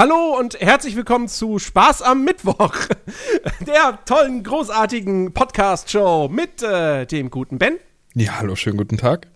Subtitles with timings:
[0.00, 2.74] Hallo und herzlich willkommen zu Spaß am Mittwoch,
[3.66, 7.76] der tollen, großartigen Podcast-Show mit äh, dem guten Ben,
[8.14, 9.26] Ja, hallo, schönen guten Tag.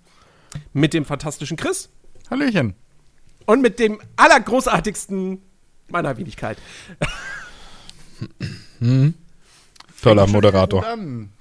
[0.73, 1.91] mit dem fantastischen Chris
[2.31, 2.75] Hallöchen.
[3.45, 5.43] und mit dem allergroßartigsten
[5.89, 6.57] meiner Wenigkeit.
[10.01, 10.83] Toller Moderator.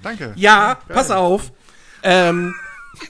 [0.02, 0.34] Danke.
[0.36, 1.54] Ja, pass auf.
[2.04, 2.54] Ähm,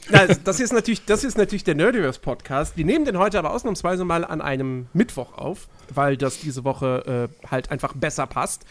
[0.10, 2.78] na, das ist natürlich, das ist natürlich der Nerdiverse Podcast.
[2.78, 7.30] Wir nehmen den heute aber ausnahmsweise mal an einem Mittwoch auf, weil das diese Woche
[7.44, 8.66] äh, halt einfach besser passt.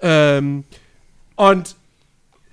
[0.00, 0.64] Ähm,
[1.36, 1.76] und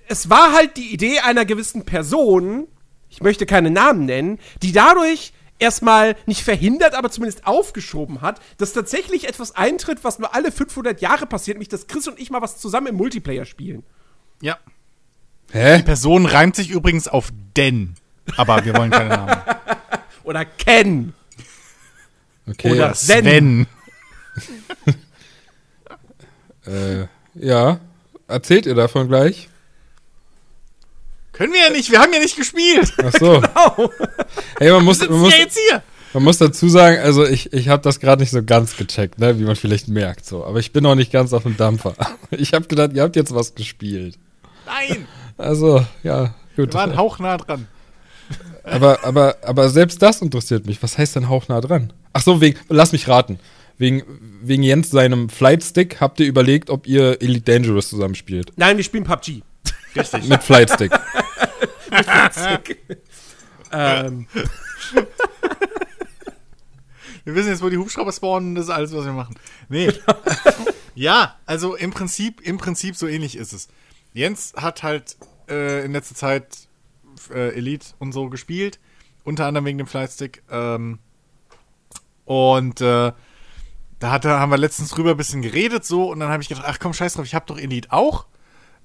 [0.08, 2.66] es war halt die Idee einer gewissen Person,
[3.08, 8.72] ich möchte keine Namen nennen, die dadurch erstmal nicht verhindert, aber zumindest aufgeschoben hat, dass
[8.72, 12.42] tatsächlich etwas eintritt, was nur alle 500 Jahre passiert, nämlich dass Chris und ich mal
[12.42, 13.84] was zusammen im Multiplayer spielen.
[14.40, 14.58] Ja.
[15.52, 15.82] Hä?
[15.82, 17.94] Person reimt sich übrigens auf den.
[18.36, 19.36] Aber wir wollen keine Namen.
[20.24, 21.12] Oder Ken.
[22.48, 22.72] Okay.
[22.72, 23.66] Oder- Sven.
[26.66, 27.80] Äh, ja.
[28.28, 29.48] Erzählt ihr davon gleich?
[31.32, 32.92] Können wir ja nicht, wir haben ja nicht gespielt.
[33.02, 33.42] Ach so.
[34.58, 35.82] Hey, man muss, man muss, ja jetzt hier.
[36.12, 39.38] man muss dazu sagen, also ich, ich habe das gerade nicht so ganz gecheckt, ne,
[39.38, 40.26] wie man vielleicht merkt.
[40.26, 41.94] So, aber ich bin noch nicht ganz auf dem Dampfer.
[42.30, 44.18] Ich habe gedacht, ihr habt jetzt was gespielt.
[44.66, 45.06] Nein.
[45.38, 46.74] Also, ja, gut.
[46.74, 47.66] Wir waren hauchnah dran.
[48.70, 50.82] Aber, aber, aber selbst das interessiert mich.
[50.82, 51.92] Was heißt denn hauchnah dran?
[52.12, 53.38] Ach so, wegen, lass mich raten.
[53.78, 54.02] Wegen,
[54.42, 58.52] wegen Jens seinem Flightstick habt ihr überlegt, ob ihr Elite Dangerous zusammenspielt.
[58.56, 59.42] Nein, wir spielen PUBG.
[59.96, 60.24] Richtig.
[60.28, 60.92] Mit Flightstick.
[63.72, 64.26] ähm,
[67.24, 69.34] Wir wissen jetzt, wo die Hubschrauber spawnen, das ist alles, was wir machen.
[69.68, 69.92] Nee.
[70.94, 73.68] ja, also im Prinzip, im Prinzip so ähnlich ist es.
[74.12, 75.16] Jens hat halt
[75.48, 76.46] äh, in letzter Zeit
[77.32, 78.78] äh, Elite und so gespielt,
[79.24, 80.42] unter anderem wegen dem Flightstick.
[80.50, 80.98] Ähm,
[82.24, 83.12] und äh,
[83.98, 86.64] da hatte, haben wir letztens drüber ein bisschen geredet so und dann habe ich gedacht,
[86.66, 88.26] ach komm, scheiß drauf, ich habe doch Elite auch.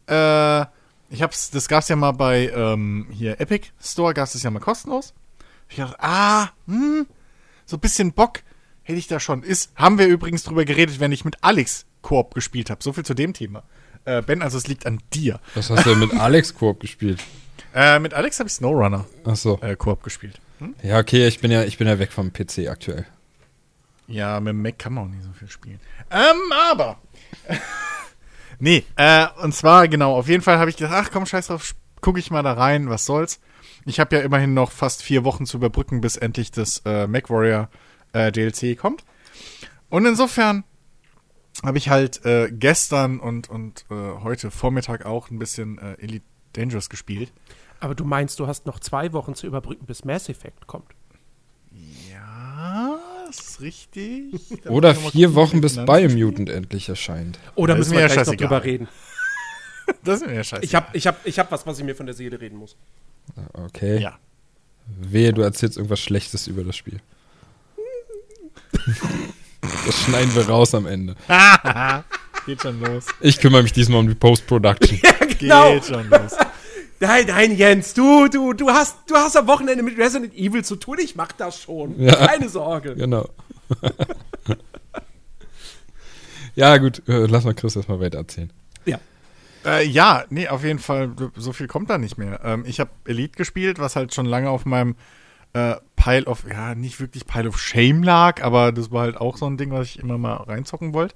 [0.08, 0.62] Äh,
[1.10, 4.60] ich hab's, das gab's ja mal bei ähm, hier Epic Store, gab's das ja mal
[4.60, 5.14] kostenlos.
[5.70, 7.08] Ich dachte, ah, hm,
[7.66, 8.42] so ein bisschen Bock
[8.84, 9.44] hätte ich da schon.
[9.44, 12.84] Ist, haben wir übrigens drüber geredet, wenn ich mit Alex Koop gespielt habe.
[12.84, 13.64] So viel zu dem Thema.
[14.06, 15.40] Äh, ben, also es liegt an dir.
[15.56, 17.20] Was hast du denn mit Alex Koop gespielt?
[17.76, 19.60] Äh, mit Alex habe ich Snowrunner Ach so.
[19.62, 20.40] äh, Koop gespielt.
[20.82, 23.06] Ja, okay, ich bin ja, ich bin ja weg vom PC aktuell.
[24.08, 25.82] Ja, mit dem Mac kann man auch nicht so viel spielen.
[26.10, 26.38] Ähm,
[26.70, 26.98] aber.
[28.60, 31.76] nee, äh, und zwar, genau, auf jeden Fall habe ich gedacht, ach komm, scheiß drauf,
[32.00, 33.42] gucke ich mal da rein, was soll's.
[33.86, 37.70] Ich habe ja immerhin noch fast vier Wochen zu überbrücken, bis endlich das äh, MacWarrior
[38.14, 39.04] äh, DLC kommt.
[39.90, 40.64] Und insofern
[41.64, 46.26] habe ich halt äh, gestern und, und äh, heute Vormittag auch ein bisschen äh, Elite
[46.54, 47.32] Dangerous gespielt.
[47.86, 50.88] Aber du meinst, du hast noch zwei Wochen zu überbrücken, bis Mass Effect kommt.
[52.12, 54.34] Ja, das ist richtig.
[54.64, 57.38] Da Oder vier Wochen, bis Biomutant endlich erscheint.
[57.54, 58.88] Oder Das müssen wir ja gleich noch drüber reden?
[60.04, 60.66] Das ist mir ja scheiße.
[60.66, 62.76] Ich habe ich hab, ich hab was, was ich mir von der Seele reden muss.
[63.54, 64.00] Okay.
[64.00, 64.18] Ja.
[64.88, 67.00] Wehe, du erzählst irgendwas Schlechtes über das Spiel.
[69.86, 71.16] das schneiden wir raus am Ende.
[72.48, 73.06] Geht schon los.
[73.22, 75.00] Ich kümmere mich diesmal um die Post-Production.
[75.38, 75.74] Genau.
[75.74, 76.36] Geht schon los.
[77.00, 80.78] Nein, nein, Jens, du, du, du hast, du hast am Wochenende mit Resident Evil zu
[80.78, 80.98] tun.
[81.00, 82.00] Ich mach das schon.
[82.00, 82.28] Ja.
[82.28, 82.96] Keine Sorge.
[82.96, 83.30] genau.
[86.56, 88.52] ja, gut, äh, lass mal Chris erstmal weiter erzählen.
[88.86, 89.00] Ja.
[89.66, 92.40] Äh, ja, nee, auf jeden Fall, so viel kommt da nicht mehr.
[92.44, 94.96] Ähm, ich habe Elite gespielt, was halt schon lange auf meinem
[95.54, 99.38] äh, Pile of, ja, nicht wirklich Pile of Shame lag, aber das war halt auch
[99.38, 101.16] so ein Ding, was ich immer mal reinzocken wollte.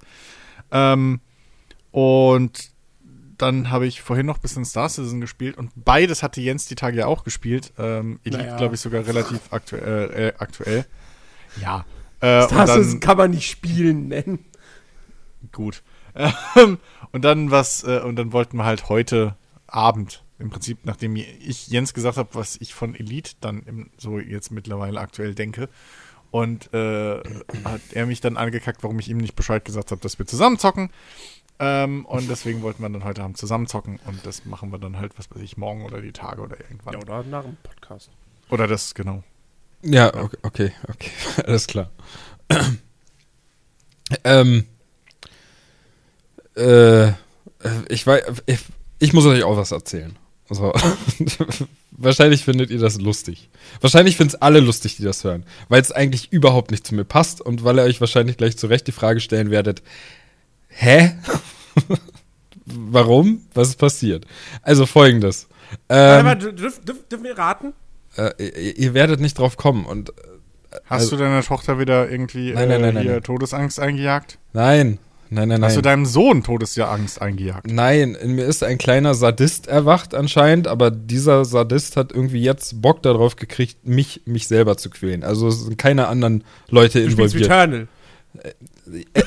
[0.71, 1.21] Ähm,
[1.91, 2.71] und
[3.41, 6.75] dann habe ich vorhin noch ein bisschen Star Citizen gespielt und beides hatte Jens die
[6.75, 7.73] Tage ja auch gespielt.
[7.77, 8.57] Ähm, Elite, Naja.
[8.57, 10.11] glaube ich, sogar relativ aktuell.
[10.11, 10.85] Äh, aktuell.
[11.61, 11.85] Ja.
[12.21, 14.45] Äh, dann- ist, kann man nicht spielen nennen.
[15.51, 15.83] Gut.
[16.55, 16.79] Ähm,
[17.11, 19.35] und dann was, äh, und dann wollten wir halt heute
[19.67, 24.19] Abend, im Prinzip, nachdem ich Jens gesagt habe, was ich von Elite dann im, so
[24.19, 25.69] jetzt mittlerweile aktuell denke.
[26.31, 27.19] Und äh,
[27.63, 30.59] hat er mich dann angekackt, warum ich ihm nicht Bescheid gesagt habe, dass wir zusammen
[30.59, 30.89] zocken.
[31.59, 33.99] Ähm, und deswegen wollten wir dann heute Abend zusammen zocken.
[34.05, 36.93] Und das machen wir dann halt, was weiß ich, morgen oder die Tage oder irgendwann.
[36.93, 38.09] Ja, oder nach dem Podcast.
[38.49, 39.23] Oder das, genau.
[39.81, 41.11] Ja, okay, okay, okay.
[41.45, 41.89] alles klar.
[44.23, 44.65] ähm,
[46.55, 47.09] äh,
[47.89, 48.59] ich weiß, ich,
[48.99, 50.17] ich muss euch auch was erzählen.
[50.49, 50.73] Also,
[51.91, 53.49] wahrscheinlich findet ihr das lustig.
[53.81, 57.03] Wahrscheinlich finden es alle lustig, die das hören, weil es eigentlich überhaupt nicht zu mir
[57.03, 59.83] passt und weil ihr euch wahrscheinlich gleich zu Recht die Frage stellen werdet,
[60.69, 61.15] hä?
[62.65, 63.41] Warum?
[63.53, 64.25] Was ist passiert?
[64.61, 65.47] Also folgendes.
[65.87, 67.73] Ähm, Aber dürf, dürf, dürfen wir raten?
[68.15, 69.85] äh, ihr, ihr werdet nicht drauf kommen.
[69.85, 70.13] Und äh,
[70.85, 73.23] Hast Also- du deiner Tochter wieder irgendwie Nein, nein, äh, nein, nein, nein.
[73.23, 74.37] Todesangst eingejagt?
[74.53, 74.99] Nein,
[75.31, 75.83] nein, nein, Hast du nein.
[75.83, 77.65] deinem Sohn Todesangst eingejagt?
[77.71, 82.81] Nein, in mir ist ein kleiner Sadist erwacht anscheinend, aber dieser Sadist hat irgendwie jetzt
[82.83, 85.23] Bock darauf gekriegt, mich, mich selber zu quälen.
[85.23, 87.87] Also es sind keine anderen Leute Du spielst involviert.
[88.35, 88.53] Returnal.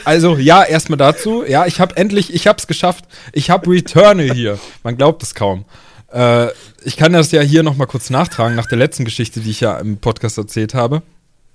[0.04, 1.44] Also ja, erstmal dazu.
[1.44, 3.04] Ja, ich habe endlich, ich hab's geschafft.
[3.32, 4.58] Ich habe Returnal hier.
[4.82, 5.64] Man glaubt es kaum.
[6.12, 6.48] Äh,
[6.84, 9.60] ich kann das ja hier noch mal kurz nachtragen nach der letzten Geschichte, die ich
[9.60, 11.02] ja im Podcast erzählt habe.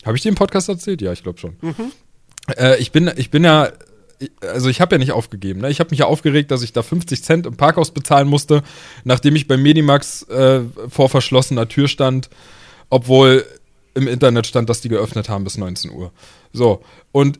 [0.06, 1.02] Habe ich die im Podcast erzählt?
[1.02, 1.58] Ja, ich glaube schon.
[2.56, 3.70] Äh, ich bin, ich bin ja,
[4.42, 5.62] also ich habe ja nicht aufgegeben.
[5.62, 5.70] Ne?
[5.70, 8.64] Ich habe mich ja aufgeregt, dass ich da 50 Cent im Parkhaus bezahlen musste,
[9.04, 12.30] nachdem ich beim Medimax äh, vor verschlossener Tür stand,
[12.90, 13.46] obwohl
[13.98, 16.12] im Internet stand, dass die geöffnet haben bis 19 Uhr.
[16.54, 17.40] So und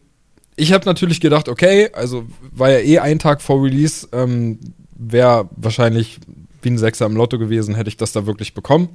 [0.56, 4.60] ich habe natürlich gedacht, okay, also war ja eh ein Tag vor Release, ähm,
[4.96, 6.20] wäre wahrscheinlich
[6.64, 8.90] wie ein Sechser im Lotto gewesen, hätte ich das da wirklich bekommen.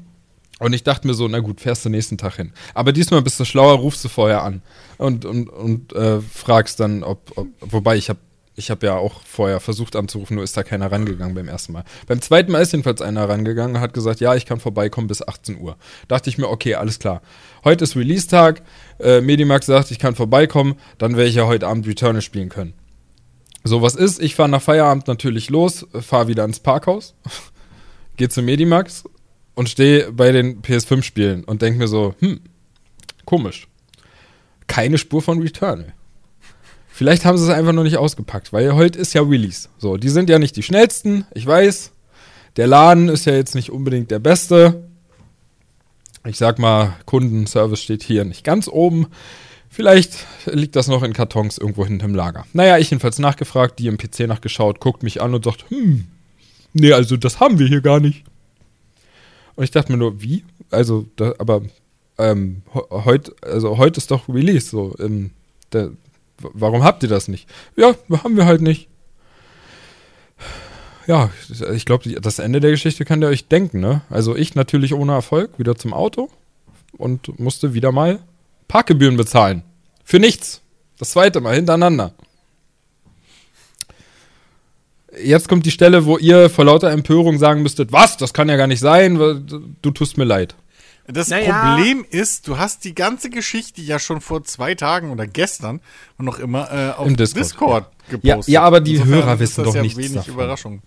[0.59, 2.53] Und ich dachte mir so, na gut, fährst du nächsten Tag hin.
[2.75, 4.63] Aber diesmal bist du schlauer, rufst du vorher an
[4.99, 8.21] und, und, und äh, fragst dann, ob, ob wobei ich habe
[8.55, 11.85] ich hab ja auch vorher versucht anzurufen, nur ist da keiner rangegangen beim ersten Mal.
[12.07, 15.27] Beim zweiten Mal ist jedenfalls einer rangegangen und hat gesagt, ja, ich kann vorbeikommen bis
[15.27, 15.77] 18 Uhr.
[16.09, 17.23] Dachte ich mir, okay, alles klar.
[17.65, 18.63] Heute ist Release-Tag,
[19.01, 22.75] äh, Medimax sagt, ich kann vorbeikommen, dann werde ich ja heute Abend Returnal spielen können.
[23.65, 24.21] So, was ist?
[24.21, 27.15] Ich fahre nach Feierabend natürlich los, fahre wieder ins Parkhaus,
[28.17, 29.05] gehe zu Medimax
[29.55, 32.41] und stehe bei den PS5-Spielen und denke mir so, hm,
[33.25, 33.69] komisch.
[34.67, 35.95] Keine Spur von Returnal.
[37.03, 39.69] Vielleicht haben sie es einfach noch nicht ausgepackt, weil heute ist ja Release.
[39.77, 41.91] So, die sind ja nicht die schnellsten, ich weiß.
[42.57, 44.85] Der Laden ist ja jetzt nicht unbedingt der beste.
[46.25, 49.09] Ich sag mal, Kundenservice steht hier nicht ganz oben.
[49.69, 50.13] Vielleicht
[50.47, 52.47] liegt das noch in Kartons irgendwo hinten im Lager.
[52.53, 56.07] Naja, ich jedenfalls nachgefragt, die im PC nachgeschaut, guckt mich an und sagt, hm,
[56.73, 58.23] nee, also das haben wir hier gar nicht.
[59.57, 60.45] Und ich dachte mir nur, wie?
[60.71, 61.63] Also, da, aber
[62.19, 64.95] ähm, heute, also heute ist doch Release, so.
[65.01, 65.33] Ähm,
[65.73, 65.89] w-
[66.53, 67.49] warum habt ihr das nicht?
[67.77, 68.89] Ja, haben wir halt nicht.
[71.07, 71.31] Ja,
[71.73, 74.03] ich glaube, das Ende der Geschichte könnt ihr euch denken, ne?
[74.09, 76.31] Also ich natürlich ohne Erfolg wieder zum Auto
[76.97, 78.21] und musste wieder mal
[78.69, 79.63] Parkgebühren bezahlen.
[80.05, 80.61] Für nichts.
[80.99, 82.15] Das zweite Mal hintereinander.
[85.23, 88.57] Jetzt kommt die Stelle, wo ihr vor lauter Empörung sagen müsstet, was, das kann ja
[88.57, 89.17] gar nicht sein,
[89.83, 90.55] du tust mir leid.
[91.07, 91.75] Das Naja.
[91.75, 95.81] Problem ist, du hast die ganze Geschichte ja schon vor zwei Tagen oder gestern
[96.17, 98.53] und noch immer äh, auf Im Discord, Discord, gepostet.
[98.53, 100.35] Ja, ja, aber die Hörer ist wissen das doch ja nichts wenig davon.
[100.35, 100.83] Überraschung.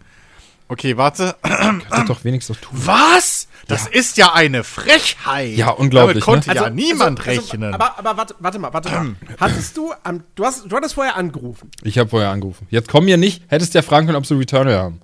[0.68, 1.36] Okay, warte.
[1.44, 2.72] Könnt ihr doch wenigstens tun.
[2.74, 3.48] Was?
[3.68, 5.56] Das ist ja eine Frechheit.
[5.56, 6.56] Ja, unglaublich, Damit konnte ne?
[6.56, 7.74] ja niemand also, rechnen.
[7.74, 9.16] aber, aber warte, warte mal, warte mal.
[9.40, 11.70] Hattest du, am, du, hast, du hattest vorher angerufen.
[11.84, 12.68] Ich habe vorher angerufen.
[12.70, 15.02] Jetzt kommen wir nicht, hättest ja fragen können, ob sie Returnal haben.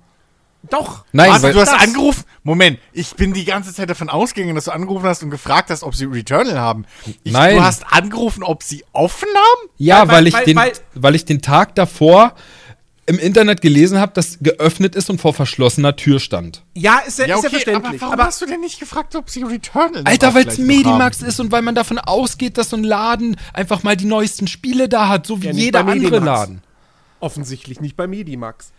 [0.70, 1.04] Doch.
[1.12, 2.24] Nein, Warte, weil, du hast das- angerufen?
[2.44, 5.82] Moment, ich bin die ganze Zeit davon ausgegangen, dass du angerufen hast und gefragt hast,
[5.82, 6.86] ob sie Returnal haben.
[7.24, 7.56] Ich, Nein.
[7.56, 9.70] Du hast angerufen, ob sie offen haben?
[9.76, 12.34] ja, weil- weil, ich weil- den, weil- weil ich den Tag davor
[13.06, 16.62] im Internet gelesen habe, dass geöffnet ist und vor verschlossener Tür stand.
[16.74, 18.00] Ja, ist ja, Ja, ist ja okay, aber verständlich.
[18.00, 21.28] warum aber hast du denn nicht gefragt, ob sie Returnal Alter, weil es Medimax haben?
[21.28, 24.88] ist und weil man davon ausgeht, dass so ein Laden einfach mal die neuesten Spiele
[24.88, 26.24] da hat, so wie Ja, jeder andere Medimax.
[26.24, 26.62] Laden.
[27.18, 28.70] offensichtlich nicht bei Medimax.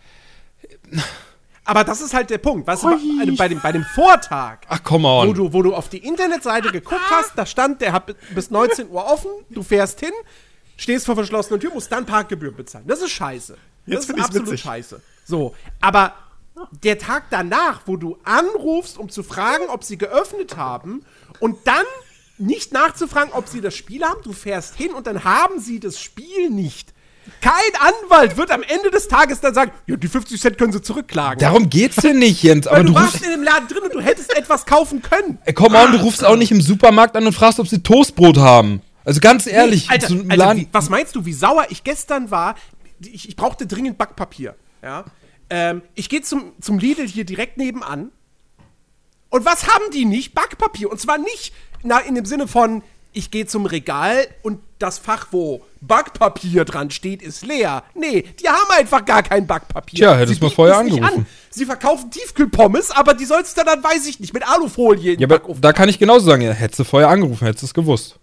[1.64, 2.66] Aber das ist halt der Punkt.
[2.66, 5.88] Weißt du, bei, bei, dem, bei dem Vortag, Ach, come wo du, wo du auf
[5.88, 10.12] die Internetseite geguckt hast, da stand, der hat bis 19 Uhr offen, du fährst hin,
[10.76, 12.86] stehst vor verschlossener Tür, musst dann Parkgebühren bezahlen.
[12.86, 13.56] Das ist scheiße.
[13.86, 14.60] Jetzt das find ist absolut witzig.
[14.60, 15.00] scheiße.
[15.24, 16.12] So, aber
[16.84, 21.04] der Tag danach, wo du anrufst, um zu fragen, ob sie geöffnet haben
[21.40, 21.84] und dann
[22.38, 26.00] nicht nachzufragen, ob sie das Spiel haben, du fährst hin und dann haben sie das
[26.00, 26.93] Spiel nicht.
[27.44, 30.80] Kein Anwalt wird am Ende des Tages dann sagen, ja, die 50 Cent können sie
[30.80, 31.38] zurückklagen.
[31.38, 32.64] Darum geht's hier nicht, Jens.
[32.64, 35.36] Weil Aber du, du warst in dem Laden drin und du hättest etwas kaufen können.
[35.44, 38.38] Ey, come on, du rufst auch nicht im Supermarkt an und fragst, ob sie Toastbrot
[38.38, 38.80] haben.
[39.04, 42.54] Also ganz ehrlich, Alter, so Laden- wie, was meinst du, wie sauer ich gestern war?
[43.00, 44.54] Ich, ich brauchte dringend Backpapier.
[44.82, 45.04] Ja?
[45.50, 48.10] Ähm, ich gehe zum, zum Lidl hier direkt nebenan.
[49.28, 50.32] Und was haben die nicht?
[50.32, 50.90] Backpapier.
[50.90, 52.82] Und zwar nicht na, in dem Sinne von,
[53.14, 57.84] ich gehe zum Regal und das Fach, wo Backpapier dran steht, ist leer.
[57.94, 59.96] Nee, die haben einfach gar kein Backpapier.
[59.98, 61.04] Tja, hättest Sie mal vorher angerufen.
[61.04, 61.26] An.
[61.48, 65.26] Sie verkaufen Tiefkühlpommes, aber die sollst du dann, weiß ich nicht, mit Alufolie in Ja,
[65.26, 67.66] den aber Backofen da kann ich genauso sagen, ja, hättest du vorher angerufen, hättest du
[67.66, 68.18] es gewusst.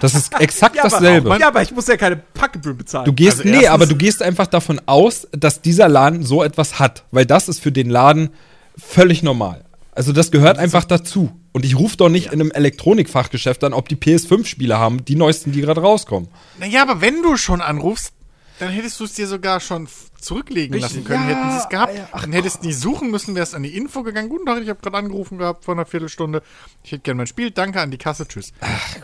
[0.00, 1.30] Das ist exakt dasselbe.
[1.30, 3.06] Aber, ja, aber ich muss ja keine Packgebühren bezahlen.
[3.06, 6.78] Du gehst, Also nee, aber du gehst einfach davon aus, dass dieser Laden so etwas
[6.78, 8.30] hat, weil das ist für den Laden
[8.76, 9.63] völlig normal.
[9.94, 11.30] Also das gehört einfach dazu.
[11.52, 15.52] Und ich rufe doch nicht in einem Elektronikfachgeschäft an, ob die PS5-Spiele haben, die neuesten,
[15.52, 16.28] die gerade rauskommen.
[16.58, 18.12] Naja, aber wenn du schon anrufst,
[18.58, 19.88] dann hättest du es dir sogar schon
[20.20, 21.96] zurücklegen lassen können, Ja, hätten sie es gehabt.
[21.96, 24.28] ja, ach, dann hättest du nie suchen müssen, wärst an die Info gegangen.
[24.28, 26.42] Guten Tag, ich habe gerade angerufen gehabt vor einer Viertelstunde.
[26.82, 27.50] Ich hätte gerne mein Spiel.
[27.50, 28.26] Danke an die Kasse.
[28.26, 28.52] Tschüss.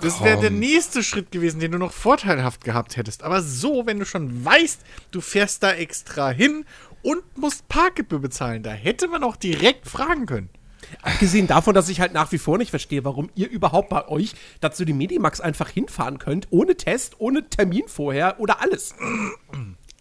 [0.01, 3.23] das wäre der nächste Schritt gewesen, den du noch vorteilhaft gehabt hättest.
[3.23, 4.81] Aber so, wenn du schon weißt,
[5.11, 6.65] du fährst da extra hin
[7.03, 10.49] und musst Parkgebühr bezahlen, da hätte man auch direkt fragen können.
[11.03, 14.35] Abgesehen davon, dass ich halt nach wie vor nicht verstehe, warum ihr überhaupt bei euch
[14.61, 18.95] dazu die Medimax einfach hinfahren könnt, ohne Test, ohne Termin vorher oder alles.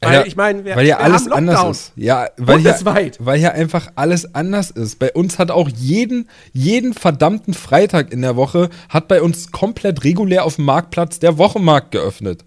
[0.01, 1.50] Weil Ja, ich meine, wir, weil ja wir alles haben Lockdown.
[1.50, 1.91] anders ist.
[1.98, 2.75] Ja, weil hier,
[3.19, 4.98] weil hier einfach alles anders ist.
[4.98, 10.03] Bei uns hat auch jeden, jeden verdammten Freitag in der Woche hat bei uns komplett
[10.05, 12.46] regulär auf dem Marktplatz der Wochenmarkt geöffnet.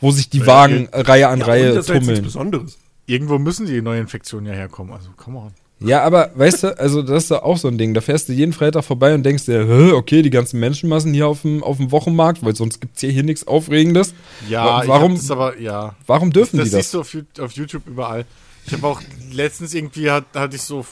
[0.00, 2.24] Wo sich die Wagen äh, Reihe an Ja, Reihe und das ist jetzt nichts tummeln.
[2.24, 2.78] Besonderes.
[3.06, 4.92] Irgendwo müssen die Neuinfektionen ja herkommen.
[4.92, 5.52] Also, come on.
[5.84, 7.94] Ja, aber weißt du, also das ist ja auch so ein Ding.
[7.94, 11.42] Da fährst du jeden Freitag vorbei und denkst dir, okay, die ganzen Menschenmassen hier auf
[11.42, 14.14] dem, auf dem Wochenmarkt, weil sonst gibt's hier, hier nichts Aufregendes.
[14.48, 15.94] Ja, warum, das aber, ja.
[16.06, 16.90] warum dürfen das die das?
[16.90, 18.24] siehst du auf, auf YouTube überall.
[18.66, 19.00] Ich habe auch
[19.32, 20.84] letztens irgendwie hat, hatte ich so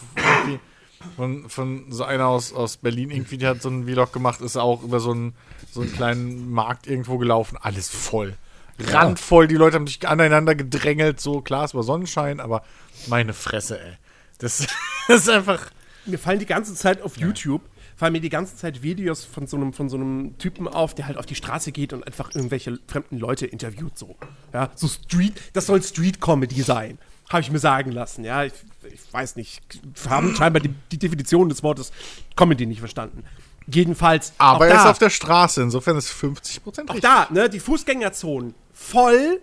[1.17, 4.57] von, von so einer aus, aus Berlin irgendwie, die hat so einen Vlog gemacht, ist
[4.57, 5.35] auch über so einen,
[5.71, 7.57] so einen kleinen Markt irgendwo gelaufen.
[7.61, 8.35] Alles voll.
[8.79, 12.63] Randvoll, die Leute haben sich aneinander gedrängelt, so klar, es war Sonnenschein, aber
[13.09, 13.97] meine Fresse, ey.
[14.41, 14.67] Das,
[15.09, 15.71] das ist einfach.
[16.07, 17.63] Mir fallen die ganze Zeit auf YouTube,
[17.97, 21.07] fallen mir die ganze Zeit Videos von so einem, von so einem Typen auf, der
[21.07, 24.17] halt auf die Straße geht und einfach irgendwelche fremden Leute interviewt, so.
[24.53, 26.99] Ja, so Street, das soll Street-Comedy sein.
[27.29, 28.45] Habe ich mir sagen lassen, ja.
[28.45, 28.55] Ich,
[28.91, 29.61] ich weiß nicht,
[30.09, 31.93] haben scheinbar die, die Definition des Wortes
[32.35, 33.25] Comedy nicht verstanden.
[33.67, 34.33] Jedenfalls.
[34.39, 37.01] Aber auch er ist da, auf der Straße, insofern ist 50% auch richtig.
[37.03, 39.41] da, ne, die Fußgängerzonen voll.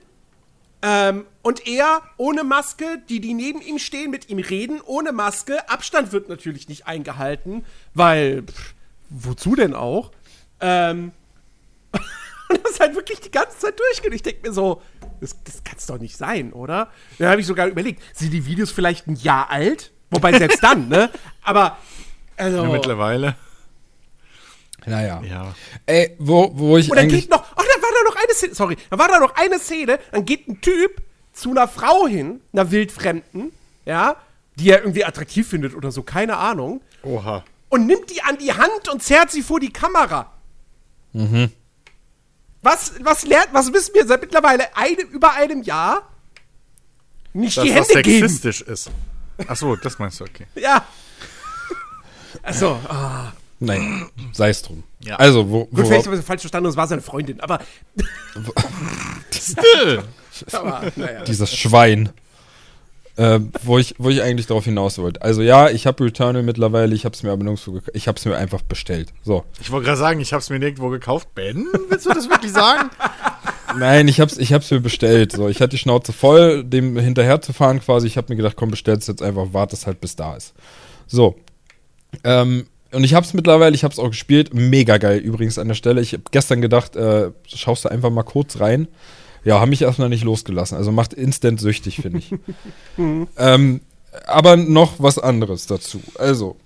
[0.82, 5.70] Ähm, und er ohne Maske, die, die neben ihm stehen, mit ihm reden, ohne Maske.
[5.70, 8.74] Abstand wird natürlich nicht eingehalten, weil, pff,
[9.10, 10.12] wozu denn auch?
[10.60, 11.12] Ähm,
[12.50, 14.14] und das halt wirklich die ganze Zeit durchgeht.
[14.14, 14.82] Ich denke mir so,
[15.20, 16.92] das, das kann es doch nicht sein, oder?
[17.18, 19.92] Dann habe ich sogar überlegt, sind die Videos vielleicht ein Jahr alt?
[20.12, 21.10] Wobei selbst dann, ne?
[21.44, 21.78] Aber,
[22.38, 22.64] also.
[22.64, 23.36] Ja, mittlerweile.
[24.88, 25.22] Naja.
[25.24, 25.56] Ja.
[25.86, 28.56] Ey, wo, wo ich Und dann geht noch, ach, da war da noch eine Szene,
[28.56, 31.01] sorry, da war da noch eine Szene, dann geht ein Typ
[31.34, 33.51] zu einer Frau hin, einer Wildfremden,
[33.86, 34.15] ja,
[34.56, 37.44] die er irgendwie attraktiv findet oder so, keine Ahnung, Oha.
[37.70, 40.32] und nimmt die an die Hand und zerrt sie vor die Kamera.
[41.13, 41.51] Mhm.
[42.62, 46.10] Was, was lernt, was wissen wir seit mittlerweile einem, über einem Jahr?
[47.34, 48.20] Nicht Dass die das Hände geben.
[48.27, 48.89] sexistisch ist.
[49.48, 50.48] Ach so, das meinst du, okay.
[50.56, 50.86] Ja.
[52.44, 54.84] Also, ah, Nein, sei es drum.
[55.00, 55.16] Ja.
[55.16, 57.60] Also, wo, gut, vielleicht habe ich es falsch verstanden, es war seine Freundin, aber,
[60.52, 61.24] aber naja.
[61.24, 62.10] dieses Schwein.
[63.16, 65.24] Äh, wo, ich, wo ich eigentlich darauf hinaus wollte.
[65.24, 67.96] Also ja, ich habe Returnal mittlerweile, ich habe es mir aber nirgendwo gekauft.
[67.96, 69.12] Ich habe es mir einfach bestellt.
[69.24, 69.44] So.
[69.60, 71.30] Ich wollte gerade sagen, ich habe es mir nirgendwo gekauft.
[71.34, 72.92] Ben, willst du das wirklich sagen?
[73.80, 75.32] Nein, ich hab's, ich hab's mir bestellt.
[75.32, 78.06] So, ich hatte die Schnauze voll, dem hinterher zu fahren quasi.
[78.06, 80.54] Ich habe mir gedacht, komm, bestell's jetzt einfach, wartest halt bis da ist.
[81.08, 81.38] So.
[82.24, 84.53] Ähm, und ich hab's mittlerweile, ich hab's auch gespielt.
[84.53, 86.01] Mega geil übrigens an der Stelle.
[86.01, 88.88] Ich habe gestern gedacht, äh, schaust du einfach mal kurz rein.
[89.44, 90.77] Ja, haben mich erstmal nicht losgelassen.
[90.77, 92.34] Also macht instant süchtig, finde ich.
[93.38, 93.82] ähm,
[94.25, 96.01] aber noch was anderes dazu.
[96.17, 96.58] Also,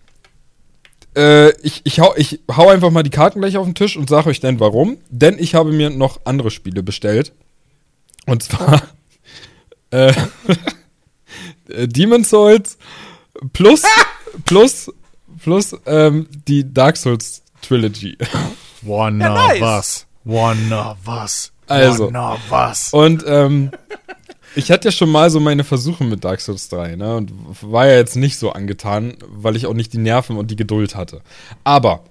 [1.15, 4.09] äh, ich, ich, hau, ich hau einfach mal die Karten gleich auf den Tisch und
[4.09, 4.97] sage euch dann warum.
[5.09, 7.33] Denn ich habe mir noch andere Spiele bestellt.
[8.25, 8.81] Und zwar
[9.91, 10.13] äh,
[11.69, 12.77] äh, Demon Souls
[13.53, 13.83] plus,
[14.45, 14.91] plus,
[15.43, 18.17] plus ähm, die Dark Souls Trilogy.
[18.81, 19.61] Wanna Ja, nice.
[19.61, 20.05] was?
[20.23, 21.51] Wanna was?
[21.67, 22.07] Also.
[22.07, 22.93] Wanna was?
[22.93, 23.71] Und ähm,
[24.55, 27.15] ich hatte ja schon mal so meine Versuche mit Dark Souls 3, ne?
[27.15, 27.31] Und
[27.61, 30.95] war ja jetzt nicht so angetan, weil ich auch nicht die Nerven und die Geduld
[30.95, 31.21] hatte.
[31.63, 32.03] Aber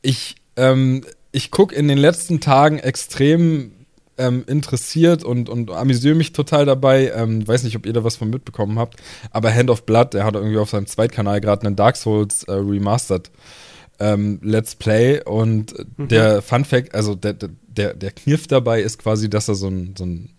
[0.00, 3.72] ich, ähm, ich gucke in den letzten Tagen extrem
[4.18, 7.12] ähm, interessiert und, und amüsiere mich total dabei.
[7.14, 9.00] Ähm, weiß nicht, ob ihr da was von mitbekommen habt,
[9.30, 12.52] aber Hand of Blood, der hat irgendwie auf seinem Zweitkanal gerade einen Dark Souls äh,
[12.52, 13.30] Remastered
[14.00, 19.30] ähm, Let's Play und der Fun Fact, also der, der, der Kniff dabei ist quasi,
[19.30, 20.30] dass er so ein, so ein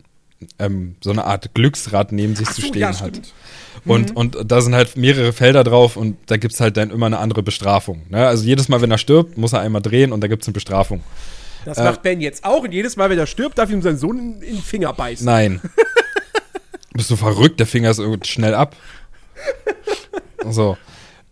[0.60, 3.22] ähm, so eine Art Glücksrad neben sich Ach zu so, stehen ja, hat.
[3.86, 7.20] Und, und da sind halt mehrere Felder drauf und da gibt's halt dann immer eine
[7.20, 8.03] andere Bestrafung.
[8.10, 8.25] Ne?
[8.27, 11.01] Also jedes Mal, wenn er stirbt, muss er einmal drehen und da gibt's eine Bestrafung.
[11.65, 14.17] Das macht Ben jetzt auch und jedes Mal, wenn er stirbt, darf ihm sein Sohn
[14.17, 15.25] in, in den Finger beißen.
[15.25, 15.62] Nein.
[16.93, 17.60] Bist du verrückt?
[17.60, 18.75] Der Finger ist irgendwie schnell ab.
[20.50, 20.77] So.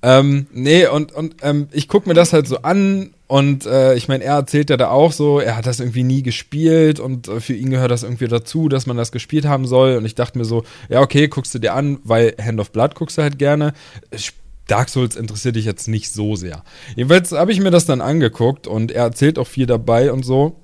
[0.03, 4.07] Ähm, nee, und, und ähm, ich guck mir das halt so an und äh, ich
[4.07, 7.39] meine, er erzählt ja da auch so, er hat das irgendwie nie gespielt und äh,
[7.39, 9.95] für ihn gehört das irgendwie dazu, dass man das gespielt haben soll.
[9.97, 12.95] Und ich dachte mir so, ja, okay, guckst du dir an, weil Hand of Blood
[12.95, 13.73] guckst du halt gerne.
[14.17, 16.63] Sp- Dark Souls interessiert dich jetzt nicht so sehr.
[16.95, 20.55] Jedenfalls habe ich mir das dann angeguckt und er erzählt auch viel dabei und so.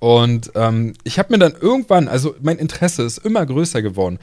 [0.00, 4.18] Und ähm, ich habe mir dann irgendwann, also mein Interesse ist immer größer geworden.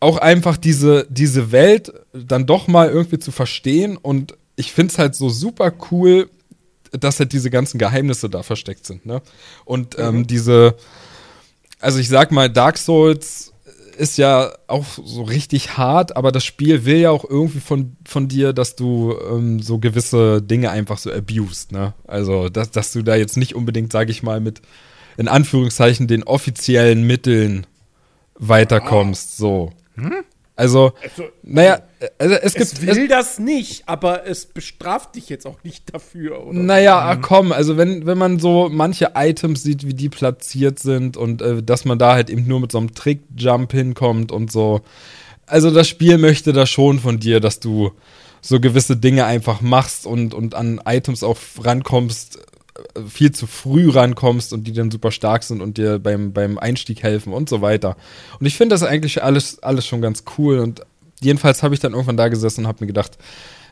[0.00, 3.96] auch einfach diese, diese Welt dann doch mal irgendwie zu verstehen.
[3.96, 6.28] Und ich finde es halt so super cool,
[6.92, 9.06] dass halt diese ganzen Geheimnisse da versteckt sind.
[9.06, 9.22] Ne?
[9.64, 10.76] Und ähm, diese,
[11.80, 13.53] also ich sag mal, Dark Souls
[13.94, 18.28] ist ja auch so richtig hart, aber das Spiel will ja auch irgendwie von, von
[18.28, 21.94] dir, dass du ähm, so gewisse Dinge einfach so abused, ne?
[22.06, 24.62] Also, dass, dass du da jetzt nicht unbedingt, sag ich mal, mit
[25.16, 27.66] in Anführungszeichen den offiziellen Mitteln
[28.34, 29.72] weiterkommst, so.
[30.56, 31.82] Also, Also, naja,
[32.16, 32.72] also es gibt.
[32.72, 36.58] es will das nicht, aber es bestraft dich jetzt auch nicht dafür, oder?
[36.58, 41.16] Naja, ah, komm, also wenn, wenn man so manche Items sieht, wie die platziert sind
[41.16, 44.82] und äh, dass man da halt eben nur mit so einem Trick-Jump hinkommt und so.
[45.46, 47.90] Also das Spiel möchte da schon von dir, dass du
[48.40, 52.38] so gewisse Dinge einfach machst und, und an Items auch rankommst,
[53.06, 57.02] viel zu früh rankommst und die dann super stark sind und dir beim, beim Einstieg
[57.02, 57.96] helfen und so weiter.
[58.40, 60.82] Und ich finde das eigentlich alles, alles schon ganz cool und
[61.20, 63.18] jedenfalls habe ich dann irgendwann da gesessen und habe mir gedacht,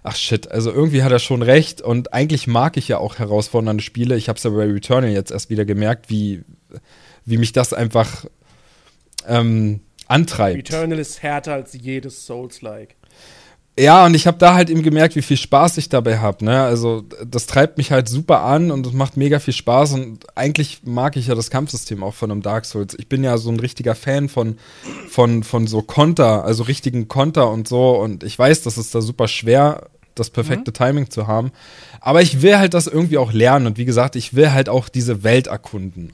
[0.02, 3.82] ach shit, also irgendwie hat er schon recht und eigentlich mag ich ja auch herausfordernde
[3.82, 4.16] Spiele.
[4.16, 6.42] Ich habe es ja bei Returnal jetzt erst wieder gemerkt, wie,
[7.24, 8.26] wie mich das einfach
[9.28, 10.70] ähm, antreibt.
[10.70, 12.96] Eternal ist härter als jedes Souls-like.
[13.78, 16.44] Ja, und ich habe da halt eben gemerkt, wie viel Spaß ich dabei habe.
[16.44, 16.60] Ne?
[16.62, 19.94] Also das treibt mich halt super an und es macht mega viel Spaß.
[19.94, 22.94] Und eigentlich mag ich ja das Kampfsystem auch von einem Dark Souls.
[22.98, 24.58] Ich bin ja so ein richtiger Fan von,
[25.08, 27.92] von, von so Konter, also richtigen Konter und so.
[27.92, 31.50] Und ich weiß, das ist da super schwer, das perfekte Timing zu haben.
[32.02, 33.66] Aber ich will halt das irgendwie auch lernen.
[33.66, 36.12] Und wie gesagt, ich will halt auch diese Welt erkunden.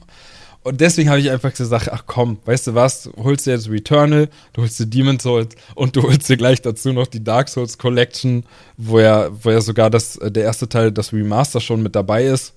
[0.69, 3.71] Und deswegen habe ich einfach gesagt, ach komm, weißt du was, du holst dir jetzt
[3.71, 7.49] Returnal, du holst dir Demon's Souls und du holst dir gleich dazu noch die Dark
[7.49, 8.43] Souls Collection,
[8.77, 12.25] wo ja, wo ja sogar das, äh, der erste Teil, das Remaster schon mit dabei
[12.25, 12.53] ist.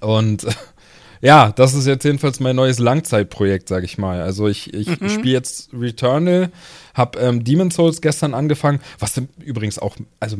[0.00, 0.46] Und
[1.22, 4.22] ja, das ist jetzt jedenfalls mein neues Langzeitprojekt, sag ich mal.
[4.22, 6.52] Also ich, ich spiele jetzt Returnal,
[6.94, 10.36] hab ähm, Demon's Souls gestern angefangen, was übrigens auch, also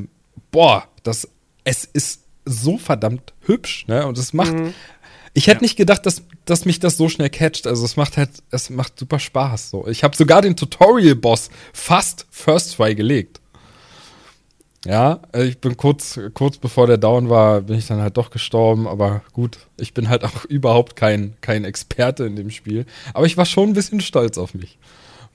[0.52, 1.28] boah, das,
[1.64, 4.06] es ist so verdammt hübsch, ne?
[4.06, 4.54] Und es macht,
[5.32, 7.66] ich hätte nicht gedacht, dass, dass mich das so schnell catcht.
[7.66, 9.70] Also es macht halt, es macht super Spaß.
[9.70, 9.86] So.
[9.88, 13.40] Ich habe sogar den Tutorial-Boss fast First Try gelegt.
[14.86, 18.30] Ja, äh, ich bin kurz, kurz bevor der down war, bin ich dann halt doch
[18.30, 18.86] gestorben.
[18.86, 22.86] Aber gut, ich bin halt auch überhaupt kein, kein Experte in dem Spiel.
[23.14, 24.78] Aber ich war schon ein bisschen stolz auf mich.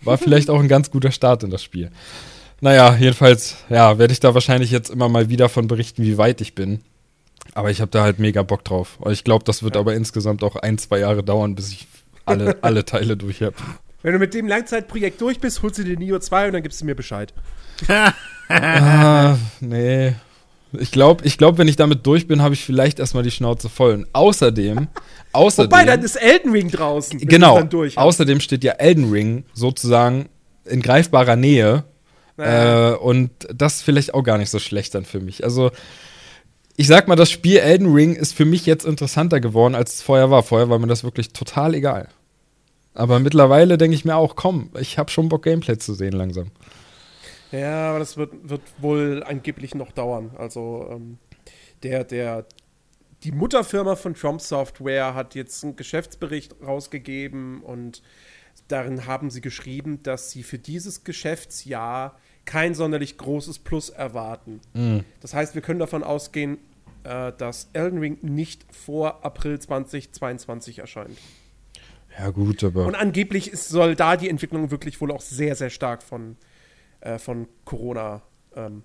[0.01, 1.91] War vielleicht auch ein ganz guter Start in das Spiel.
[2.61, 6.41] Naja, jedenfalls, ja, werde ich da wahrscheinlich jetzt immer mal wieder von berichten, wie weit
[6.41, 6.81] ich bin.
[7.53, 8.99] Aber ich habe da halt mega Bock drauf.
[9.09, 11.87] Ich glaube, das wird aber insgesamt auch ein, zwei Jahre dauern, bis ich
[12.25, 13.55] alle, alle Teile durch habe.
[14.01, 16.79] Wenn du mit dem Langzeitprojekt durch bist, holst du dir Nio 2 und dann gibst
[16.81, 17.33] du mir Bescheid.
[18.49, 20.13] ah, nee.
[20.73, 23.69] Ich glaube, ich glaub, wenn ich damit durch bin, habe ich vielleicht erstmal die Schnauze
[23.69, 23.93] voll.
[23.93, 24.87] Und außerdem,
[25.31, 25.71] außerdem.
[25.71, 27.19] Wobei, dann ist Elden Ring draußen.
[27.19, 27.67] genau.
[27.95, 30.29] Außerdem steht ja Elden Ring sozusagen
[30.65, 31.85] in greifbarer Nähe.
[32.37, 32.93] Ja.
[32.93, 35.43] Äh, und das ist vielleicht auch gar nicht so schlecht dann für mich.
[35.43, 35.71] Also,
[36.79, 40.01] ich sag mal, das Spiel Elden Ring ist für mich jetzt interessanter geworden, als es
[40.01, 40.43] vorher war.
[40.43, 42.07] Vorher war mir das wirklich total egal.
[42.93, 46.51] Aber mittlerweile denke ich mir auch, komm, ich habe schon Bock, Gameplay zu sehen langsam.
[47.51, 50.31] Ja, aber das wird, wird wohl angeblich noch dauern.
[50.37, 51.17] Also, ähm,
[51.83, 52.45] der, der,
[53.23, 58.01] die Mutterfirma von From Software hat jetzt einen Geschäftsbericht rausgegeben und
[58.69, 62.17] darin haben sie geschrieben, dass sie für dieses Geschäftsjahr
[62.49, 64.59] kein sonderlich großes Plus erwarten.
[65.21, 66.57] Das heißt, wir können davon ausgehen,
[67.03, 71.15] äh, dass Elden Ring nicht vor April 2022 erscheint.
[72.17, 72.87] Ja, gut, aber.
[72.87, 76.37] Und angeblich ist, soll da die Entwicklung wirklich wohl auch sehr, sehr stark von,
[77.01, 78.23] äh, von Corona
[78.55, 78.81] ähm,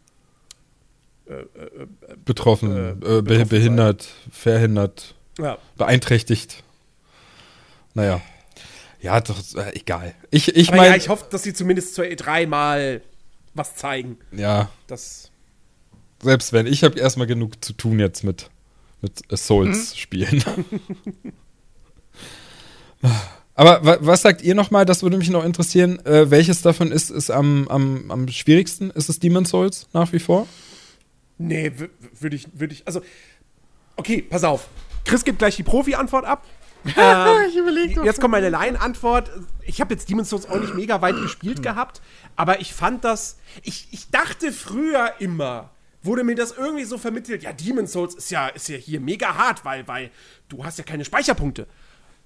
[2.23, 5.57] betroffen, äh, äh, be betroffen behindert, verhindert, ja.
[5.79, 6.63] beeinträchtigt.
[7.95, 8.21] Naja.
[9.01, 10.15] Ja, doch, äh, egal.
[10.31, 10.89] Ich, ich meine.
[10.89, 13.01] ja, ich hoffe, dass sie zumindest zur E3 mal
[13.55, 14.19] was zeigen.
[14.33, 15.31] ja, Das,
[16.23, 16.67] selbst wenn.
[16.67, 18.51] Ich habe erstmal genug zu tun jetzt mit,
[19.03, 19.37] mit äh, Mhm.
[19.37, 20.45] Souls-Spielen.
[23.57, 24.85] Aber wa was sagt ihr nochmal?
[24.85, 26.05] Das würde mich noch interessieren.
[26.07, 28.91] Äh, welches davon ist, ist am, am, am schwierigsten?
[28.91, 30.47] Ist es Demon's Souls nach wie vor?
[31.37, 31.73] nee,
[32.21, 33.03] würde ich, würde ich, also,
[33.97, 34.69] okay, pass auf.
[35.05, 36.47] Chris gibt gleich die Profi-Antwort ab.
[36.97, 39.31] Ähm, Ich überleg doch jetzt kommt meine Laien-Antwort.
[39.63, 42.01] Ich habe jetzt Demon's Souls auch nicht mega weit gespielt gehabt,
[42.37, 45.71] aber ich fand das, ich, ich dachte früher immer,
[46.03, 49.35] wurde mir das irgendwie so vermittelt, ja, Demon's Souls ist ja, ist ja hier mega
[49.35, 50.11] hart, weil, weil
[50.49, 51.67] du hast ja keine Speicherpunkte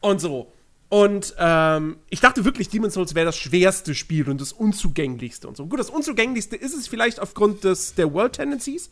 [0.00, 0.52] und so.
[0.90, 5.56] Und ähm, ich dachte wirklich, Demon's Souls wäre das schwerste Spiel und das unzugänglichste und
[5.56, 5.66] so.
[5.66, 8.90] Gut, das unzugänglichste ist es vielleicht aufgrund des, der World Tendencies.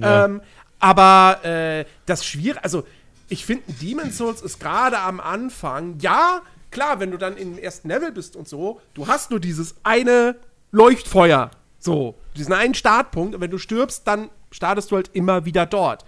[0.00, 0.40] Ähm,
[0.80, 2.84] aber äh, das schwierig, also
[3.30, 7.88] ich finde, Demon's Souls ist gerade am Anfang, ja, klar, wenn du dann im ersten
[7.88, 10.36] Level bist und so, du hast nur dieses eine
[10.72, 11.50] Leuchtfeuer.
[11.78, 13.34] So, diesen einen Startpunkt.
[13.34, 16.04] Und wenn du stirbst, dann startest du halt immer wieder dort.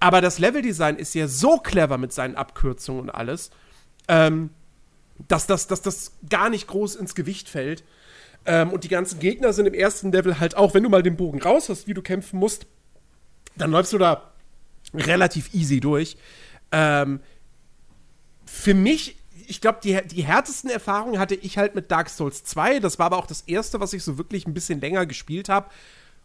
[0.00, 3.50] Aber das Leveldesign ist ja so clever mit seinen Abkürzungen und alles,
[4.08, 4.50] ähm,
[5.28, 7.84] dass, das, dass das gar nicht groß ins Gewicht fällt.
[8.46, 11.16] Ähm, und die ganzen Gegner sind im ersten Level halt auch, wenn du mal den
[11.16, 12.66] Bogen raus hast, wie du kämpfen musst,
[13.56, 14.32] dann läufst du da
[14.92, 16.16] relativ easy durch.
[16.74, 17.20] Ähm,
[18.44, 22.80] für mich, ich glaube, die, die härtesten Erfahrungen hatte ich halt mit Dark Souls 2.
[22.80, 25.68] Das war aber auch das erste, was ich so wirklich ein bisschen länger gespielt habe.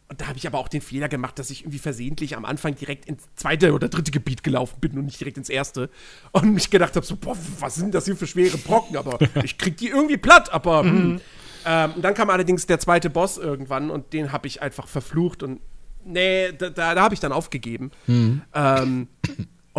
[0.10, 2.74] Und da habe ich aber auch den Fehler gemacht, dass ich irgendwie versehentlich am Anfang
[2.74, 5.92] direkt ins zweite oder dritte Gebiet gelaufen bin und nicht direkt ins erste.
[6.32, 8.98] Und mich gedacht habe, so, boah, was sind das hier für schwere Brocken?
[8.98, 10.84] Aber ich krieg die irgendwie platt, aber.
[10.84, 11.22] Mhm.
[11.66, 15.44] Ähm, und dann kam allerdings der zweite Boss irgendwann und den habe ich einfach verflucht
[15.44, 15.60] und
[16.06, 17.92] nee, da, da, da habe ich dann aufgegeben.
[18.08, 18.42] Mhm.
[18.54, 19.08] Ähm,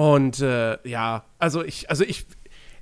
[0.00, 2.24] und äh, ja, also ich, also ich,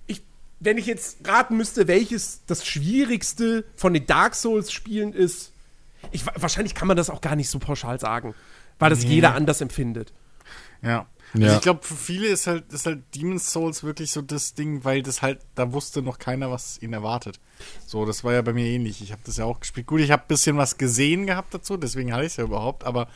[0.07, 0.23] ich,
[0.61, 5.51] wenn ich jetzt raten müsste, welches das schwierigste von den Dark Souls-Spielen ist,
[6.13, 8.37] ich, wahrscheinlich kann man das auch gar nicht so pauschal sagen,
[8.79, 9.15] weil das nee.
[9.15, 10.13] jeder anders empfindet.
[10.81, 11.09] Ja.
[11.35, 11.57] Also ja.
[11.57, 15.03] ich glaube, für viele ist halt, ist halt Demon's Souls wirklich so das Ding, weil
[15.03, 17.41] das halt, da wusste noch keiner, was ihn erwartet.
[17.85, 19.03] So, das war ja bei mir ähnlich.
[19.03, 19.89] Ich habe das ja auch gespielt.
[19.89, 22.85] Gut, ich habe ein bisschen was gesehen gehabt dazu, deswegen hatte ich es ja überhaupt,
[22.85, 23.09] aber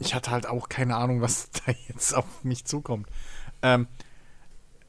[0.00, 3.08] ich hatte halt auch keine Ahnung, was da jetzt auf mich zukommt.
[3.62, 3.86] Ähm,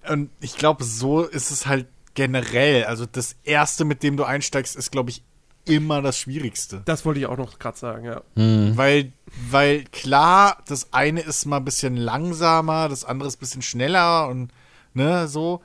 [0.10, 2.86] und ich glaube, so ist es halt generell.
[2.86, 5.24] Also das erste, mit dem du einsteigst, ist, glaube ich,
[5.66, 6.82] immer das Schwierigste.
[6.86, 8.22] Das wollte ich auch noch gerade sagen, ja.
[8.36, 8.78] Mhm.
[8.78, 9.12] Weil,
[9.50, 14.30] weil klar, das eine ist mal ein bisschen langsamer, das andere ist ein bisschen schneller
[14.30, 14.52] und
[14.94, 15.62] ne, so.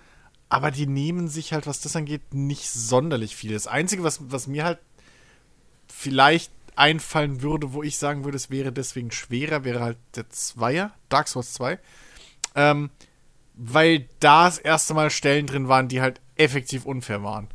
[0.49, 3.53] Aber die nehmen sich halt, was das angeht, nicht sonderlich viel.
[3.55, 4.79] Das Einzige, was, was mir halt
[5.89, 10.93] vielleicht einfallen würde, wo ich sagen würde, es wäre deswegen schwerer, wäre halt der Zweier,
[11.09, 11.79] Dark Souls 2.
[12.55, 12.91] Ähm,
[13.55, 17.49] weil da das erste Mal Stellen drin waren, die halt effektiv unfair waren.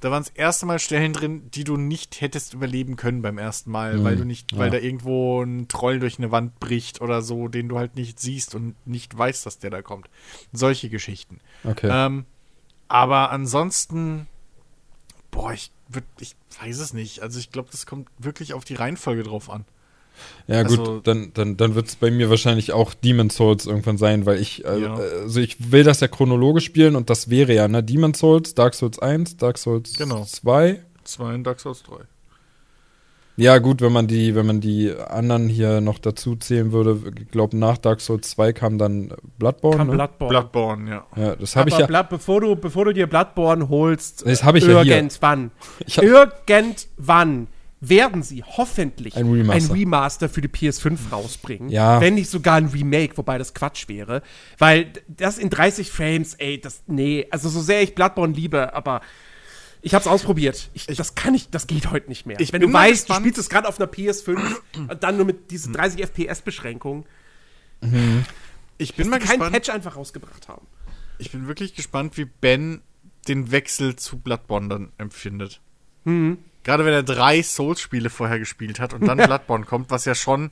[0.00, 3.70] Da waren das erste Mal Stellen drin, die du nicht hättest überleben können beim ersten
[3.70, 4.04] Mal, mhm.
[4.04, 4.58] weil du nicht, ja.
[4.58, 8.20] weil da irgendwo ein Troll durch eine Wand bricht oder so, den du halt nicht
[8.20, 10.08] siehst und nicht weißt, dass der da kommt.
[10.52, 11.40] Solche Geschichten.
[11.64, 11.88] Okay.
[11.90, 12.26] Ähm,
[12.86, 14.28] aber ansonsten,
[15.32, 17.20] boah, ich würd, ich weiß es nicht.
[17.20, 19.64] Also ich glaube, das kommt wirklich auf die Reihenfolge drauf an.
[20.46, 23.98] Ja, also, gut, dann, dann, dann wird es bei mir wahrscheinlich auch Demon Souls irgendwann
[23.98, 24.94] sein, weil ich, äh, ja.
[24.94, 28.74] also ich will das ja chronologisch spielen und das wäre ja, ne, Demon Souls, Dark
[28.74, 30.24] Souls 1, Dark Souls genau.
[30.24, 30.80] 2.
[31.04, 31.96] 2 und Dark Souls 3.
[33.38, 37.30] Ja, gut, wenn man die, wenn man die anderen hier noch dazu zählen würde, ich
[37.30, 39.76] glaube, nach Dark Souls 2 kam dann Bloodborne.
[39.76, 39.92] Kam ne?
[39.92, 40.30] Bloodborne.
[40.30, 41.06] Bloodborne, ja.
[41.14, 41.86] Ja, das habe ich ja.
[41.86, 45.52] Blood, bevor, du, bevor du dir Bloodborne holst, das habe ich irgendwann,
[45.86, 46.02] ja hier.
[46.02, 47.46] irgendwann
[47.80, 49.72] werden sie hoffentlich ein Remaster.
[49.72, 51.68] ein Remaster, für die PS5 rausbringen.
[51.68, 52.00] Ja.
[52.00, 54.22] Wenn nicht sogar ein Remake, wobei das Quatsch wäre.
[54.58, 59.00] Weil das in 30 Frames, ey, das, nee, also so sehr ich Bloodborne liebe, aber
[59.80, 60.70] ich hab's ausprobiert.
[60.74, 62.40] Ich, das kann ich, das geht heute nicht mehr.
[62.40, 63.20] Ich Wenn du weißt, gespannt.
[63.20, 64.38] du spielst es gerade auf einer PS5
[64.88, 67.04] und dann nur mit diesen 30 FPS-Beschränkungen.
[67.80, 68.24] Mhm.
[68.78, 69.40] Ich bin mal gespannt.
[69.40, 70.66] keinen Patch einfach rausgebracht haben.
[71.18, 72.80] Ich bin wirklich gespannt, wie Ben
[73.28, 75.60] den Wechsel zu Bloodborne dann empfindet.
[76.04, 76.38] Mhm.
[76.68, 80.50] Gerade wenn er drei Souls-Spiele vorher gespielt hat und dann Bloodborne kommt, was ja schon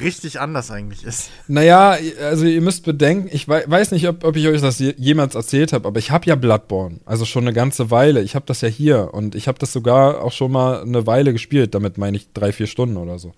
[0.00, 1.28] richtig anders eigentlich ist.
[1.48, 5.72] Naja, also ihr müsst bedenken, ich weiß nicht, ob, ob ich euch das jemals erzählt
[5.72, 8.22] habe, aber ich habe ja Bloodborne, also schon eine ganze Weile.
[8.22, 11.32] Ich habe das ja hier und ich habe das sogar auch schon mal eine Weile
[11.32, 13.34] gespielt, damit meine ich drei, vier Stunden oder so.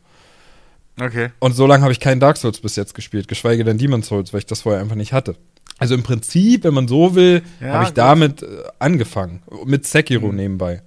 [1.01, 1.31] Okay.
[1.38, 4.35] Und so lange habe ich keinen Dark Souls bis jetzt gespielt, geschweige denn Demon Souls,
[4.35, 5.37] weil ich das vorher einfach nicht hatte.
[5.79, 7.96] Also im Prinzip, wenn man so will, ja, habe ich gut.
[7.96, 10.37] damit äh, angefangen, mit Sekiro mhm.
[10.37, 10.83] nebenbei.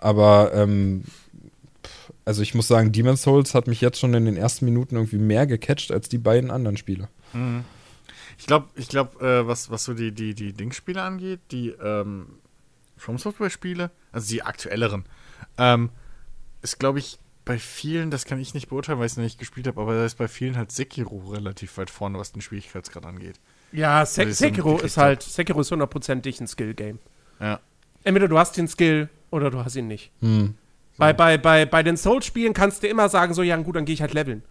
[0.00, 1.04] Aber ähm,
[2.24, 5.18] also ich muss sagen, Demon's Souls hat mich jetzt schon in den ersten Minuten irgendwie
[5.18, 7.08] mehr gecatcht als die beiden anderen Spiele.
[7.32, 7.64] Mhm.
[8.38, 12.26] Ich glaube, ich glaube, äh, was, was so die, die, die Dings-Spiele angeht, die ähm,
[12.96, 15.04] From Software-Spiele, also die aktuelleren,
[15.58, 15.90] ähm,
[16.62, 19.38] ist, glaube ich, bei vielen, das kann ich nicht beurteilen, weil ich es noch nicht
[19.38, 23.04] gespielt habe, aber da ist bei vielen halt Sekiro relativ weit vorne, was den Schwierigkeitsgrad
[23.04, 23.40] angeht.
[23.72, 26.98] Ja, Se also Sekiro ist halt, Sekiro ist hundertprozentig ein Skill-Game.
[27.40, 27.60] Ja.
[28.04, 30.10] Entweder du hast den Skill oder du hast ihn nicht.
[30.20, 30.54] Hm.
[30.96, 33.94] Bei, bei, bei, bei den Souls-Spielen kannst du immer sagen, so, ja gut, dann gehe
[33.94, 34.42] ich halt leveln.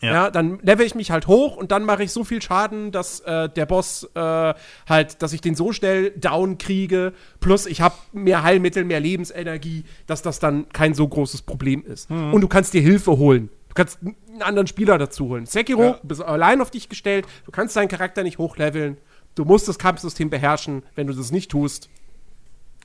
[0.00, 0.12] Ja.
[0.12, 0.30] ja.
[0.30, 3.48] dann level ich mich halt hoch und dann mache ich so viel Schaden, dass äh,
[3.48, 4.54] der Boss äh,
[4.88, 9.84] halt, dass ich den so schnell down kriege, plus ich habe mehr Heilmittel, mehr Lebensenergie,
[10.06, 12.10] dass das dann kein so großes Problem ist.
[12.10, 12.34] Mhm.
[12.34, 13.50] Und du kannst dir Hilfe holen.
[13.68, 15.46] Du kannst einen anderen Spieler dazu holen.
[15.46, 15.92] Sekiro, ja.
[16.00, 18.98] du bist allein auf dich gestellt, du kannst deinen Charakter nicht hochleveln,
[19.34, 20.82] du musst das Kampfsystem beherrschen.
[20.94, 21.88] Wenn du das nicht tust,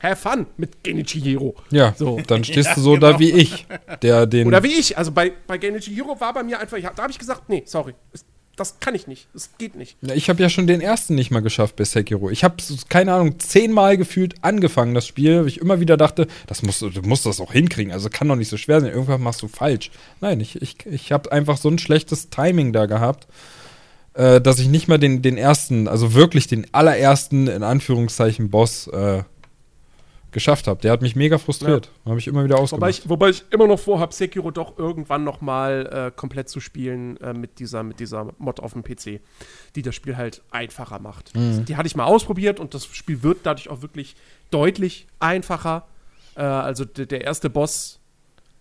[0.02, 1.56] have fun mit Genichi Hiro.
[1.72, 2.20] Ja, so.
[2.28, 3.14] dann stehst ja, du so genau.
[3.14, 3.66] da wie ich,
[4.02, 4.48] der den.
[4.48, 4.98] Oder wie ich.
[4.98, 7.94] Also bei, bei Genichi Hiro war bei mir einfach, da habe ich gesagt, nee, sorry.
[8.56, 9.28] das kann ich nicht.
[9.34, 9.98] Das geht nicht.
[10.02, 12.30] Ja, ich habe ja schon den ersten nicht mal geschafft bei Sekiro.
[12.30, 12.56] Ich habe,
[12.90, 17.02] keine Ahnung, zehnmal gefühlt angefangen, das Spiel, weil ich immer wieder dachte, das musst, du
[17.04, 17.94] musst das auch hinkriegen.
[17.94, 18.92] Also kann doch nicht so schwer sein.
[18.92, 19.92] Irgendwann machst du falsch.
[20.22, 23.28] Nein, ich, ich, ich habe einfach so ein schlechtes Timing da gehabt,
[24.14, 28.88] äh, dass ich nicht mal den, den ersten, also wirklich den allerersten, in Anführungszeichen, Boss
[28.88, 29.24] äh,
[30.32, 30.82] geschafft habe.
[30.82, 31.90] Der hat mich mega frustriert.
[32.04, 32.12] Ja.
[32.12, 32.82] Habe ich immer wieder ausgemacht.
[32.82, 36.60] Wobei ich, wobei ich immer noch vorhabe, Sekiro doch irgendwann noch mal äh, komplett zu
[36.60, 39.22] spielen äh, mit, dieser, mit dieser Mod auf dem PC,
[39.76, 41.36] die das Spiel halt einfacher macht.
[41.36, 41.66] Mhm.
[41.66, 44.16] Die hatte ich mal ausprobiert und das Spiel wird dadurch auch wirklich
[44.52, 45.88] deutlich einfacher.
[46.36, 48.00] Äh, also der erste Boss,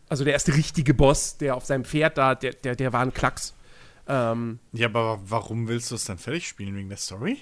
[0.09, 3.13] also der erste richtige Boss, der auf seinem Pferd da, der, der, der war ein
[3.13, 3.55] Klacks.
[4.07, 6.75] Ähm, ja, aber warum willst du es dann fertig spielen?
[6.77, 7.39] Wegen der Story?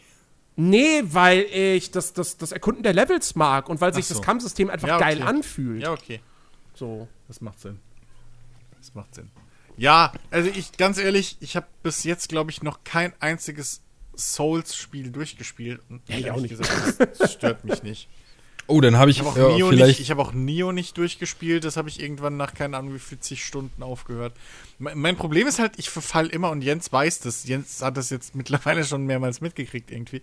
[0.57, 4.15] Nee, weil ich das, das, das Erkunden der Levels mag und weil sich so.
[4.15, 5.05] das Kampfsystem einfach ja, okay.
[5.05, 5.83] geil anfühlt.
[5.83, 6.21] Ja, okay.
[6.75, 7.09] So.
[7.29, 7.79] Das macht Sinn.
[8.79, 9.31] Das macht Sinn.
[9.77, 13.83] Ja, also ich, ganz ehrlich, ich habe bis jetzt, glaube ich, noch kein einziges
[14.17, 15.81] Souls-Spiel durchgespielt.
[15.91, 16.57] Und ja, ich auch nicht.
[16.57, 18.09] Gesagt, das stört mich nicht.
[18.69, 19.89] Oh, dann habe ich, ich hab auch ja, Neo vielleicht.
[19.89, 21.65] Nicht, ich habe auch Nio nicht durchgespielt.
[21.65, 24.33] Das habe ich irgendwann nach keine Ahnung wie 40 Stunden aufgehört.
[24.79, 27.47] Mein, mein Problem ist halt, ich verfall immer und Jens weiß das.
[27.47, 30.23] Jens hat das jetzt mittlerweile schon mehrmals mitgekriegt irgendwie.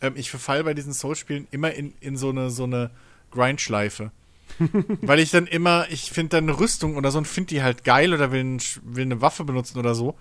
[0.00, 2.90] Ähm, ich verfall bei diesen Soul-Spielen immer in, in so eine so eine
[3.30, 4.12] Grindschleife.
[5.02, 7.84] Weil ich dann immer, ich finde dann eine Rüstung oder so und finde die halt
[7.84, 10.16] geil oder will, ein, will eine Waffe benutzen oder so.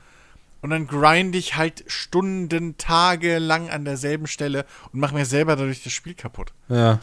[0.61, 5.57] Und dann grind ich halt Stunden, Tage lang an derselben Stelle und mache mir selber
[5.57, 6.53] dadurch das Spiel kaputt.
[6.69, 7.01] Ja.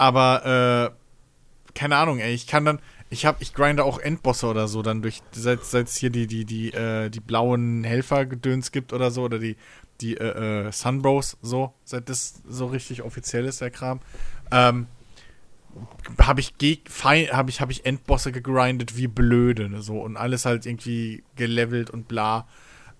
[0.00, 2.78] Aber, äh, keine Ahnung, ey, ich kann dann,
[3.10, 6.46] ich hab, ich grinde auch Endbosse oder so dann durch, seit es hier die, die,
[6.46, 9.56] die, äh, die blauen Helfergedöns gibt oder so, oder die,
[10.00, 14.00] die, äh, äh, Sunbros, so, seit das so richtig offiziell ist, der Kram,
[14.50, 14.86] ähm,
[16.18, 16.54] habe ich,
[17.30, 21.90] hab ich, hab ich Endbosse gegrindet wie blöde, ne, so, und alles halt irgendwie gelevelt
[21.90, 22.48] und bla,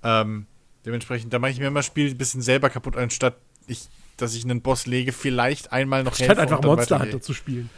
[0.03, 0.45] ähm,
[0.85, 3.37] dementsprechend, da mache ich mir immer Spiel ein bisschen selber kaputt, anstatt
[3.67, 3.89] ich
[4.23, 7.71] dass ich einen Boss lege, vielleicht einmal noch Statt einfach Monster Hunter zu spielen.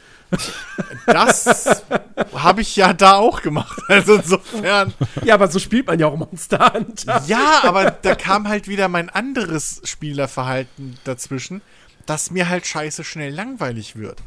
[1.07, 1.85] Das
[2.35, 3.81] habe ich ja da auch gemacht.
[3.89, 4.95] Also insofern.
[5.25, 7.23] Ja, aber so spielt man ja auch Monster Hunter.
[7.27, 11.61] Ja, aber da kam halt wieder mein anderes Spielerverhalten dazwischen,
[12.07, 14.23] dass mir halt scheiße schnell langweilig wird.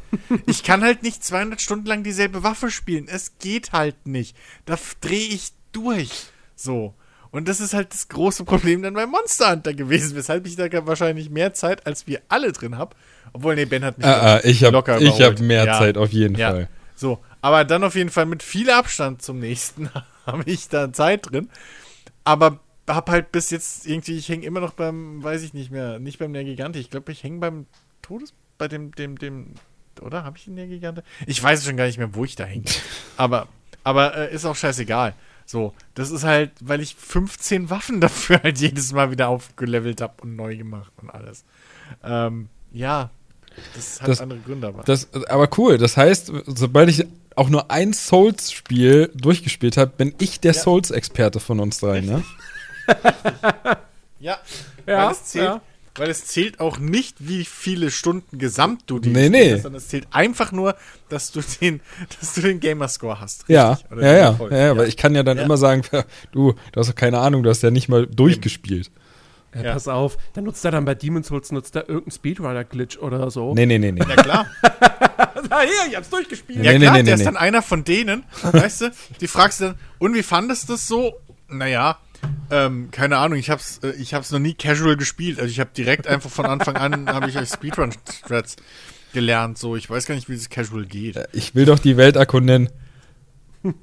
[0.46, 3.08] Ich kann halt nicht 200 Stunden lang dieselbe Waffe spielen.
[3.08, 4.36] Es geht halt nicht.
[4.66, 6.26] Da drehe ich durch.
[6.54, 6.94] So.
[7.36, 10.68] Und das ist halt das große Problem dann beim Monster Hunter gewesen, weshalb ich da
[10.86, 12.96] wahrscheinlich mehr Zeit als wir alle drin habe.
[13.34, 15.78] Obwohl, nee, Ben hat mich ah, ah, ich hab, locker Ich habe mehr ja.
[15.78, 16.50] Zeit auf jeden ja.
[16.50, 16.68] Fall.
[16.94, 19.90] So, aber dann auf jeden Fall mit viel Abstand zum nächsten
[20.26, 21.50] habe ich da Zeit drin.
[22.24, 25.98] Aber habe halt bis jetzt irgendwie, ich hänge immer noch beim, weiß ich nicht mehr,
[25.98, 26.78] nicht beim Nergigante.
[26.78, 27.66] Ich glaube, ich hänge beim
[28.00, 29.54] Todes, bei dem, dem, dem,
[30.00, 30.24] oder?
[30.24, 31.02] Habe ich den Nergigante?
[31.26, 32.64] Ich weiß schon gar nicht mehr, wo ich da hänge.
[33.18, 33.48] aber,
[33.84, 35.12] aber äh, ist auch scheißegal.
[35.46, 40.14] So, das ist halt, weil ich 15 Waffen dafür halt jedes Mal wieder aufgelevelt habe
[40.22, 41.44] und neu gemacht und alles.
[42.04, 43.10] Ähm, ja,
[43.74, 44.82] das hat das, andere Gründe aber.
[44.82, 47.06] Das, aber cool, das heißt, sobald ich
[47.36, 50.60] auch nur ein Souls-Spiel durchgespielt habe, bin ich der ja.
[50.60, 52.24] Souls-Experte von uns drei, ne?
[54.20, 54.38] ja,
[54.86, 55.60] ja, weil es zählt, ja.
[55.98, 59.54] Weil es zählt auch nicht, wie viele Stunden gesamt du die nee, nee.
[59.54, 60.76] hast, sondern es zählt einfach nur,
[61.08, 61.80] dass du den,
[62.20, 63.42] dass du den Gamerscore hast.
[63.42, 63.54] Richtig?
[63.54, 65.44] Ja, ja, ja, ja, ja, weil ich kann ja dann ja.
[65.44, 65.82] immer sagen,
[66.32, 68.90] du, du hast doch keine Ahnung, du hast ja nicht mal durchgespielt.
[69.54, 69.72] Ja, ja.
[69.72, 73.54] Pass auf, dann nutzt er dann bei Demon's Souls nutzt er irgendeinen Speedrunner-Glitch oder so.
[73.54, 74.00] Nee, nee, nee, nee.
[74.06, 74.46] Ja, klar.
[75.48, 76.62] Na hier, ich hab's durchgespielt.
[76.62, 79.60] Ja, nee, klar, nee, nee, der ist dann einer von denen, weißt du, die fragst
[79.60, 81.14] du dann, und wie fandest du das so?
[81.48, 81.98] Naja,
[82.50, 85.38] ähm, keine Ahnung, ich hab's, äh, ich hab's noch nie casual gespielt.
[85.38, 88.56] Also ich habe direkt einfach von Anfang an habe ich euch Speedrun-Strats
[89.12, 89.58] gelernt.
[89.58, 91.16] So, ich weiß gar nicht, wie es casual geht.
[91.16, 92.68] Äh, ich will doch die Welt erkunden.
[93.62, 93.74] Mann,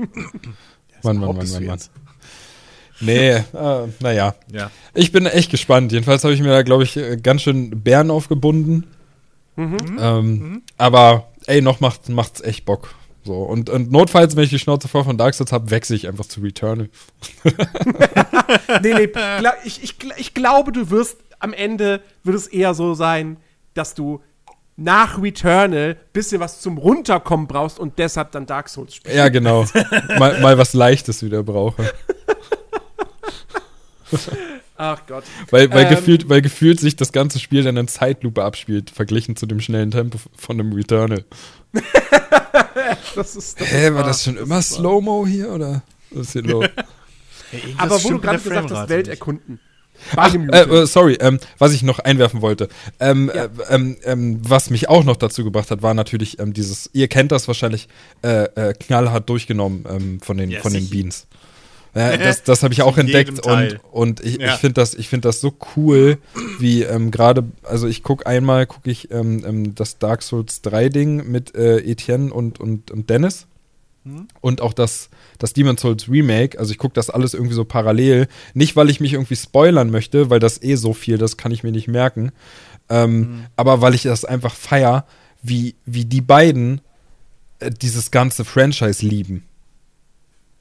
[1.04, 1.80] Mann, Mann, Mann, Mann.
[3.00, 3.44] Nee, äh,
[4.00, 4.36] naja.
[4.52, 4.72] Ja.
[4.94, 5.92] Ich bin echt gespannt.
[5.92, 8.86] Jedenfalls habe ich mir da, glaube ich, äh, ganz schön Bären aufgebunden.
[9.56, 9.78] Mhm.
[10.00, 10.62] Ähm, mhm.
[10.78, 12.96] Aber ey, noch macht, macht's echt Bock.
[13.26, 16.08] So, und, und notfalls, wenn ich die Schnauze voll von Dark Souls habe, wechsle ich
[16.08, 16.90] einfach zu Returnal.
[18.82, 19.10] nee, nee,
[19.64, 23.38] ich, ich, ich glaube, du wirst am Ende, wird es eher so sein,
[23.74, 24.22] dass du
[24.76, 29.16] nach Returnal bisschen was zum Runterkommen brauchst und deshalb dann Dark Souls spielst.
[29.16, 29.66] Ja, genau.
[30.20, 31.94] mal, mal was Leichtes wieder brauche.
[34.76, 35.24] Ach Gott.
[35.50, 39.36] Weil, weil, ähm, gefühlt, weil gefühlt sich das ganze Spiel dann in Zeitlupe abspielt, verglichen
[39.36, 41.24] zu dem schnellen Tempo von dem Returnal.
[43.16, 46.66] das ist, das Hä, war das schon immer Slow-Mo hier oder was ist hier los?
[47.52, 49.60] Hey, Aber wo du gerade gesagt hast, Welt erkunden.
[50.16, 52.68] Ach, äh, sorry, ähm, was ich noch einwerfen wollte.
[53.00, 53.44] Ähm, ja.
[53.44, 57.08] äh, ähm, ähm, was mich auch noch dazu gebracht hat, war natürlich ähm, dieses, ihr
[57.08, 57.88] kennt das wahrscheinlich,
[58.24, 61.28] äh, äh knallhart durchgenommen ähm, von, den, ja, von den Beans.
[61.96, 64.54] Ja, das das habe ich auch entdeckt und, und ich, Ja.
[64.54, 66.18] ich finde das, ich find das so cool,
[66.60, 70.90] wie ähm, gerade, also ich gucke einmal, gucke ich ähm, ähm, das Dark Souls 3
[70.90, 73.48] Ding mit äh, Etienne und, und, und Dennis
[74.06, 74.28] Hm?
[74.42, 78.28] und auch das, das Demon Souls Remake, also ich gucke das alles irgendwie so parallel,
[78.54, 81.64] nicht weil ich mich irgendwie spoilern möchte, weil das eh so viel, das kann ich
[81.64, 82.34] mir nicht merken,
[82.90, 83.46] ähm, Hm.
[83.56, 85.06] aber weil ich das einfach feier,
[85.42, 86.82] wie, wie die beiden
[87.60, 89.46] äh, dieses ganze Franchise lieben.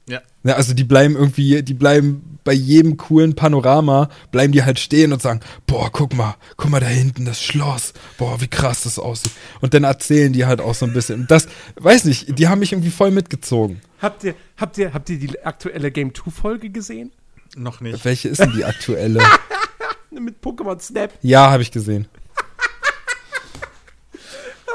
[0.07, 0.21] Ja.
[0.43, 5.13] Ja, also die bleiben irgendwie, die bleiben bei jedem coolen Panorama, bleiben die halt stehen
[5.13, 8.99] und sagen, boah, guck mal, guck mal da hinten, das Schloss, boah, wie krass das
[8.99, 9.31] aussieht.
[9.61, 11.21] Und dann erzählen die halt auch so ein bisschen.
[11.21, 13.79] Und Das, weiß nicht, die haben mich irgendwie voll mitgezogen.
[14.01, 17.11] Habt ihr, habt ihr, habt ihr die aktuelle Game 2 Folge gesehen?
[17.55, 18.03] Noch nicht.
[18.03, 19.21] Welche ist denn die aktuelle?
[20.11, 21.13] Mit Pokémon Snap.
[21.21, 22.07] ja, habe ich gesehen.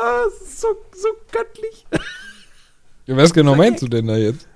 [0.00, 1.86] Ah, so, so göttlich.
[3.06, 4.46] Ja, Was genau meinst du denn da jetzt?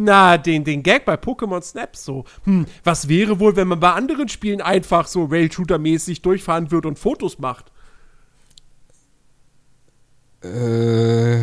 [0.00, 2.24] Na, den, den Gag bei Pokémon Snap so.
[2.44, 6.98] Hm, was wäre wohl, wenn man bei anderen Spielen einfach so Rail-Shooter-mäßig durchfahren würde und
[6.98, 7.72] Fotos macht?
[10.44, 11.42] Äh.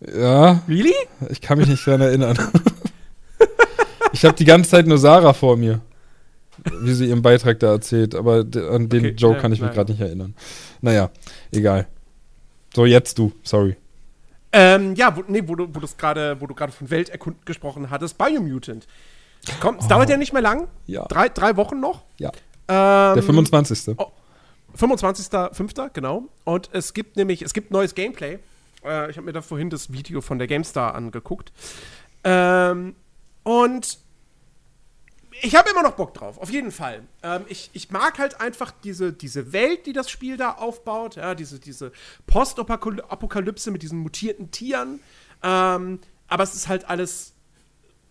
[0.00, 0.92] Ja, Really?
[1.30, 2.36] ich kann mich nicht dran erinnern.
[4.12, 5.80] ich habe die ganze Zeit nur Sarah vor mir,
[6.80, 9.92] wie sie ihren Beitrag da erzählt, aber an den Okay, Joke kann ich mich gerade
[9.92, 10.34] nicht erinnern.
[10.80, 11.10] Naja,
[11.52, 11.86] egal.
[12.74, 13.76] So, jetzt du, sorry.
[14.58, 18.16] Ähm, ja, wo, nee, wo du, wo gerade, wo du gerade von Welterkunden gesprochen hattest,
[18.16, 18.86] Biomutant.
[19.60, 20.62] Kommt, es dauert ja nicht mehr lang.
[20.62, 20.68] Oh.
[20.86, 21.04] Ja.
[21.04, 22.04] Drei, drei Wochen noch.
[22.18, 22.30] Ja,
[22.68, 23.98] Ähm, der 25.
[23.98, 24.10] oh,
[24.78, 25.90] 25.05.
[25.92, 26.24] genau.
[26.44, 28.38] Und es gibt nämlich, es gibt neues Gameplay.
[28.82, 31.52] Äh, ich habe mir da vorhin das Video von der GameStar angeguckt.
[32.24, 32.96] Ähm,
[33.42, 33.98] und
[35.42, 37.02] ich habe immer noch Bock drauf, auf jeden Fall.
[37.22, 41.34] Ähm, ich, ich mag halt einfach diese, diese Welt, die das Spiel da aufbaut, ja,
[41.34, 41.92] diese, diese
[42.26, 45.00] Postapokalypse mit diesen mutierten Tieren.
[45.42, 47.32] Ähm, aber es ist halt alles,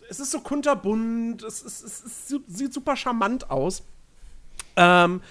[0.09, 3.83] es ist so kunterbunt, es, ist, es, ist, su- sieht super charmant aus.
[4.75, 5.21] Ähm,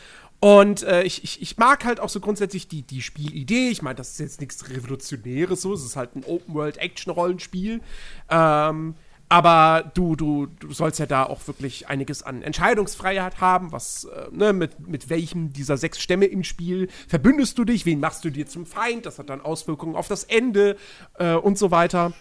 [0.41, 3.71] und äh, ich, ich, ich mag halt auch so grundsätzlich die, die Spielidee.
[3.71, 5.73] Ich meine, das ist jetzt nichts Revolutionäres so.
[5.73, 7.81] Es ist halt ein Open-World-Action-Rollenspiel.
[8.29, 8.95] Ähm,
[9.35, 13.73] aber du, du, du sollst ja da auch wirklich einiges an Entscheidungsfreiheit haben.
[13.73, 17.85] Was, äh, ne, mit, mit welchem dieser sechs Stämme im Spiel verbündest du dich?
[17.85, 19.07] Wen machst du dir zum Feind?
[19.07, 20.77] Das hat dann Auswirkungen auf das Ende
[21.19, 22.13] äh, und so weiter.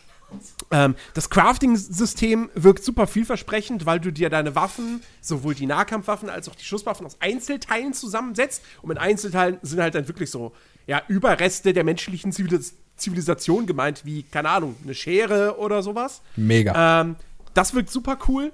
[0.72, 6.50] Ähm, das Crafting-System wirkt super vielversprechend, weil du dir deine Waffen, sowohl die Nahkampfwaffen als
[6.50, 8.64] auch die Schusswaffen aus Einzelteilen zusammensetzt.
[8.82, 10.54] Und mit Einzelteilen sind halt dann wirklich so,
[10.88, 16.22] ja, Überreste der menschlichen Zivilis Zivilisation gemeint, wie, keine Ahnung, eine Schere oder sowas.
[16.36, 17.02] Mega.
[17.02, 17.16] Ähm,
[17.54, 18.54] das wirkt super cool.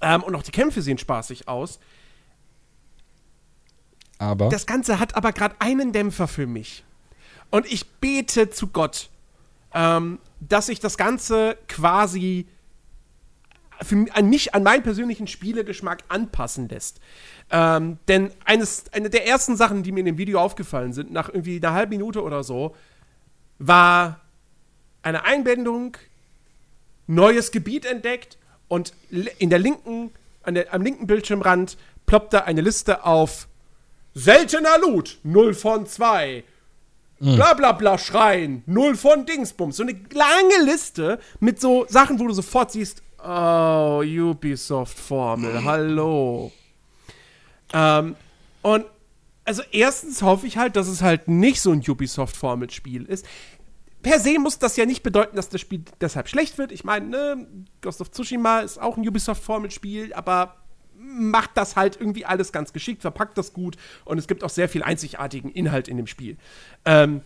[0.00, 1.78] Ähm, und auch die Kämpfe sehen spaßig aus.
[4.18, 6.84] aber Das Ganze hat aber gerade einen Dämpfer für mich.
[7.50, 9.10] Und ich bete zu Gott,
[9.74, 12.46] ähm, dass sich das Ganze quasi
[13.80, 17.00] für mich, an mich, an meinen persönlichen Spielegeschmack anpassen lässt.
[17.50, 21.28] Ähm, denn eines, eine der ersten Sachen, die mir in dem Video aufgefallen sind, nach
[21.28, 22.74] irgendwie einer halben Minute oder so,
[23.66, 24.20] war
[25.02, 25.96] eine Einblendung,
[27.06, 30.10] neues Gebiet entdeckt und in der linken,
[30.42, 33.48] an der, am linken Bildschirmrand ploppte eine Liste auf
[34.14, 36.44] Seltener Loot, 0 von 2.
[37.20, 39.76] Bla bla bla Schreien, 0 von Dingsbums.
[39.76, 46.50] So eine lange Liste mit so Sachen, wo du sofort siehst, oh, Ubisoft-Formel, hallo.
[47.72, 48.16] Ähm,
[48.62, 48.86] und
[49.44, 53.26] also erstens hoffe ich halt, dass es halt nicht so ein Ubisoft-Formelspiel ist.
[54.02, 56.72] Per se muss das ja nicht bedeuten, dass das Spiel deshalb schlecht wird.
[56.72, 57.46] Ich meine, ne,
[57.80, 60.56] Ghost of Tsushima ist auch ein Ubisoft-Formelspiel, aber
[60.96, 64.68] macht das halt irgendwie alles ganz geschickt, verpackt das gut und es gibt auch sehr
[64.68, 66.36] viel einzigartigen Inhalt in dem Spiel.
[66.84, 67.22] Ähm,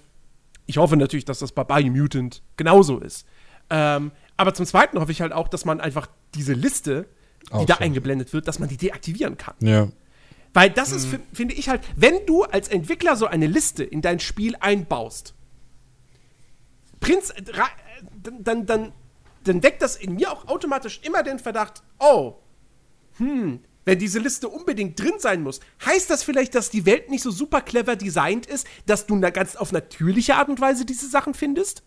[0.66, 3.26] ich hoffe natürlich, dass das bei Biomutant genauso ist.
[3.70, 7.06] Ähm, aber zum Zweiten hoffe ich halt auch, dass man einfach diese Liste,
[7.48, 7.80] die Auch da so.
[7.80, 9.54] eingeblendet wird, dass man die deaktivieren kann.
[9.60, 9.88] ja.
[10.54, 14.00] Weil das ist, fi- finde ich halt, wenn du als Entwickler so eine Liste in
[14.00, 15.34] dein Spiel einbaust,
[17.00, 17.64] Prinz, äh, äh,
[18.22, 18.92] dann, dann, dann,
[19.44, 22.36] dann weckt das in mir auch automatisch immer den Verdacht, oh,
[23.18, 27.22] hm, wenn diese Liste unbedingt drin sein muss, heißt das vielleicht, dass die Welt nicht
[27.22, 31.08] so super clever designt ist, dass du na ganz auf natürliche Art und Weise diese
[31.08, 31.82] Sachen findest?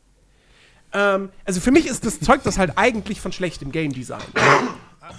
[0.93, 4.23] Ähm, also für mich ist das Zeug das halt eigentlich von schlechtem Game Design.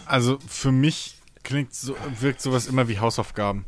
[0.07, 3.67] Also für mich klingt so, wirkt sowas immer wie Hausaufgaben.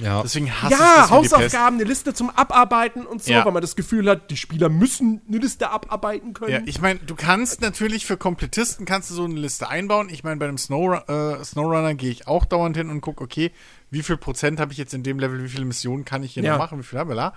[0.00, 0.22] Ja.
[0.22, 1.10] Deswegen hasse ich Ja, das die Pest.
[1.34, 3.44] Hausaufgaben, eine Liste zum Abarbeiten und so, Ja.
[3.44, 6.52] weil man das Gefühl hat, die Spieler müssen eine Liste abarbeiten können.
[6.52, 10.08] Ja, ich meine, du kannst natürlich für Komplettisten kannst du so eine Liste einbauen.
[10.10, 13.50] Ich meine, bei einem Snow, äh, Snowrunner gehe ich auch dauernd hin und gucke, okay,
[13.90, 16.42] wie viel Prozent habe ich jetzt in dem Level, wie viele Missionen kann ich hier
[16.42, 16.52] Ja.
[16.52, 17.32] noch machen, wie viel bla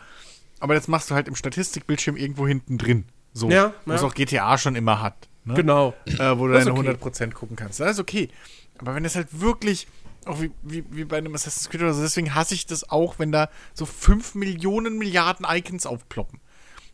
[0.59, 3.05] Aber jetzt machst du halt im Statistikbildschirm irgendwo hinten drin.
[3.33, 4.07] So, Ja, was ja.
[4.07, 5.15] auch GTA schon immer hat.
[5.45, 5.55] ne?
[5.55, 5.93] Genau.
[6.05, 6.89] äh, wo du Das deine okay.
[6.89, 7.79] 100% gucken kannst.
[7.79, 8.29] Das ist okay.
[8.77, 9.87] Aber wenn es halt wirklich,
[10.25, 13.19] auch wie, wie, wie bei einem Assassin's Creed oder so, deswegen hasse ich das auch,
[13.19, 16.39] wenn da so 5 Millionen Milliarden Icons aufploppen.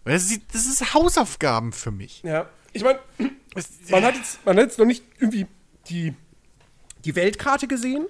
[0.03, 2.23] Weil das ist, das ist Hausaufgaben für mich.
[2.23, 2.47] Ja.
[2.73, 2.99] Ich meine,
[3.89, 5.47] man hat jetzt, man hat jetzt noch nicht irgendwie
[5.89, 6.13] die,
[7.03, 8.05] die Weltkarte gesehen.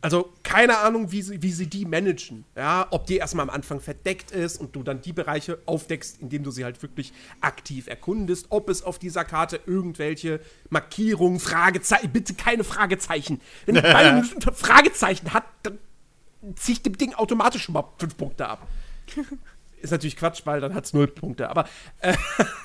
[0.00, 2.44] Also keine Ahnung, wie sie, wie sie die managen.
[2.56, 6.44] Ja, ob die erstmal am Anfang verdeckt ist und du dann die Bereiche aufdeckst, indem
[6.44, 7.12] du sie halt wirklich
[7.42, 8.46] aktiv erkundest.
[8.48, 13.40] Ob es auf dieser Karte irgendwelche Markierungen, Fragezeichen, bitte keine Fragezeichen.
[13.66, 14.24] Wenn Bayern
[14.54, 15.78] Fragezeichen hat, dann
[16.54, 18.66] ziehe ich dem Ding automatisch schon mal fünf Punkte ab.
[19.82, 21.50] Ist natürlich Quatsch, weil dann hat es null Punkte.
[21.50, 21.66] Aber,
[22.00, 22.14] äh,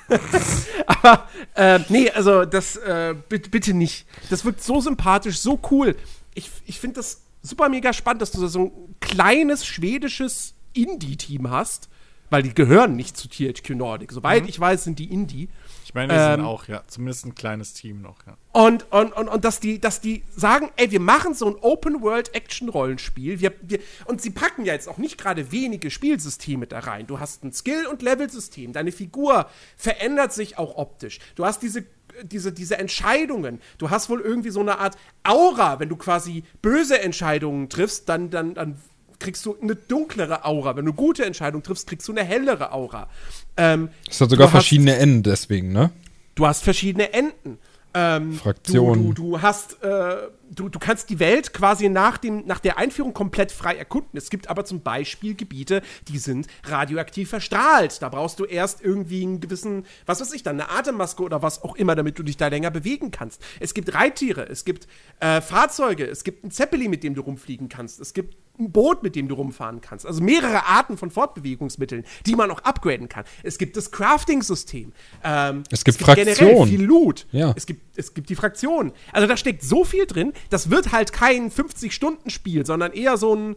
[0.86, 4.06] aber äh, nee, also das äh, bitte, bitte nicht.
[4.30, 5.94] Das wirkt so sympathisch, so cool.
[6.34, 11.88] Ich, ich finde das super mega spannend, dass du so ein kleines schwedisches Indie-Team hast,
[12.30, 14.10] weil die gehören nicht zu THQ Nordic.
[14.12, 15.50] Soweit ich weiß, sind die Indie.
[15.84, 18.38] Ich meine, die sind Ähm, auch, ja, zumindest ein kleines Team noch, ja.
[18.52, 23.40] Und, und, und, und dass, die, dass die sagen, ey, wir machen so ein Open-World-Action-Rollenspiel.
[23.40, 27.06] Wir, wir, und sie packen ja jetzt auch nicht gerade wenige Spielsysteme da rein.
[27.06, 28.72] Du hast ein Skill- und Level-System.
[28.72, 31.18] Deine Figur verändert sich auch optisch.
[31.34, 31.84] Du hast diese,
[32.22, 33.60] diese, diese Entscheidungen.
[33.78, 35.80] Du hast wohl irgendwie so eine Art Aura.
[35.80, 38.76] Wenn du quasi böse Entscheidungen triffst, dann, dann, dann
[39.18, 40.76] kriegst du eine dunklere Aura.
[40.76, 43.08] Wenn du gute Entscheidungen triffst, kriegst du eine hellere Aura.
[43.56, 45.90] Ähm, Es hat sogar du hast- verschiedene Enden deswegen, ne?
[46.34, 47.58] du hast verschiedene Enden.
[47.94, 49.08] Ähm, Fraktionen.
[49.08, 50.16] Du, du, du hast, äh,
[50.54, 54.16] du, du kannst die Welt quasi nach, dem, nach der Einführung komplett frei erkunden.
[54.16, 58.02] Es gibt aber zum Beispiel Gebiete, die sind radioaktiv verstrahlt.
[58.02, 61.62] Da brauchst du erst irgendwie einen gewissen, was weiß ich, dann eine Atemmaske oder was
[61.62, 63.42] auch immer, damit du dich da länger bewegen kannst.
[63.60, 64.86] Es gibt Reittiere, es gibt
[65.20, 68.00] äh, Fahrzeuge, es gibt ein Zeppelin, mit dem du rumfliegen kannst.
[68.00, 70.06] Es gibt ein Boot, mit dem du rumfahren kannst.
[70.06, 73.24] Also mehrere Arten von Fortbewegungsmitteln, die man auch upgraden kann.
[73.42, 74.92] Es gibt das Crafting-System.
[75.24, 76.68] Ähm, Es gibt generell Fraktionen.
[76.68, 77.26] viel Loot.
[77.32, 77.54] Ja.
[77.56, 78.92] Es gibt, es gibt die Fraktionen.
[79.12, 83.56] Also da steckt so viel drin, das wird halt kein 50-Stunden-Spiel, sondern eher so ein,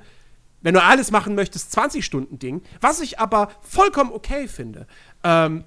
[0.62, 2.62] wenn du alles machen möchtest, 20-Stunden-Ding.
[2.82, 4.88] Was ich aber vollkommen okay finde.
[5.24, 5.64] Ähm,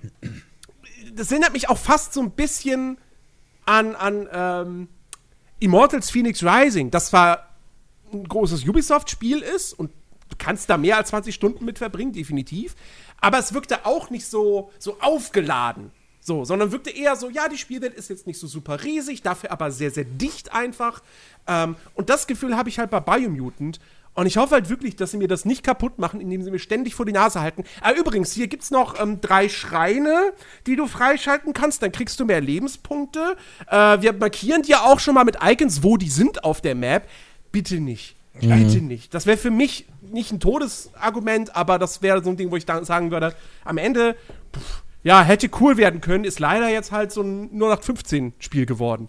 [1.15, 2.99] das erinnert mich auch fast so ein bisschen
[3.65, 4.89] an, an ähm,
[5.61, 6.91] Immortals Phoenix Rising.
[6.91, 7.49] Das war
[8.13, 9.91] ein großes Ubisoft-Spiel ist und
[10.29, 12.75] du kannst da mehr als 20 Stunden mit verbringen, definitiv.
[13.21, 15.91] Aber es wirkte auch nicht so, so aufgeladen.
[16.29, 19.51] So, sondern wirkte eher so, ja, die Spielwelt ist jetzt nicht so super riesig, dafür
[19.51, 21.03] aber sehr, sehr dicht einfach.
[21.47, 23.81] Ähm, und das Gefühl habe ich halt bei Biomutant.
[24.13, 26.59] Und ich hoffe halt wirklich, dass sie mir das nicht kaputt machen, indem sie mir
[26.59, 27.65] ständig vor die Nase halten.
[27.81, 30.35] Ah, übrigens, hier gibt's noch ähm, drei Schreine,
[30.67, 31.83] die du freischalten kannst.
[31.83, 33.37] Dann kriegst du mehr Lebenspunkte.
[33.67, 37.09] Äh, wir markieren dir auch schon mal mit Icons, wo die sind auf der Map.
[37.53, 38.17] Bitte nicht.
[38.39, 39.15] Bitte nicht.
[39.15, 42.67] Das wäre für mich nicht ein Todesargument, aber das wäre so ein Ding, wo ich
[42.67, 44.15] sagen würde, am Ende,
[44.55, 48.35] pff, ja, hätte cool werden können, ist leider jetzt halt so ein nur nach 15
[48.41, 49.09] Spiel geworden.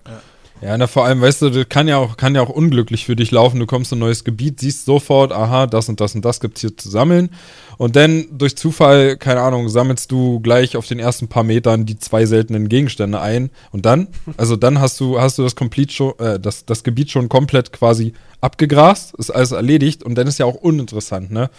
[0.61, 3.17] Ja, na, vor allem, weißt du, das kann ja auch, kann ja auch unglücklich für
[3.17, 3.59] dich laufen.
[3.59, 6.61] Du kommst in ein neues Gebiet, siehst sofort, aha, das und das und das gibt's
[6.61, 7.31] hier zu sammeln.
[7.77, 11.99] Und dann durch Zufall, keine Ahnung, sammelst du gleich auf den ersten paar Metern die
[11.99, 13.49] zwei seltenen Gegenstände ein.
[13.71, 17.11] Und dann, also dann hast du, hast du das Complete schon, äh, das, das Gebiet
[17.11, 21.49] schon komplett quasi abgegrast, ist alles erledigt und dann ist ja auch uninteressant, ne?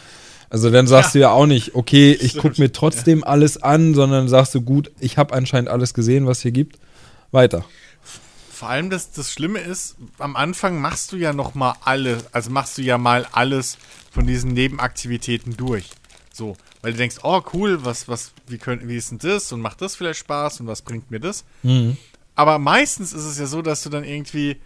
[0.51, 4.28] Also dann sagst du ja auch nicht, okay, ich guck mir trotzdem alles an, sondern
[4.28, 6.76] sagst du, gut, ich habe anscheinend alles gesehen, was hier gibt.
[7.30, 7.64] Weiter.
[8.51, 12.51] Vor allem das, das Schlimme ist, am Anfang machst du ja noch mal alle, also
[12.51, 13.78] machst du ja mal alles
[14.11, 15.88] von diesen Nebenaktivitäten durch.
[16.32, 19.61] So, weil du denkst, oh cool, was, was, wie, können, wie ist denn das und
[19.61, 21.44] macht das vielleicht Spaß und was bringt mir das?
[22.34, 24.57] Aber meistens ist es ja so, dass du dann irgendwie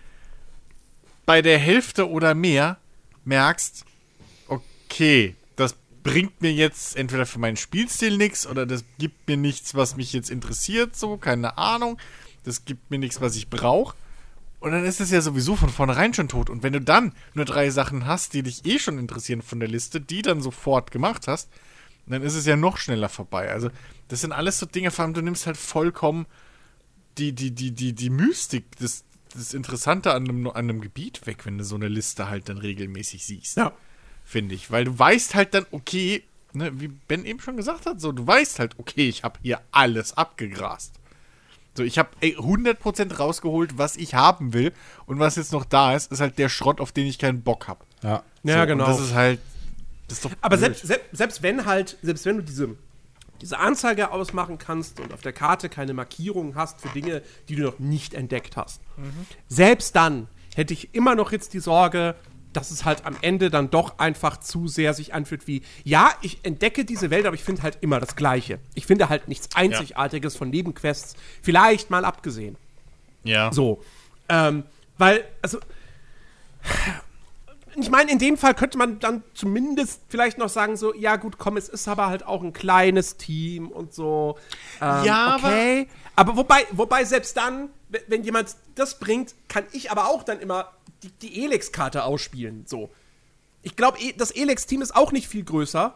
[1.27, 2.79] bei der Hälfte oder mehr
[3.25, 3.85] merkst,
[4.49, 5.37] okay,
[6.05, 10.13] bringt mir jetzt entweder für meinen Spielstil nichts oder das gibt mir nichts, was mich
[10.13, 11.99] jetzt interessiert, so, keine Ahnung.
[12.45, 13.97] Das gibt mir nichts, was ich brauche.
[14.61, 16.51] Und dann ist es ja sowieso von vornherein schon tot.
[16.51, 19.69] Und wenn du dann nur drei Sachen hast, die dich eh schon interessieren von der
[19.69, 21.49] Liste, die dann sofort gemacht hast,
[22.07, 23.51] dann ist es ja noch schneller vorbei.
[23.51, 23.71] Also,
[24.09, 26.27] das sind alles so Dinge, vor allem du nimmst halt vollkommen
[27.17, 31.47] die, die, die, die, die Mystik, das, das Interessante an einem, an einem Gebiet weg,
[31.47, 33.57] wenn du so eine Liste halt dann regelmäßig siehst.
[33.57, 33.73] Ja.
[34.25, 34.71] Finde ich.
[34.71, 38.27] Weil du weißt halt dann, okay, ne, wie Ben eben schon gesagt hat, so, du
[38.27, 40.95] weißt halt, okay, ich habe hier alles abgegrast.
[41.77, 44.73] So, ich habe 100% rausgeholt, was ich haben will.
[45.07, 47.69] Und was jetzt noch da ist, ist halt der Schrott, auf den ich keinen Bock
[47.69, 47.85] habe.
[48.03, 48.23] Ja.
[48.45, 48.85] Ja, so, genau.
[48.85, 49.41] Und das ist halt.
[50.09, 50.77] Das ist doch Aber blöd.
[50.77, 52.77] selbst, selbst, selbst wenn halt, selbst wenn du diese,
[53.41, 57.63] diese Anzeige ausmachen kannst und auf der Karte keine Markierungen hast für Dinge, die du
[57.63, 58.81] noch nicht entdeckt hast,
[59.49, 62.15] selbst dann hätte ich immer noch jetzt die Sorge,
[62.55, 66.39] dass es halt am Ende dann doch einfach zu sehr sich anfühlt wie, ja, ich
[66.45, 68.59] entdecke diese Welt, aber ich finde halt immer das Gleiche.
[68.75, 72.57] Ich finde halt nichts Einzigartiges von Nebenquests, vielleicht mal abgesehen.
[73.25, 73.53] Ja.
[73.53, 73.83] So.
[74.29, 74.65] Ähm,
[74.99, 75.59] weil, also.
[77.77, 81.39] Ich meine, in dem Fall könnte man dann zumindest vielleicht noch sagen, so, ja, gut,
[81.39, 84.39] komm, es ist aber halt auch ein kleines Team und so.
[84.81, 85.89] Ähm, Ja, okay.
[86.15, 87.71] Aber wobei, wobei selbst dann,
[88.07, 90.71] wenn jemand das bringt, kann ich aber auch dann immer
[91.05, 92.65] die, die Elex-Karte ausspielen.
[92.67, 92.91] So.
[93.63, 95.95] Ich glaube, das Elex-Team ist auch nicht viel größer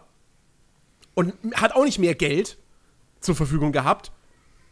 [1.15, 2.59] und hat auch nicht mehr Geld
[3.21, 4.13] zur Verfügung gehabt.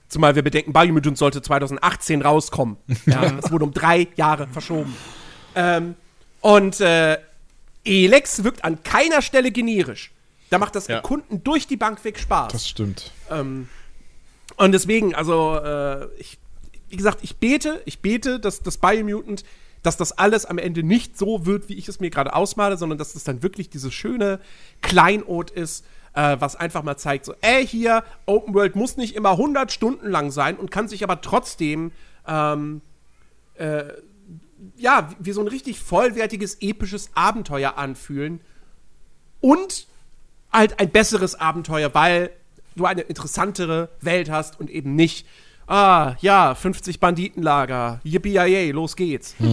[0.08, 2.76] Zumal wir bedenken, Biomutant sollte 2018 rauskommen.
[3.06, 4.94] Ja, es wurde um drei Jahre verschoben.
[5.54, 5.94] Ähm,
[6.40, 7.18] und äh,
[7.84, 10.12] Elex wirkt an keiner Stelle generisch.
[10.50, 10.96] Da macht das Ja.
[10.96, 12.52] Erkunden durch die Bank weg Spaß.
[12.52, 13.12] Das stimmt.
[13.30, 13.68] Ähm,
[14.56, 16.38] und deswegen, also, äh, ich,
[16.88, 19.44] wie gesagt, ich bete, ich bete, dass das Biomutant,
[19.86, 22.98] dass das alles am Ende nicht so wird, wie ich es mir gerade ausmale, sondern
[22.98, 24.40] dass das dann wirklich dieses schöne
[24.82, 29.32] Kleinod ist, äh, was einfach mal zeigt, so, ey, hier, Open World muss nicht immer
[29.32, 31.92] 100 Stunden lang sein und kann sich aber trotzdem,
[32.26, 32.80] ähm,
[33.54, 33.84] äh,
[34.76, 38.40] ja, wie, wie so ein richtig vollwertiges, episches Abenteuer anfühlen
[39.40, 39.86] und
[40.52, 42.30] halt ein besseres Abenteuer, weil
[42.74, 45.26] du eine interessantere Welt hast und eben nicht,
[45.66, 49.34] ah, ja, 50 Banditenlager, yippie los geht's.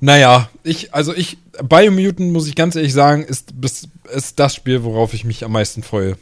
[0.00, 4.84] Naja, ich, also ich, Biomutant, muss ich ganz ehrlich sagen, ist, bis, ist das Spiel,
[4.84, 6.18] worauf ich mich am meisten freue.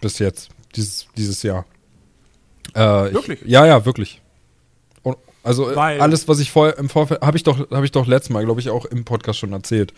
[0.00, 1.64] Bis jetzt, dieses, dieses Jahr.
[2.74, 2.80] Äh,
[3.12, 3.42] Wirklich?
[3.42, 4.20] Ich, ja, ja, wirklich.
[5.02, 8.06] Und, also Weil- alles, was ich vor, im Vorfeld, habe ich doch, habe ich doch
[8.06, 9.92] letztes Mal, glaube ich, auch im Podcast schon erzählt.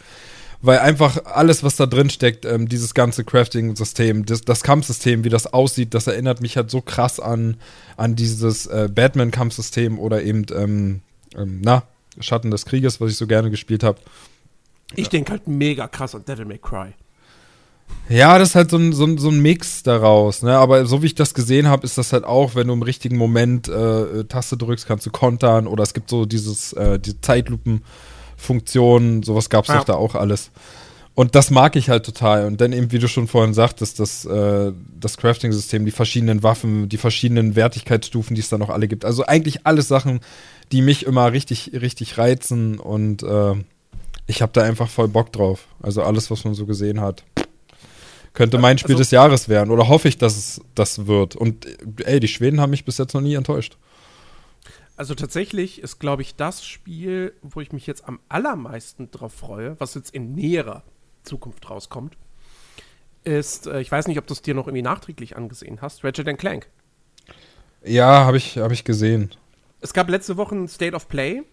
[0.61, 5.29] Weil einfach alles, was da drin steckt, ähm, dieses ganze Crafting-System, das, das Kampfsystem, wie
[5.29, 7.57] das aussieht, das erinnert mich halt so krass an,
[7.97, 11.01] an dieses äh, Batman-Kampfsystem oder eben, ähm,
[11.37, 11.85] ähm, na,
[12.19, 14.01] Schatten des Krieges, was ich so gerne gespielt habe.
[14.97, 16.95] Ich denke halt mega krass an Devil May Cry.
[18.09, 20.57] Ja, das ist halt so ein, so ein, so ein Mix daraus, ne?
[20.57, 23.17] Aber so wie ich das gesehen habe, ist das halt auch, wenn du im richtigen
[23.17, 27.21] Moment äh, Taste drückst, kannst du kontern oder es gibt so dieses, äh, die
[28.39, 29.79] Zeitlupen-Funktion, sowas gab's Ja.
[29.79, 30.51] doch da auch alles.
[31.15, 32.47] Und das mag ich halt total.
[32.47, 36.89] Und dann eben, wie du schon vorhin sagtest, das, äh, das Crafting-System, die verschiedenen Waffen,
[36.89, 39.05] die verschiedenen Wertigkeitsstufen, die es da noch alle gibt.
[39.05, 40.21] Also eigentlich alles Sachen,
[40.71, 43.55] die mich immer richtig, richtig reizen und äh,
[44.29, 45.67] ich habe da einfach voll Bock drauf.
[45.83, 47.25] Also alles, was man so gesehen hat.
[48.33, 51.35] Könnte mein Spiel Also- des Jahres werden oder hoffe ich, dass es das wird.
[51.35, 53.77] Und äh, ey, die Schweden haben mich bis jetzt noch nie enttäuscht.
[54.99, 59.79] Also tatsächlich ist, glaube ich, das Spiel, wo ich mich jetzt am allermeisten drauf freue,
[59.79, 60.83] was jetzt in näherer
[61.23, 62.19] Zukunft rauskommt,
[63.23, 66.37] ist, äh, ich weiß nicht, ob du es dir noch irgendwie nachträglich angesehen hast, Ratchet
[66.37, 66.69] Clank.
[67.85, 69.31] Ja, habe ich, hab ich gesehen.
[69.81, 71.45] Es gab letzte Woche ein State of Play.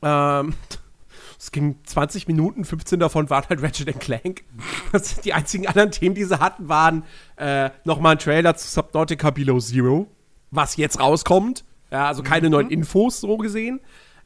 [0.00, 0.54] Ähm,
[1.38, 4.44] es ging 20 Minuten, 15 davon waren halt Ratchet Clank.
[5.24, 7.04] Die einzigen anderen Themen, die sie hatten, waren
[7.36, 10.06] äh, nochmal ein Trailer zu Subnautica Below Zero,
[10.50, 11.64] was jetzt rauskommt.
[11.90, 13.80] Ja, also keine neuen Infos so gesehen.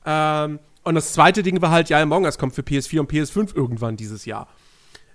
[0.04, 3.56] Ähm, und das zweite Ding war halt, ja, Among Us kommt für PS4 und PS5
[3.56, 4.48] irgendwann dieses Jahr.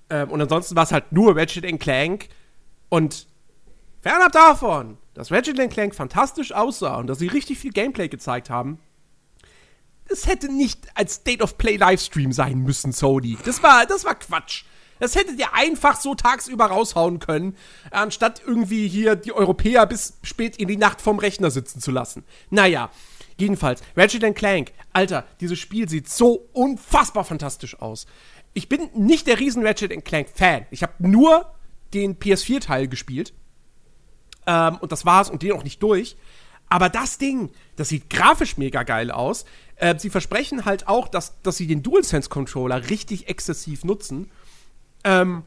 [0.10, 2.30] Ähm, und ansonsten war es halt nur Ratchet Clank
[2.90, 3.28] und
[4.02, 8.80] Fernab davon, dass Ratchet Clank fantastisch aussah und dass sie richtig viel Gameplay gezeigt haben,
[10.12, 13.38] es hätte nicht als State of Play Livestream sein müssen, Sony.
[13.46, 14.64] Das war, das war Quatsch.
[15.00, 17.56] Das hättet ihr einfach so tagsüber raushauen können,
[17.92, 22.24] anstatt irgendwie hier die Europäer bis spät in die Nacht vorm Rechner sitzen zu lassen.
[22.50, 22.90] Naja,
[23.38, 28.06] jedenfalls, Ratchet Clank, Alter, dieses Spiel sieht so unfassbar fantastisch aus.
[28.54, 30.66] Ich bin nicht der riesen Ratchet Clank-Fan.
[30.72, 31.52] Ich habe nur
[31.94, 33.34] den PS4-Teil gespielt.
[34.48, 36.18] Ähm, und das war's und den auch nicht durch.
[36.70, 39.46] Aber das Ding, das sieht grafisch mega geil aus.
[39.76, 44.30] Äh, sie versprechen halt auch, dass, dass sie den DualSense-Controller richtig exzessiv nutzen.
[45.04, 45.44] Ähm,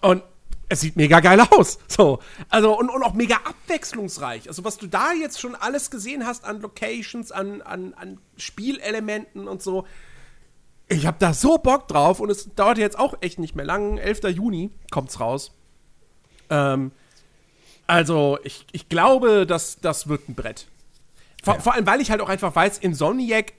[0.00, 0.22] und
[0.70, 1.78] es sieht mega geil aus.
[1.88, 2.20] So.
[2.48, 4.48] Also, und, und auch mega abwechslungsreich.
[4.48, 9.48] Also, was du da jetzt schon alles gesehen hast an Locations, an, an, an Spielelementen
[9.48, 9.84] und so.
[10.88, 13.98] Ich hab da so Bock drauf und es dauert jetzt auch echt nicht mehr lang.
[13.98, 14.22] 11.
[14.30, 15.52] Juni kommt's raus.
[16.50, 16.92] Ähm,
[17.88, 20.68] also, ich, ich glaube, dass das wird ein Brett.
[21.42, 23.54] Vor, vor allem, weil ich halt auch einfach weiß, Insomniac,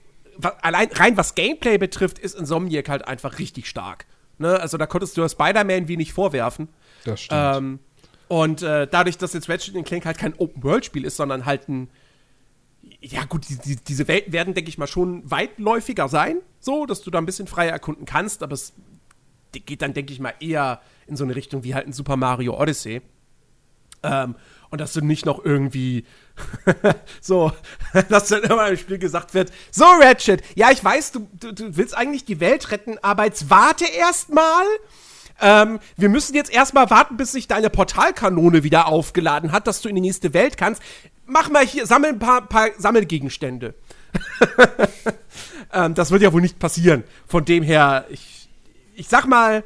[0.62, 4.06] allein rein was Gameplay betrifft, ist Insomniac halt einfach richtig stark.
[4.42, 4.60] Ne?
[4.60, 6.68] Also, da konntest du Spider-Man wenig vorwerfen.
[7.04, 7.56] Das stimmt.
[7.56, 7.78] Ähm,
[8.28, 11.88] und äh, dadurch, dass jetzt Ratchet Clank halt kein Open-World-Spiel ist, sondern halt ein.
[13.00, 17.02] Ja, gut, die, die, diese Welten werden, denke ich mal, schon weitläufiger sein, so, dass
[17.02, 18.72] du da ein bisschen freier erkunden kannst, aber es
[19.52, 22.58] geht dann, denke ich mal, eher in so eine Richtung wie halt ein Super Mario
[22.60, 23.02] Odyssey.
[24.02, 24.34] Ähm,
[24.70, 26.04] und dass du nicht noch irgendwie
[27.20, 27.52] so,
[28.08, 31.76] dass dann immer im Spiel gesagt wird, so Ratchet, ja, ich weiß, du, du, du
[31.76, 34.64] willst eigentlich die Welt retten, aber jetzt warte erstmal.
[35.40, 39.88] Ähm, wir müssen jetzt erstmal warten, bis sich deine Portalkanone wieder aufgeladen hat, dass du
[39.88, 40.82] in die nächste Welt kannst.
[41.26, 43.74] Mach mal hier, sammel ein paar, paar Sammelgegenstände.
[45.72, 47.04] ähm, das wird ja wohl nicht passieren.
[47.26, 48.48] Von dem her, ich,
[48.94, 49.64] ich sag mal,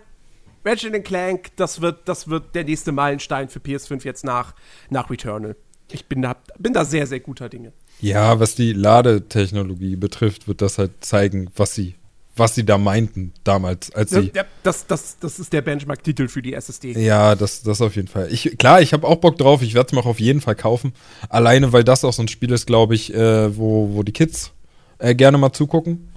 [0.65, 4.55] Ratchet Clank, das wird, das wird der nächste Meilenstein für PS5 jetzt nach,
[4.91, 5.57] nach Returnal.
[5.91, 7.73] Ich bin da, bin da sehr, sehr guter Dinge.
[8.01, 11.95] Ja, was die Ladetechnologie betrifft, wird das halt zeigen, was sie,
[12.35, 14.33] was sie da meinten damals, als sie.
[14.35, 16.93] Ja, das, das, das ist der Benchmark-Titel für die SSD.
[16.93, 18.29] Ja, das, das auf jeden Fall.
[18.31, 19.63] Ich, klar, ich habe auch Bock drauf.
[19.63, 20.93] Ich werde es mir auch auf jeden Fall kaufen.
[21.29, 24.53] Alleine, weil das auch so ein Spiel ist, glaube ich, äh, wo, wo die Kids
[24.99, 26.09] äh, gerne mal zugucken.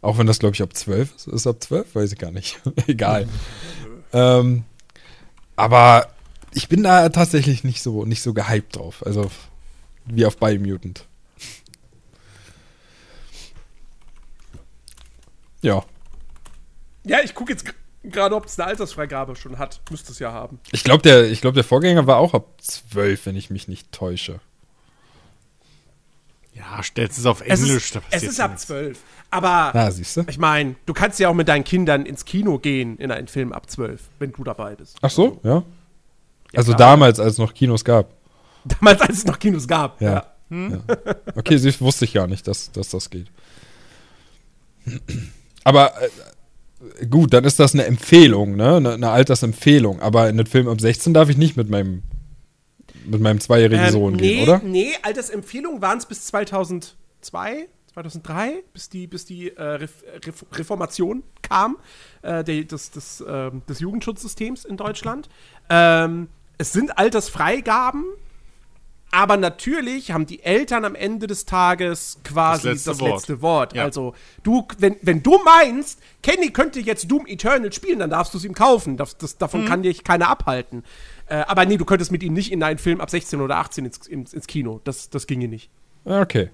[0.00, 1.28] Auch wenn das, glaube ich, ab 12 ist.
[1.28, 1.94] Ist ab 12?
[1.94, 2.60] Weiß ich gar nicht.
[2.86, 3.28] Egal.
[4.12, 4.64] ähm,
[5.56, 6.11] aber
[6.54, 9.04] ich bin da tatsächlich nicht so, nicht so gehypt drauf.
[9.06, 9.30] Also
[10.06, 11.06] wie auf Biomutant.
[15.60, 15.84] Ja.
[17.04, 17.64] Ja, ich gucke jetzt
[18.02, 19.80] gerade, ob es eine Altersfreigabe schon hat.
[19.90, 20.58] Müsste es ja haben.
[20.72, 24.40] Ich glaube, der, glaub, der Vorgänger war auch ab 12, wenn ich mich nicht täusche.
[26.54, 27.92] Ja, stellst es auf Es Englisch.
[27.94, 28.98] ist, es ist ab 12.
[29.30, 30.24] Aber Na, siehst du?
[30.28, 33.52] ich meine, du kannst ja auch mit deinen Kindern ins Kino gehen in einen Film
[33.52, 34.98] ab 12, wenn du dabei bist.
[35.00, 35.62] Ach so, ja.
[36.54, 36.90] Also klar.
[36.90, 38.14] damals, als es noch Kinos gab.
[38.64, 40.00] Damals, als es noch Kinos gab.
[40.00, 40.26] Ja.
[40.50, 40.78] Ja.
[41.34, 43.28] Okay, sie wusste ich gar nicht, dass, dass das geht.
[45.64, 45.92] Aber
[47.00, 48.76] äh, gut, dann ist das eine Empfehlung, ne?
[48.76, 50.00] Eine, eine Altersempfehlung.
[50.00, 52.02] Aber in den Film ab 16 darf ich nicht mit meinem
[53.04, 54.60] mit meinem zweijährigen Ähm, Sohn nee, gehen, oder?
[54.62, 61.24] Nee, Altersempfehlungen waren es bis 2002, 2003, bis die, bis die äh, Ref, Ref, Reformation
[61.42, 61.78] kam,
[62.22, 65.28] äh, der, des, des, ähm, des Jugendschutzsystems in Deutschland.
[65.68, 66.28] Ähm,
[66.62, 68.04] es sind Altersfreigaben,
[69.10, 73.70] aber natürlich haben die Eltern am Ende des Tages quasi das Das letzte letzte Wort.
[73.70, 73.74] Wort.
[73.74, 73.82] Ja.
[73.82, 78.38] Also, du, wenn, wenn du meinst, Kenny könnte jetzt Doom Eternal spielen, dann darfst du
[78.38, 78.96] es ihm kaufen.
[78.96, 80.84] Das, das, davon kann dich keiner abhalten.
[81.26, 83.84] Äh, aber nee, du könntest mit ihm nicht in einen Film ab 16 oder 18
[83.84, 84.80] ins, ins, ins Kino.
[84.84, 85.68] Das, das ginge nicht.
[86.04, 86.50] Ja, Okay.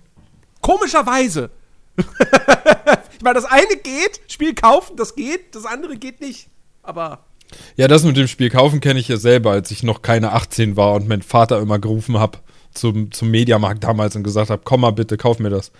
[0.63, 1.51] Komischerweise.
[1.97, 6.49] ich meine, das eine geht, Spiel kaufen, das geht, das andere geht nicht.
[6.83, 7.28] Aber
[7.77, 10.77] Ja, das mit dem Spiel kaufen kenne ich ja selber, als ich noch keine 18
[10.77, 12.43] war und mein Vater immer gerufen hab
[12.75, 15.73] zum, zum Mediamarkt damals und gesagt hab, komm mal bitte, kauf mir das.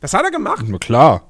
[0.00, 0.64] das hat er gemacht.
[0.68, 1.24] Na klar.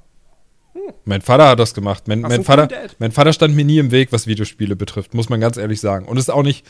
[1.05, 2.07] Mein Vater hat das gemacht.
[2.07, 2.69] Mein, mein, ein Vater,
[2.99, 6.07] mein Vater stand mir nie im Weg, was Videospiele betrifft, muss man ganz ehrlich sagen.
[6.07, 6.65] Und ist auch nicht,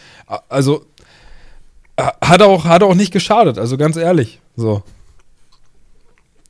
[0.49, 0.87] also
[1.97, 4.41] äh, hat auch, hat auch nicht geschadet, also ganz ehrlich.
[4.57, 4.83] So.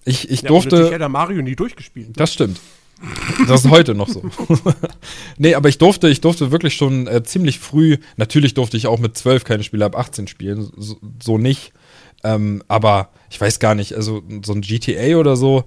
[0.05, 0.91] Ich, ich Ja, durfte.
[0.91, 2.09] hätte er Mario nie durchgespielt.
[2.19, 2.61] Das stimmt.
[3.47, 4.23] Das ist heute noch so.
[5.39, 8.99] nee, aber ich durfte, ich durfte wirklich schon äh, ziemlich früh, natürlich durfte ich auch
[8.99, 11.73] mit 12 keine Spiele ab 18 spielen, so, so nicht.
[12.25, 15.65] Ähm, aber ich weiß gar nicht, also so ein GTA oder so,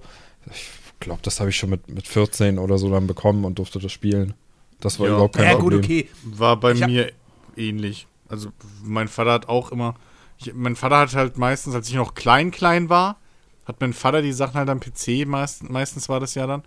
[0.51, 0.67] ich
[0.99, 3.91] glaube, das habe ich schon mit, mit 14 oder so dann bekommen und durfte das
[3.91, 4.33] spielen.
[4.81, 5.13] Das war Ja.
[5.13, 5.79] überhaupt kein Ja, gut, Problem.
[5.79, 6.09] okay.
[6.23, 7.11] War bei Ich mir
[7.55, 8.07] ähnlich.
[8.27, 8.49] Also
[8.83, 9.95] mein Vater hat auch immer.
[10.37, 13.17] Ich, mein Vater hat halt meistens, als ich noch klein, klein war,
[13.65, 16.63] hat mein Vater die Sachen halt am PC, meist, meistens war das ja dann,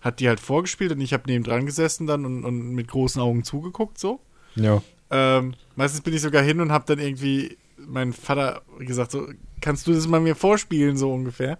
[0.00, 3.20] hat die halt vorgespielt und ich habe neben dran gesessen dann und, und mit großen
[3.20, 4.20] Augen zugeguckt so.
[4.54, 4.82] Ja.
[5.10, 9.26] Ähm, meistens bin ich sogar hin und habe dann irgendwie meinen Vater gesagt, so,
[9.60, 11.58] kannst du das mal mir vorspielen, so ungefähr.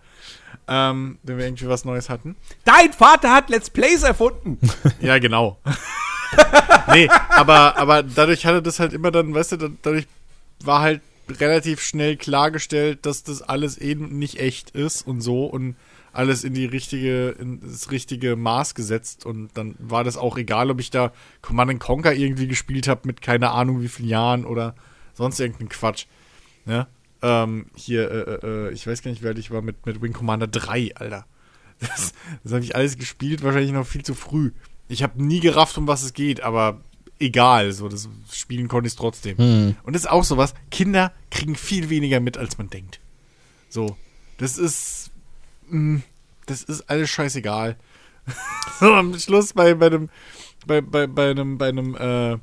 [0.67, 2.37] Ähm, wenn wir irgendwie was Neues hatten.
[2.65, 4.59] Dein Vater hat Let's Plays erfunden.
[5.01, 5.59] Ja, genau.
[6.93, 10.07] nee, aber, aber dadurch hatte das halt immer dann, weißt du, da- dadurch
[10.63, 11.01] war halt
[11.41, 15.77] relativ schnell klargestellt, dass das alles eben nicht echt ist und so und
[16.13, 20.71] alles in die richtige, in das richtige Maß gesetzt und dann war das auch egal,
[20.71, 21.13] ob ich da
[21.43, 24.75] Command Conquer irgendwie gespielt habe mit keine Ahnung wie vielen Jahren oder
[25.15, 26.07] sonst irgendein Quatsch.
[26.65, 26.87] Ne?
[27.23, 30.47] Ähm, hier, äh, äh, ich weiß gar nicht, alt ich war mit, mit Wing Commander
[30.47, 31.27] 3, Alter.
[31.81, 32.13] Das,
[32.43, 34.51] das habe ich alles gespielt, wahrscheinlich noch viel zu früh.
[34.89, 36.81] Ich habe nie gerafft, um was es geht, aber
[37.19, 39.37] egal, so das spielen konnte ich trotzdem.
[39.83, 43.01] Und das ist auch sowas, Kinder kriegen viel weniger mit, als man denkt.
[43.69, 43.97] So,
[44.39, 45.11] das ist
[45.69, 46.03] mh,
[46.47, 47.77] das ist alles scheißegal.
[48.81, 50.09] so am Schluss bei bei einem
[50.67, 52.39] bei bei bei einem bei einem äh,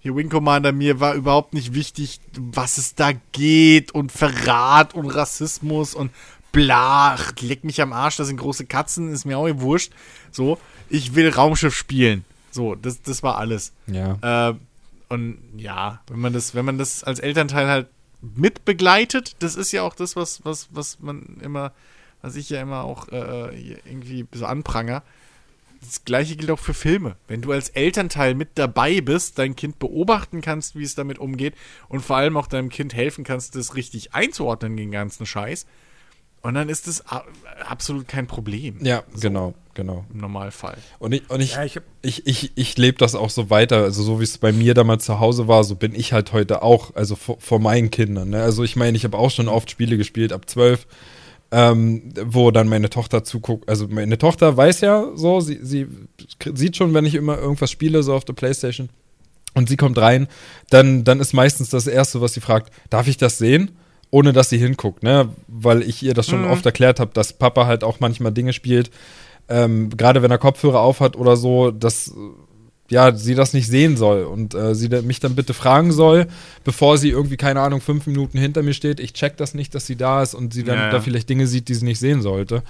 [0.00, 5.06] hier Wing Commander mir war überhaupt nicht wichtig, was es da geht und Verrat und
[5.06, 6.12] Rassismus und
[6.52, 9.92] bla, leck mich am Arsch, das sind große Katzen, ist mir auch wurscht.
[10.30, 10.58] So,
[10.88, 12.24] ich will Raumschiff spielen.
[12.50, 13.72] So, das, das war alles.
[13.86, 14.50] Ja.
[14.50, 14.54] Äh,
[15.08, 17.86] und ja, wenn man das, wenn man das als Elternteil halt
[18.20, 21.72] mit begleitet, das ist ja auch das, was, was, was man immer,
[22.20, 25.02] was ich ja immer auch äh, irgendwie so anpranger.
[25.80, 27.16] das gleiche gilt auch für Filme.
[27.28, 31.54] Wenn du als Elternteil mit dabei bist, dein Kind beobachten kannst, wie es damit umgeht
[31.88, 35.66] und vor allem auch deinem Kind helfen kannst, das richtig einzuordnen, den ganzen Scheiß.
[36.42, 37.24] Und dann ist das a-
[37.68, 38.76] absolut kein Problem.
[38.82, 40.04] Ja, genau, genau.
[40.12, 40.76] Im Normalfall.
[41.00, 43.78] Und ich, und ich, Ja, ich ich, ich, ich lebe das auch so weiter.
[43.82, 46.62] Also so wie es bei mir damals zu Hause war, so bin ich halt heute
[46.62, 48.30] auch, also vor, vor meinen Kindern.
[48.30, 48.42] Ne?
[48.42, 50.86] Also ich meine, ich habe auch schon oft Spiele gespielt ab zwölf,
[51.50, 53.68] ähm, wo dann meine Tochter zuguckt.
[53.68, 55.86] Also meine Tochter weiß ja so, sie, sie
[56.54, 58.90] sieht schon, wenn ich immer irgendwas spiele, so auf der Playstation.
[59.54, 60.28] Und sie kommt rein,
[60.70, 63.72] dann, dann ist meistens das Erste, was sie fragt, darf ich das sehen?
[64.10, 65.28] Ohne dass sie hinguckt, ne?
[65.48, 68.90] Weil ich ihr das schon oft erklärt habe, dass Papa halt auch manchmal Dinge spielt,
[69.48, 72.12] ähm, gerade wenn er Kopfhörer aufhat oder so, dass
[72.90, 76.26] ja, sie das nicht sehen soll und äh, sie mich dann bitte fragen soll,
[76.64, 78.98] bevor sie irgendwie, keine Ahnung, fünf Minuten hinter mir steht.
[78.98, 80.90] Ich check das nicht, dass sie da ist und sie dann Ja, ja.
[80.90, 82.62] da vielleicht Dinge sieht, die sie nicht sehen sollte.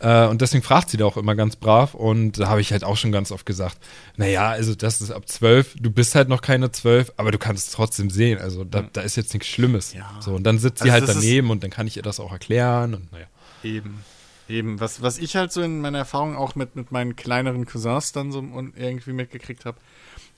[0.00, 1.94] Äh, und deswegen fragt sie da auch immer ganz brav.
[1.94, 3.78] Und da habe ich halt auch schon ganz oft gesagt,
[4.16, 7.68] naja, also das ist ab zwölf, du bist halt noch keine zwölf, aber du kannst
[7.68, 8.38] es trotzdem sehen.
[8.38, 9.92] Also da, da ist jetzt nichts Schlimmes.
[9.92, 10.10] Ja.
[10.20, 12.32] So, und dann sitzt sie Also halt daneben und dann kann ich ihr das auch
[12.32, 12.94] erklären.
[12.94, 13.26] Und naja.
[13.62, 14.02] Eben.
[14.48, 14.80] Eben.
[14.80, 18.32] Was, was ich halt so in meiner Erfahrung auch mit, mit meinen kleineren Cousins dann
[18.32, 19.78] so und irgendwie mitgekriegt habe,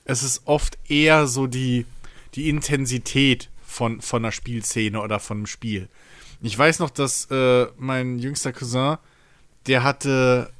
[0.05, 1.85] es ist oft eher so die,
[2.35, 5.87] die Intensität von, von einer Spielszene oder von einem Spiel.
[6.41, 8.97] Ich weiß noch, dass äh, mein jüngster Cousin,
[9.67, 10.51] der hatte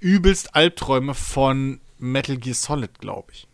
[0.00, 3.48] übelst Albträume von Metal Gear Solid, glaube ich.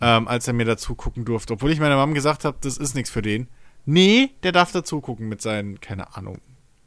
[0.00, 1.54] Ähm, als er mir dazu gucken durfte.
[1.54, 3.48] Obwohl ich meiner Mom gesagt habe, das ist nichts für den.
[3.84, 6.40] Nee, der darf dazu gucken mit seinen, keine Ahnung,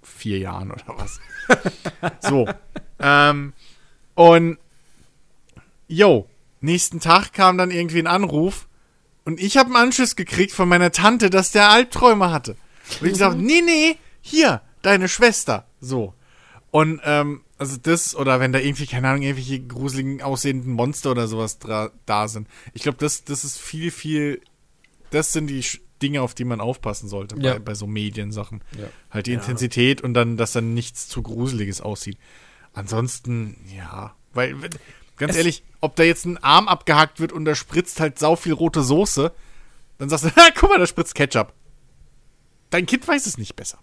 [0.03, 1.19] vier Jahren oder was.
[2.19, 2.47] so.
[2.99, 3.53] Ähm,
[4.15, 4.57] und
[5.87, 6.27] yo,
[6.59, 8.67] nächsten Tag kam dann irgendwie ein Anruf
[9.23, 12.57] und ich habe einen Anschluss gekriegt von meiner Tante, dass der Albträume hatte.
[12.99, 15.65] Und ich gesagt, nee, nee, hier, deine Schwester.
[15.79, 16.13] So.
[16.71, 21.27] Und, ähm, also das, oder wenn da irgendwie, keine Ahnung, irgendwelche gruseligen aussehenden Monster oder
[21.27, 22.47] sowas da sind.
[22.73, 24.41] Ich glaube, das, das ist viel, viel,
[25.09, 25.65] das sind die
[26.01, 27.53] Dinge, auf die man aufpassen sollte Ja.
[27.53, 28.63] bei, bei so Mediensachen.
[28.77, 28.87] Ja.
[29.09, 32.17] Halt die Intensität und dann, dass dann nichts zu Gruseliges aussieht.
[32.73, 34.55] Ansonsten, ja, weil,
[35.17, 38.35] ganz Es- ehrlich, ob da jetzt ein Arm abgehackt wird und da spritzt halt sau
[38.35, 39.33] viel rote Soße,
[39.97, 41.51] dann sagst du, guck mal, da spritzt Ketchup.
[42.69, 43.79] Dein Kind weiß es nicht besser.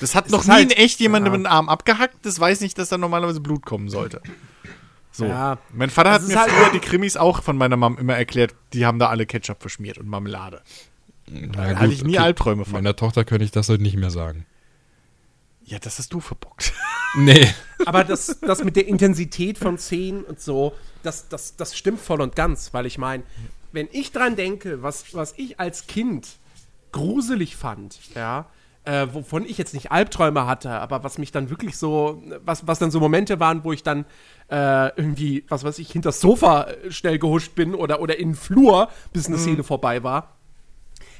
[0.00, 1.36] Das hat Es noch nie halt- in echt jemandem ja.
[1.36, 4.20] einen Arm abgehackt, das weiß nicht, dass da normalerweise Blut kommen sollte.
[5.12, 5.24] So.
[5.24, 5.58] Ja.
[5.72, 8.84] Mein Vater hat mir halt- früher die Krimis auch von meiner Mom immer erklärt, die
[8.84, 10.60] haben da alle Ketchup verschmiert und Marmelade.
[11.28, 12.74] Na Da hatte ich nie Albträume von.
[12.74, 14.44] Meiner Tochter könnte ich das heute nicht mehr sagen.
[15.64, 16.72] Ja, das hast du verbockt.
[17.18, 17.48] Nee.
[17.86, 22.20] Aber das, das mit der Intensität von Szenen und so, das, das, das stimmt voll
[22.20, 23.22] und ganz, weil ich meine,
[23.72, 26.28] wenn ich dran denke, was, was ich als Kind
[26.92, 28.46] gruselig fand, ja,
[28.86, 32.78] äh, wovon ich jetzt nicht Albträume hatte, aber was mich dann wirklich so, was, was
[32.78, 34.04] dann so Momente waren, wo ich dann
[34.48, 38.30] äh, irgendwie, was weiß ich, hinter das Sofa äh, schnell gehuscht bin oder, oder in
[38.30, 40.36] den Flur, bis eine Szene vorbei war.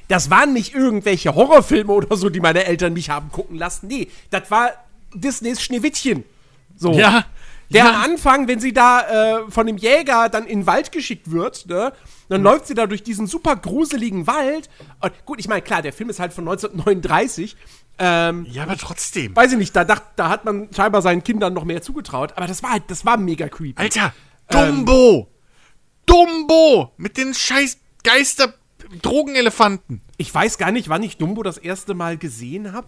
[0.07, 3.87] Das waren nicht irgendwelche Horrorfilme oder so, die meine Eltern mich haben gucken lassen.
[3.87, 4.71] Nee, das war
[5.13, 6.23] Disneys Schneewittchen.
[6.77, 6.93] So.
[6.93, 7.25] Ja.
[7.69, 7.89] Der ja.
[7.89, 9.01] am Anfang, wenn sie da
[9.39, 11.91] äh, von dem Jäger dann in den Wald geschickt wird, ne,
[12.29, 14.69] dann läuft sie da durch diesen super gruseligen Wald.
[15.01, 17.57] Und gut, ich meine, klar, der Film ist halt von 1939.
[17.99, 19.35] Ähm, Ja, aber trotzdem.
[19.35, 22.33] weiß ich nicht, da, dacht, da hat man scheinbar seinen Kindern noch mehr zugetraut.
[22.35, 23.81] Aber das war halt, das war mega creepy.
[23.81, 24.13] Alter,
[24.49, 25.27] Dumbo!
[26.05, 26.93] Dumbo!
[26.97, 28.53] Mit den scheiß Geister
[29.01, 30.01] Drogenelefanten.
[30.17, 32.87] Ich weiß gar nicht, wann ich Dumbo das erste Mal gesehen habe.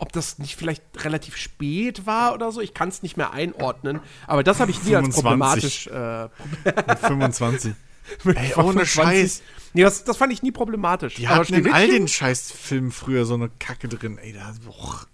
[0.00, 2.62] Ob das nicht vielleicht relativ spät war oder so.
[2.62, 4.00] Ich kann es nicht mehr einordnen.
[4.26, 5.22] Aber das habe ich nie als 25.
[5.22, 5.86] problematisch.
[5.88, 7.74] Äh, Mit 25.
[8.24, 8.88] Ey, ohne 25.
[8.88, 9.42] Scheiß.
[9.74, 11.16] Nee, das, das fand ich nie problematisch.
[11.16, 14.16] Die hatten in all den Scheißfilmen früher so eine Kacke drin.
[14.16, 15.06] Ey, da, boah.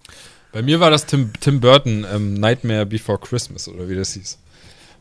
[0.53, 4.39] Bei mir war das Tim, Tim Burton, ähm, Nightmare Before Christmas oder wie das hieß.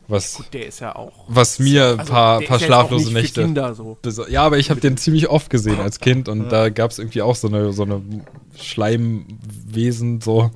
[0.08, 1.24] Was, Der ist ja auch.
[1.26, 3.42] was mir ein also, paar, paar ja schlaflose Nächte.
[3.42, 3.98] Kinder so.
[4.02, 6.98] Das, ja, aber ich habe den ziemlich oft gesehen als Kind und da gab es
[7.00, 8.00] irgendwie auch so eine, so eine
[8.54, 10.50] Schleimwesen, so,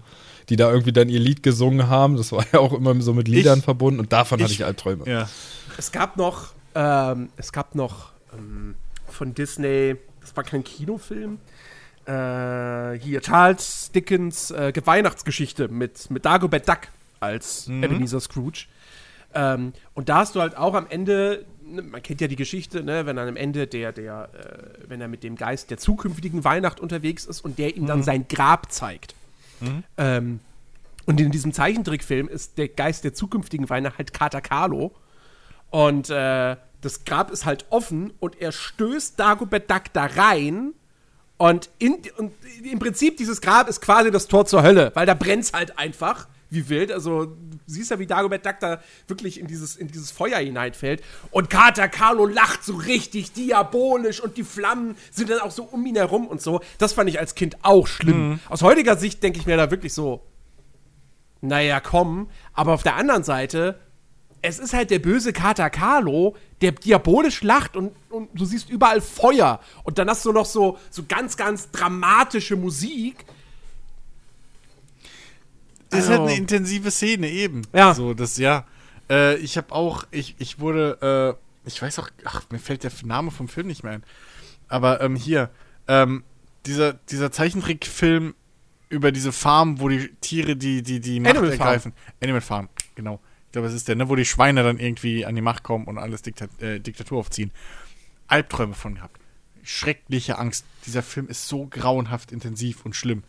[0.49, 2.17] die da irgendwie dann ihr Lied gesungen haben.
[2.17, 4.65] Das war ja auch immer so mit Liedern Ich- verbunden und davon hatte ich- ich
[4.67, 5.05] Albträume.
[5.07, 5.29] Ja.
[5.77, 8.75] Es gab noch, ähm, es gab noch ähm,
[9.09, 11.39] von Disney, das war kein Kinofilm,
[12.07, 16.81] äh, hier Charles Dickens äh, Weihnachtsgeschichte mit, mit Dagobert Duck
[17.21, 18.67] als Ebenezer Scrooge.
[19.35, 22.83] Ähm, und da hast du halt auch am Ende, ne, man kennt ja die Geschichte,
[22.83, 26.45] ne, wenn dann am Ende der, der, äh, wenn er mit dem Geist der zukünftigen
[26.45, 29.14] Weihnacht unterwegs ist und der ihm dann sein Grab zeigt.
[29.97, 30.41] Ähm,
[31.07, 34.93] und in diesem Zeichentrickfilm ist der Geist der zukünftigen Weihnacht halt Kater Carlo.
[35.70, 40.72] Und äh, das Grab ist halt offen und er stößt Dagobert Duck da rein.
[41.37, 45.14] Und, in, und im Prinzip dieses Grab ist quasi das Tor zur Hölle, weil da
[45.14, 46.28] brennt halt einfach.
[46.51, 46.93] Wie wild.
[46.93, 51.03] Also, du siehst ja, wie Dagobert Duck da wirklich in dieses, in dieses Feuer hineinfällt.
[51.31, 55.85] Und Kater Carlo lacht so richtig diabolisch und die Flammen sind dann auch so um
[55.87, 56.61] ihn herum und so.
[56.79, 58.31] Das fand ich als Kind auch schlimm.
[58.31, 58.41] Mhm.
[58.49, 60.23] Aus heutiger Sicht denke ich mir da wirklich so,
[61.41, 62.29] naja, komm.
[62.53, 63.81] Aber auf der anderen Seite,
[64.43, 69.01] es ist halt der böse Kater Carlo, der diabolisch lacht und, und du siehst überall
[69.01, 69.61] Feuer.
[69.85, 73.25] Und dann hast du noch so, so ganz, ganz dramatische Musik.
[75.91, 77.62] Das ist Also- halt eine intensive Szene eben.
[77.72, 77.95] Ja.
[77.95, 78.66] So, das, ja.
[79.09, 82.93] Äh, ich habe auch, ich, ich wurde, äh, ich weiß auch, ach, mir fällt der
[83.05, 84.05] Name vom Film nicht mehr ein.
[84.68, 85.51] Aber ähm, hier,
[85.88, 86.22] ähm,
[86.66, 88.34] dieser, dieser Zeichentrickfilm
[88.88, 91.61] über diese Farm, wo die Tiere die, die, die Macht Animal Farm.
[91.61, 91.93] ergreifen.
[92.22, 93.20] Animal Farm, genau.
[93.47, 95.86] Ich glaube, es ist der, ne, wo die Schweine dann irgendwie an die Macht kommen
[95.86, 97.51] und alles Diktat äh, Diktatur aufziehen.
[98.28, 99.18] Albträume von gehabt.
[99.64, 100.64] Schreckliche Angst.
[100.86, 103.24] Dieser Film ist so grauenhaft intensiv und schlimm.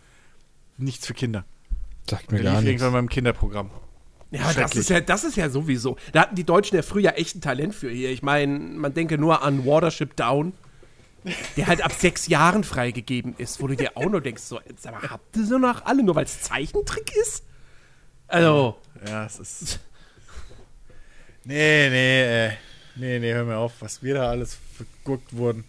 [0.77, 1.43] Nichts für Kinder.
[2.09, 2.81] Sagt mir Der gar lief nichts.
[2.81, 3.71] irgendwann beim Kinderprogramm.
[4.31, 5.97] Ja, das ist ja, das ist ja sowieso.
[6.13, 8.09] Da hatten die Deutschen ja früher echt ein Talent für hier.
[8.11, 10.53] Ich meine, man denke nur an Watership Down,
[11.57, 14.93] der halt ab sechs Jahren freigegeben ist, wo du dir auch nur denkst, so, sag
[15.01, 17.43] mal, habt ihr so noch alle, nur weil es Zeichentrick ist?
[18.27, 19.79] Also, Ja, es ist.
[21.43, 22.51] Nee, nee, äh,
[22.97, 25.63] nee, nee, hör mir auf, was wir da alles verguckt wurden.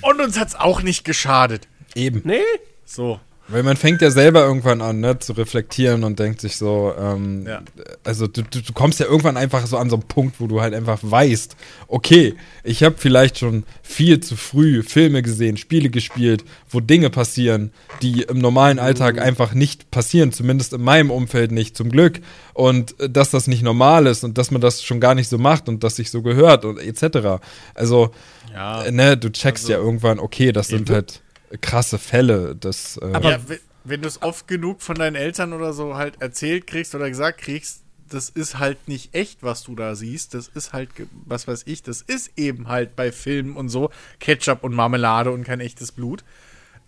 [0.00, 1.66] Und uns hat's auch nicht geschadet.
[1.96, 2.22] Eben.
[2.24, 2.40] nee?
[2.84, 3.18] So.
[3.48, 7.44] Weil man fängt ja selber irgendwann an, ne, zu reflektieren und denkt sich so, ähm,
[7.46, 7.62] Ja.
[8.04, 10.60] also du, du, du kommst ja irgendwann einfach so an so einen Punkt, wo du
[10.60, 11.56] halt einfach weißt,
[11.88, 12.34] okay,
[12.64, 18.22] ich habe vielleicht schon viel zu früh Filme gesehen, Spiele gespielt, wo Dinge passieren, die
[18.22, 22.20] im normalen Alltag einfach nicht passieren, zumindest in meinem Umfeld nicht, zum Glück.
[22.54, 25.36] Und äh, dass das nicht normal ist und dass man das schon gar nicht so
[25.38, 27.42] macht und dass sich so gehört und etc.
[27.74, 28.12] Also,
[28.54, 28.84] Ja.
[28.84, 31.21] äh, ne, du checkst Also- ja irgendwann, okay, das sind halt
[31.60, 32.54] krasse Fälle.
[32.56, 36.20] Das, äh, ja, we- wenn du es oft genug von deinen Eltern oder so halt
[36.22, 40.34] erzählt kriegst oder gesagt kriegst, das ist halt nicht echt, was du da siehst.
[40.34, 40.90] Das ist halt,
[41.24, 43.90] was weiß ich, das ist eben halt bei Filmen und so
[44.20, 46.22] Ketchup und Marmelade und kein echtes Blut.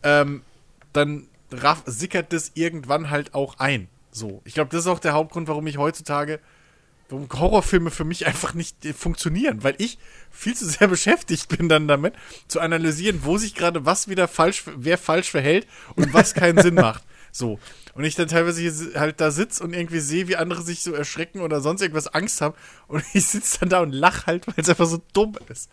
[0.03, 0.43] Ähm,
[0.93, 3.89] dann raff, sickert das irgendwann halt auch ein.
[4.13, 4.43] So.
[4.45, 6.41] Ich glaube, das ist auch der Hauptgrund, warum ich heutzutage,
[7.09, 9.99] warum Horrorfilme für mich einfach nicht äh, funktionieren, weil ich
[10.31, 12.15] viel zu sehr beschäftigt bin dann damit,
[12.49, 16.75] zu analysieren, wo sich gerade was wieder falsch, wer falsch verhält und was keinen Sinn
[16.75, 17.05] macht.
[17.37, 17.59] So.
[17.95, 21.41] Und ich dann teilweise halt da sitze und irgendwie sehe, wie andere sich so erschrecken
[21.41, 22.55] oder sonst irgendwas Angst haben.
[22.87, 25.69] Und ich sitze dann da und lach halt, weil es einfach so dumm ist.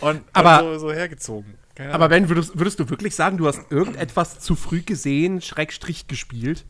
[0.00, 1.54] Und, Aber- und so, so hergezogen.
[1.74, 6.06] Keine Aber Ben, würdest, würdest du wirklich sagen, du hast irgendetwas zu früh gesehen, Schrägstrich
[6.08, 6.66] gespielt?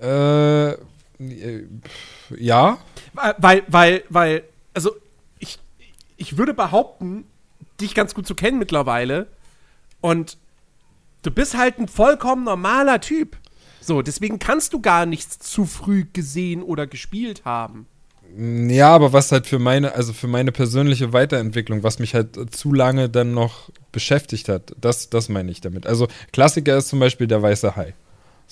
[0.00, 0.76] Äh,
[2.36, 2.78] ja.
[3.12, 4.90] Weil, weil, weil, also
[5.38, 5.58] ich,
[6.16, 7.24] ich würde behaupten,
[7.80, 9.28] dich ganz gut zu kennen mittlerweile.
[10.00, 10.36] Und
[11.22, 13.36] du bist halt ein vollkommen normaler Typ.
[13.80, 17.86] So, deswegen kannst du gar nichts zu früh gesehen oder gespielt haben.
[18.36, 22.46] Ja, aber was halt für meine, also für meine persönliche Weiterentwicklung, was mich halt äh,
[22.46, 25.86] zu lange dann noch beschäftigt hat, das, das meine ich damit.
[25.86, 27.94] Also Klassiker ist zum Beispiel der weiße Hai.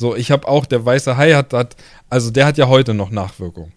[0.03, 1.77] So, ich habe auch, der weiße Hai hat, hat,
[2.11, 3.71] also der hat ja heute noch Nachwirkung.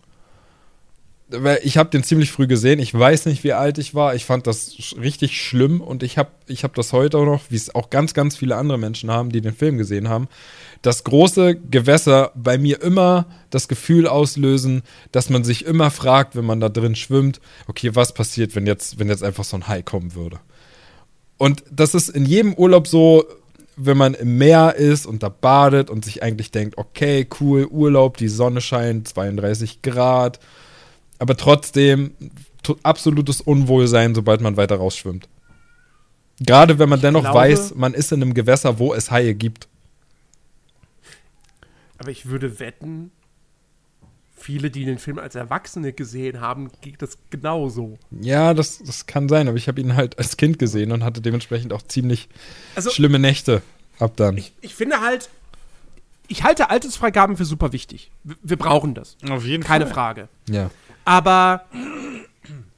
[1.63, 2.79] Ich habe den ziemlich früh gesehen.
[2.79, 4.15] Ich weiß nicht, wie alt ich war.
[4.15, 7.55] Ich fand das richtig schlimm und ich habe ich hab das heute auch noch, wie
[7.57, 10.27] es auch ganz, ganz viele andere Menschen haben, die den Film gesehen haben,
[10.81, 16.45] dass große Gewässer bei mir immer das Gefühl auslösen, dass man sich immer fragt, wenn
[16.45, 19.83] man da drin schwimmt, okay, was passiert, wenn jetzt, wenn jetzt einfach so ein Hai
[19.83, 20.39] kommen würde.
[21.37, 23.25] Und das ist in jedem Urlaub so,
[23.77, 28.17] wenn man im Meer ist und da badet und sich eigentlich denkt, okay, cool, Urlaub,
[28.17, 30.39] die Sonne scheint, 32 Grad,
[31.19, 32.11] aber trotzdem
[32.83, 35.27] absolutes Unwohlsein, sobald man weiter rausschwimmt.
[36.39, 39.67] Gerade wenn man dennoch glaube- weiß, man ist in einem Gewässer, wo es Haie gibt.
[41.97, 43.11] Aber ich würde wetten,
[44.35, 47.97] viele, die den Film als Erwachsene gesehen haben, geht das genauso.
[48.11, 51.21] Ja, das, das kann sein, aber ich habe ihn halt als Kind gesehen und hatte
[51.21, 52.27] dementsprechend auch ziemlich
[52.75, 53.61] Also- schlimme Nächte
[53.99, 54.37] ab dann.
[54.61, 55.29] Ich finde halt,
[56.27, 58.11] ich halte Altersfreigaben für super wichtig.
[58.23, 59.15] Wir, wir brauchen das.
[59.29, 59.93] Auf jeden Keine Fall.
[59.93, 60.29] Frage.
[60.49, 60.69] ja.
[61.07, 61.65] Aber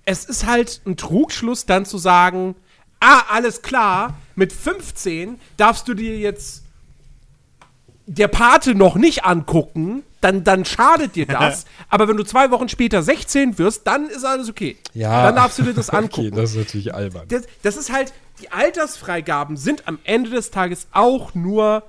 [0.06, 2.56] es ist halt ein Trugschluss, dann zu sagen,
[3.00, 6.64] ah, alles klar, mit 15 darfst du dir jetzt
[8.08, 11.66] der Pate noch nicht angucken, dann, dann schadet dir das.
[11.90, 14.78] Aber wenn du zwei Wochen später 16 wirst, dann ist alles okay.
[14.94, 15.24] Ja.
[15.26, 16.28] Dann darfst du dir das angucken.
[16.28, 17.28] Okay, das ist natürlich albern.
[17.28, 21.84] das, das ist halt, die Altersfreigaben sind am Ende des Tages auch nur,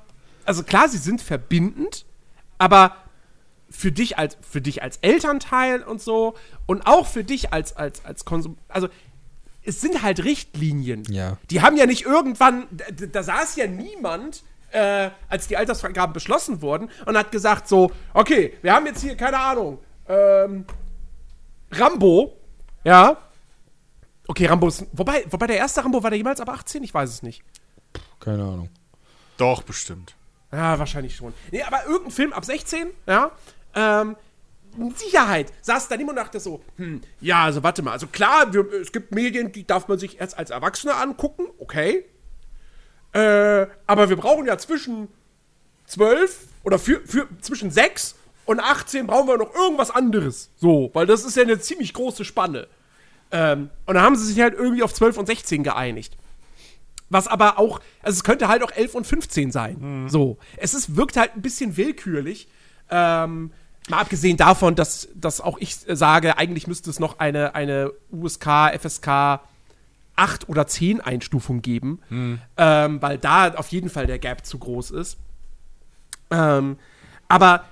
[0.44, 2.04] also klar, sie sind verbindend,
[2.58, 2.96] aber
[3.70, 6.34] für dich als, für dich als Elternteil und so
[6.66, 8.88] und auch für dich als, als, als Konsum, also
[9.62, 11.04] es sind halt Richtlinien.
[11.10, 11.36] Ja.
[11.50, 16.62] Die haben ja nicht irgendwann, da, da saß ja niemand äh, als die Altersfreigaben beschlossen
[16.62, 20.64] wurden und hat gesagt so, okay, wir haben jetzt hier, keine Ahnung, ähm,
[21.70, 22.36] Rambo,
[22.84, 23.16] ja.
[24.26, 26.82] Okay, Rambo ist, wobei, wobei der erste Rambo war der jemals ab 18?
[26.82, 27.42] Ich weiß es nicht.
[28.20, 28.70] Keine Ahnung.
[29.36, 30.14] Doch, bestimmt.
[30.52, 31.34] Ja, wahrscheinlich schon.
[31.50, 33.30] Nee, aber irgendein Film ab 16, ja,
[33.74, 34.16] ähm,
[34.76, 38.70] mit Sicherheit saß daneben und dachte so, hm, ja, also warte mal, also klar, wir,
[38.72, 42.04] es gibt Medien, die darf man sich erst als Erwachsener angucken, okay.
[43.12, 45.08] Äh, aber wir brauchen ja zwischen
[45.86, 50.50] 12 oder für, für, zwischen 6 und 18 brauchen wir noch irgendwas anderes.
[50.56, 52.66] So, weil das ist ja eine ziemlich große Spanne.
[53.30, 56.16] Ähm, und dann haben sie sich halt irgendwie auf 12 und 16 geeinigt.
[57.10, 59.76] Was aber auch, also es könnte halt auch 11 und 15 sein.
[60.08, 60.38] So.
[60.56, 62.48] Es ist, wirkt halt ein bisschen willkürlich.
[62.90, 63.52] Ähm,
[63.88, 68.72] mal abgesehen davon, dass, dass auch ich sage, eigentlich müsste es noch eine, eine USK,
[68.78, 69.40] FSK
[70.18, 72.00] 8 oder 10 Einstufung geben.
[72.56, 75.18] Ähm, weil da auf jeden Fall der Gap zu groß ist.
[76.30, 76.78] Ähm,
[77.28, 77.64] aber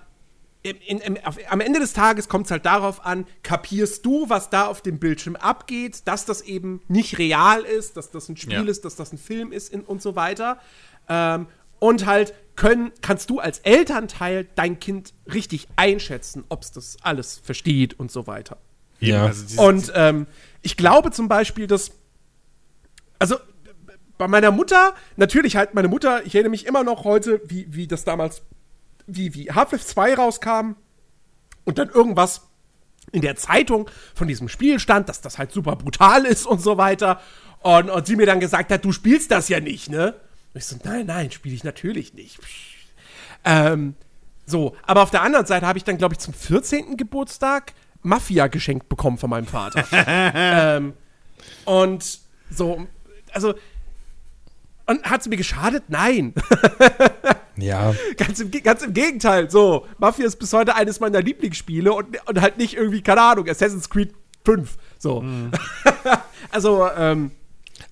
[0.62, 4.28] im, in, im, auf, am Ende des Tages kommt es halt darauf an, kapierst du,
[4.28, 8.36] was da auf dem Bildschirm abgeht, dass das eben nicht real ist, dass das ein
[8.36, 8.70] Spiel Ja.
[8.70, 10.58] ist, dass das ein Film ist in, und so weiter.
[11.08, 11.46] Ähm,
[11.78, 17.38] und halt können, kannst du als Elternteil dein Kind richtig einschätzen, ob es das alles
[17.44, 18.56] versteht und so weiter.
[18.98, 19.26] Ja.
[19.26, 20.26] Also Und ähm,
[20.62, 21.90] ich glaube zum Beispiel, dass.
[23.18, 23.36] Also
[24.18, 27.86] bei meiner Mutter, natürlich halt meine Mutter, ich erinnere mich immer noch heute, wie, wie
[27.86, 28.42] das damals,
[29.06, 30.72] wie, wie Half-Life 2 rauskam
[31.64, 32.42] und dann irgendwas
[33.12, 36.76] in der Zeitung von diesem Spiel stand, dass das halt super brutal ist und so
[36.76, 37.20] weiter.
[37.60, 40.14] Und, und sie mir dann gesagt hat, du spielst das ja nicht, ne?
[40.54, 42.38] Und ich so, nein, nein, spiele ich natürlich nicht.
[43.44, 43.94] Ähm,
[44.44, 46.96] so, aber auf der anderen Seite habe ich dann, glaube ich, zum 14.
[46.96, 49.84] Geburtstag Mafia geschenkt bekommen von meinem Vater.
[49.92, 50.94] ähm,
[51.64, 52.86] und so,
[53.36, 53.54] also,
[54.86, 55.84] und hat es mir geschadet?
[55.88, 56.34] Nein.
[57.58, 57.94] Ja.
[58.18, 59.50] ganz, im, ganz im Gegenteil.
[59.50, 63.48] So, Mafia ist bis heute eines meiner Lieblingsspiele und, und halt nicht irgendwie, keine Ahnung,
[63.48, 64.12] Assassin's Creed
[64.44, 64.76] 5.
[64.98, 65.24] So.
[66.50, 67.30] also, ähm,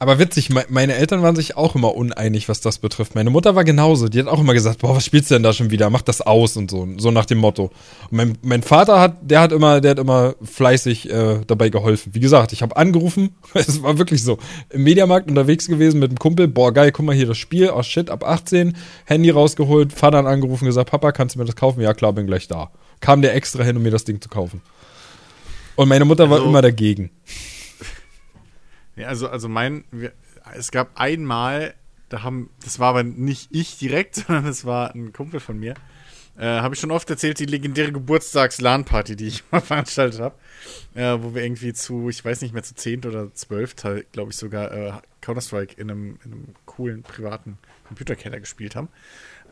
[0.01, 3.15] Aber witzig, me meine Eltern waren sich auch immer uneinig, was das betrifft.
[3.15, 4.09] Meine Mutter war genauso.
[4.09, 5.89] Die hat auch immer gesagt, boah, was spielst du denn da schon wieder?
[5.89, 7.71] Mach das aus und so, so nach dem Motto.
[8.11, 12.15] Und mein, mein Vater hat, der hat immer, der hat immer fleißig äh, dabei geholfen.
[12.15, 14.39] Wie gesagt, ich habe angerufen, es war wirklich so,
[14.71, 17.83] im Mediamarkt unterwegs gewesen mit einem Kumpel, boah, geil, guck mal hier das Spiel, oh
[17.83, 21.81] shit, ab 18, Handy rausgeholt, Vater hat angerufen, gesagt, Papa, kannst du mir das kaufen?
[21.81, 22.71] Ja, klar, bin gleich da.
[23.01, 24.61] Kam der extra hin, um mir das Ding zu kaufen.
[25.77, 27.11] Und meine Mutter war Also- immer dagegen.
[28.97, 30.13] Ja, also, also mein, wir,
[30.57, 31.75] es gab einmal,
[32.09, 35.75] da haben, das war aber nicht ich direkt, sondern es war ein Kumpel von mir.
[36.37, 40.35] Äh, habe ich schon oft erzählt, die legendäre Geburtstags-LAN-Party, die ich mal veranstaltet habe.
[40.95, 43.77] Äh, wo wir irgendwie zu, ich weiß nicht mehr, zu 10 oder 12,
[44.11, 48.89] glaube ich sogar, äh, Counter-Strike in einem, in einem coolen privaten Computerkeller gespielt haben.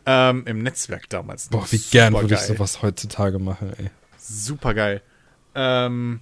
[0.05, 1.49] Ähm, Im Netzwerk damals.
[1.49, 3.91] Boah, wie gern würde ich sowas heutzutage machen, ey.
[4.19, 5.03] Super geil.
[5.55, 6.21] Ähm,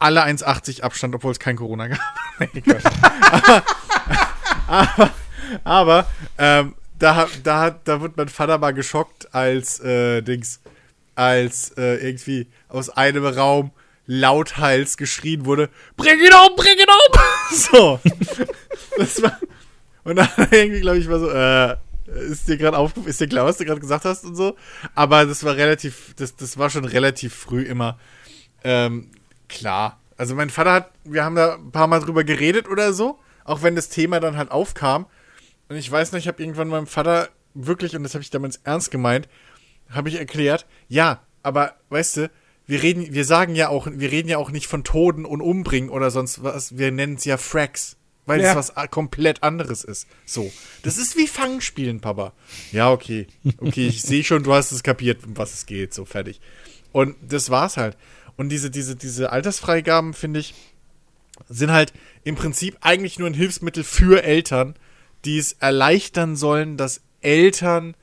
[0.00, 2.00] alle 1,80 Abstand, obwohl es kein Corona gab.
[2.54, 2.62] nee,
[3.30, 3.62] aber
[4.66, 5.10] aber,
[5.64, 6.06] aber
[6.38, 10.60] ähm, da, hat- da, da wird mein Vater mal geschockt, als äh, Dings,
[11.14, 13.70] als äh, irgendwie aus einem Raum
[14.06, 17.20] lauthals geschrien wurde: Bring ihn um, bring ihn um!
[17.56, 18.00] so.
[18.96, 19.38] Das war.
[20.04, 21.76] Und dann irgendwie, glaube ich, war so, äh,
[22.30, 24.56] ist dir gerade aufgefallen, ist dir klar, was du gerade gesagt hast und so.
[24.94, 27.98] Aber das war relativ, das, das war schon relativ früh immer
[28.64, 29.10] ähm,
[29.50, 30.00] klar.
[30.16, 33.62] Also mein Vater hat, wir haben da ein paar Mal drüber geredet oder so, auch
[33.62, 35.06] wenn das Thema dann halt aufkam.
[35.68, 38.60] Und ich weiß nicht, ich habe irgendwann meinem Vater wirklich, und das habe ich damals
[38.64, 39.28] ernst gemeint,
[39.88, 42.30] habe ich erklärt, ja, aber weißt du,
[42.66, 45.90] wir reden, wir sagen ja auch, wir reden ja auch nicht von Toten und Umbringen
[45.90, 47.96] oder sonst was, wir nennen es ja Fracks.
[48.26, 48.50] Weil Ja.
[48.50, 50.06] es was komplett anderes ist.
[50.24, 50.52] So.
[50.82, 52.32] Das ist wie Fangspielen, Papa.
[52.70, 53.26] Ja, okay.
[53.58, 55.92] Okay, ich sehe schon, du hast es kapiert, um was es geht.
[55.94, 56.40] So, fertig.
[56.92, 57.96] Und das war's halt.
[58.40, 60.54] Und diese, diese, diese Altersfreigaben, finde ich,
[61.50, 61.92] sind halt
[62.24, 64.76] im Prinzip eigentlich nur ein Hilfsmittel für Eltern,
[65.26, 67.94] die es erleichtern sollen, dass Eltern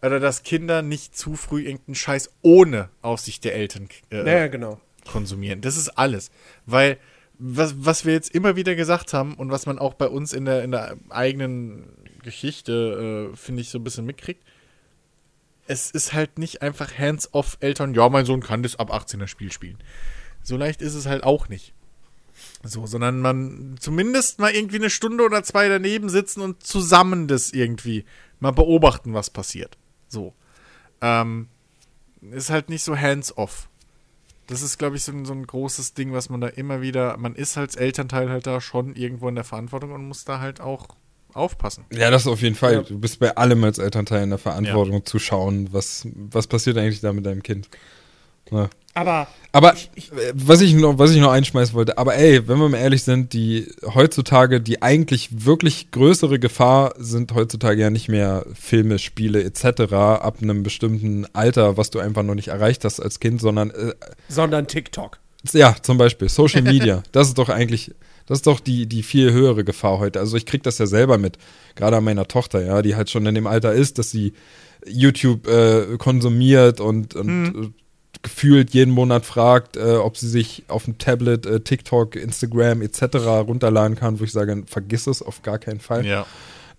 [0.00, 4.80] oder dass Kinder nicht zu früh irgendeinen Scheiß ohne Aufsicht der Eltern äh, ja, genau.
[5.06, 5.60] konsumieren.
[5.60, 6.30] Das ist alles.
[6.64, 6.96] Weil,
[7.38, 10.46] was, was wir jetzt immer wieder gesagt haben und was man auch bei uns in
[10.46, 11.84] der, in der eigenen
[12.22, 14.42] Geschichte, äh, finde ich, so ein bisschen mitkriegt,
[15.66, 19.52] es ist halt nicht einfach hands-off Eltern, ja, mein Sohn kann das ab 18er Spiel
[19.52, 19.78] spielen.
[20.42, 21.74] So leicht ist es halt auch nicht.
[22.62, 27.52] So, sondern man zumindest mal irgendwie eine Stunde oder zwei daneben sitzen und zusammen das
[27.52, 28.04] irgendwie
[28.40, 29.78] mal beobachten, was passiert.
[30.08, 30.34] So.
[31.00, 31.48] Ähm,
[32.30, 33.68] ist halt nicht so hands-off.
[34.46, 37.16] Das ist, glaube ich, so ein, so ein großes Ding, was man da immer wieder,
[37.16, 40.60] man ist als Elternteil halt da schon irgendwo in der Verantwortung und muss da halt
[40.60, 40.96] auch
[41.36, 41.84] aufpassen.
[41.92, 42.72] Ja, das auf jeden Fall.
[42.74, 42.82] Ja.
[42.82, 47.00] Du bist bei allem als Elternteil in der Verantwortung zu schauen, was, was passiert eigentlich
[47.00, 47.68] da mit deinem Kind.
[48.50, 48.68] Ja.
[48.94, 52.68] Aber Aber äh, was ich noch, was ich noch einschmeißen wollte, aber ey, wenn wir
[52.68, 58.46] mal ehrlich sind, die heutzutage die eigentlich wirklich größere Gefahr sind heutzutage ja nicht mehr
[58.54, 59.92] Filme, Spiele etc.
[59.92, 63.92] ab einem bestimmten Alter, was du einfach noch nicht erreicht hast als Kind, sondern äh,
[64.28, 65.18] sondern TikTok.
[65.52, 67.02] ja, zum Beispiel Social Media.
[67.12, 67.92] das ist doch eigentlich,
[68.26, 70.20] das ist doch die, die viel höhere Gefahr heute.
[70.20, 71.38] Also ich krieg das ja selber mit,
[71.74, 74.32] gerade an meiner Tochter, ja, die halt schon in dem Alter ist, dass sie
[74.86, 77.70] YouTube äh, konsumiert und, und äh,
[78.22, 83.02] gefühlt jeden Monat fragt, äh, ob sie sich auf dem Tablet äh, TikTok, Instagram etc.
[83.46, 86.04] runterladen kann, wo ich sage, vergiss es auf gar keinen Fall.
[86.04, 86.26] Ja.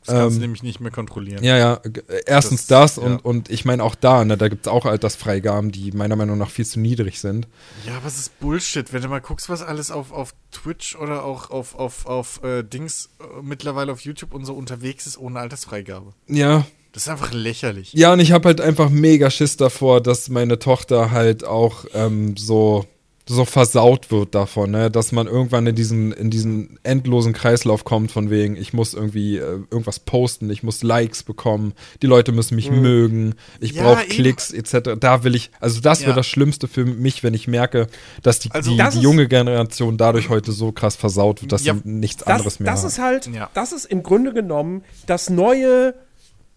[0.06, 1.44] Das kannst Ähm, du nämlich nicht mehr kontrollieren.
[1.44, 3.20] Ja, ja, äh, erstens das, Das- und, ja.
[3.24, 6.50] und ich meine auch da, ne, da gibt es auch Altersfreigaben, die meiner Meinung nach
[6.50, 7.48] viel zu niedrig sind.
[7.86, 8.94] Ja, aber es ist Bullshit.
[8.94, 12.64] Wenn du mal guckst, was alles auf, auf Twitch oder auch auf, auf, auf äh,
[12.64, 16.14] Dings äh, mittlerweile auf YouTube und so unterwegs ist ohne Altersfreigabe.
[16.28, 17.92] Ja, Das ist einfach lächerlich.
[17.94, 22.38] Ja, und ich habe halt einfach mega Schiss davor, dass meine Tochter halt auch ähm,
[22.38, 22.86] so,
[23.30, 24.90] so versaut wird davon, ne?
[24.90, 29.38] dass man irgendwann in diesen, in diesen endlosen Kreislauf kommt, von wegen, ich muss irgendwie
[29.38, 34.06] äh, irgendwas posten, ich muss Likes bekommen, die Leute müssen mich mögen, ich Ja, brauche.
[34.08, 34.92] Klicks, etc.
[35.00, 36.16] Da will ich, also das wäre Ja.
[36.16, 37.88] das Schlimmste für mich, wenn ich merke,
[38.24, 41.66] dass die, Also die, das die junge Generation dadurch heute so krass versaut wird, dass
[41.66, 42.88] Ja, sie nichts Das, anderes mehr das haben.
[42.88, 43.50] ist halt, Ja.
[43.54, 45.96] das ist im Grunde genommen das neue,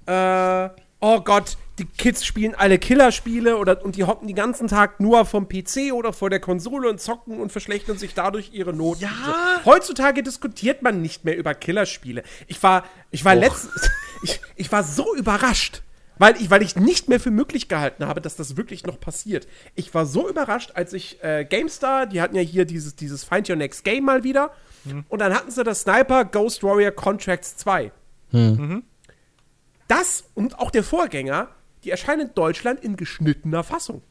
[0.07, 0.69] äh,
[1.01, 5.25] oh Gott, die Kids spielen alle Killerspiele oder und die hocken den ganzen Tag nur
[5.25, 9.03] vom PC oder vor der Konsole und zocken und verschlechtern sich dadurch ihre Noten.
[9.03, 9.11] Ja.
[9.65, 9.71] So.
[9.71, 12.23] Heutzutage diskutiert man nicht mehr über Killerspiele.
[12.49, 13.91] Ich war, ich war letztens,
[14.23, 15.83] ich, ich war so überrascht.
[16.19, 19.49] Weil ich, weil ich nicht mehr für möglich gehalten habe, dass das wirklich noch passiert.
[19.75, 23.49] Ich war so überrascht, als ich äh, GameStar, die hatten ja hier dieses, dieses Find
[23.49, 24.51] Your Next Game mal wieder.
[25.09, 27.91] Und dann hatten sie das Sniper Ghost Warrior Contracts 2.
[29.89, 31.49] Das und auch der Vorgänger,
[31.85, 34.03] die erscheinen in Deutschland in geschnittener Fassung.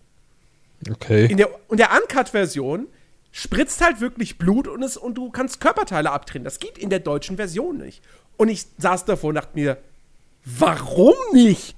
[0.89, 1.25] Okay.
[1.25, 2.87] In der, und der Uncut-Version
[3.31, 6.45] spritzt halt wirklich Blut und, es, und du kannst Körperteile abtrennen.
[6.45, 8.03] Das geht in der deutschen Version nicht.
[8.37, 9.77] Und ich saß davor und dachte mir,
[10.45, 11.75] warum nicht?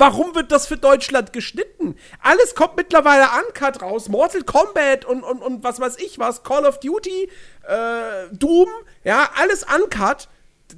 [0.00, 1.94] Warum wird das für Deutschland geschnitten?
[2.22, 4.08] Alles kommt mittlerweile uncut raus.
[4.08, 6.42] Mortal Kombat und, und, und was weiß ich was.
[6.42, 7.28] Call of Duty,
[7.68, 8.68] äh, Doom,
[9.04, 10.28] ja, alles uncut.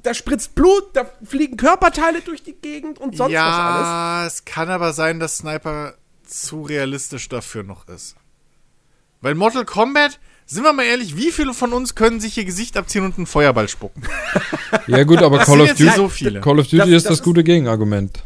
[0.02, 3.86] Da spritzt Blut, da fliegen Körperteile durch die Gegend und sonst was alles.
[3.86, 5.94] ja, es kann aber sein, dass Sniper
[6.26, 8.16] zu realistisch dafür noch ist.
[9.20, 12.76] Weil Mortal Kombat, sind wir mal ehrlich, wie viele von uns können sich ihr Gesicht
[12.76, 14.02] abziehen und einen Feuerball spucken?
[14.86, 16.40] Ja gut, aber Call of Duty, so viele.
[16.40, 18.24] Call of Duty Das- ist das das, ist- gute Gegenargument.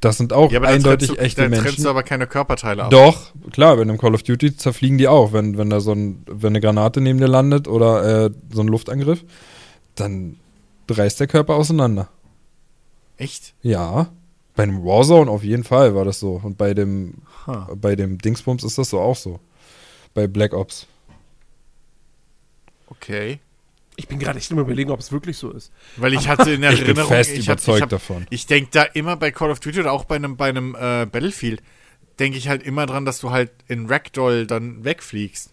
[0.00, 1.84] Das sind auch Ja, eindeutig du, echte da trennst Menschen.
[1.84, 2.90] du aber keine Körperteile ab.
[2.90, 6.24] Doch, klar, bei einem Call of Duty zerfliegen die auch, wenn, wenn da so ein,
[6.26, 9.24] wenn eine Granate neben dir landet oder äh, so ein Luftangriff,
[9.94, 10.40] dann
[10.98, 12.08] reißt der Körper auseinander.
[13.16, 13.54] Echt?
[13.62, 14.10] Ja.
[14.56, 16.40] Bei einem Warzone auf jeden Fall war das so.
[16.42, 17.14] Und bei dem,
[17.46, 17.74] Huh.
[17.76, 19.40] bei dem Dingsbums ist das so auch so.
[20.14, 20.86] Bei Black Ops.
[22.88, 23.38] Okay.
[23.96, 25.70] Ich bin gerade echt immer überlegen, ob es wirklich so ist.
[25.96, 28.26] Weil ich hatte in Ich bin Erinnerung, fest ich hab- überzeugt ich hab, davon.
[28.30, 31.06] Ich denke da immer bei Call of Duty oder auch bei einem, bei einem äh,
[31.06, 31.62] Battlefield,
[32.18, 35.50] denke ich halt immer dran, dass du halt in Ragdoll dann wegfliegst.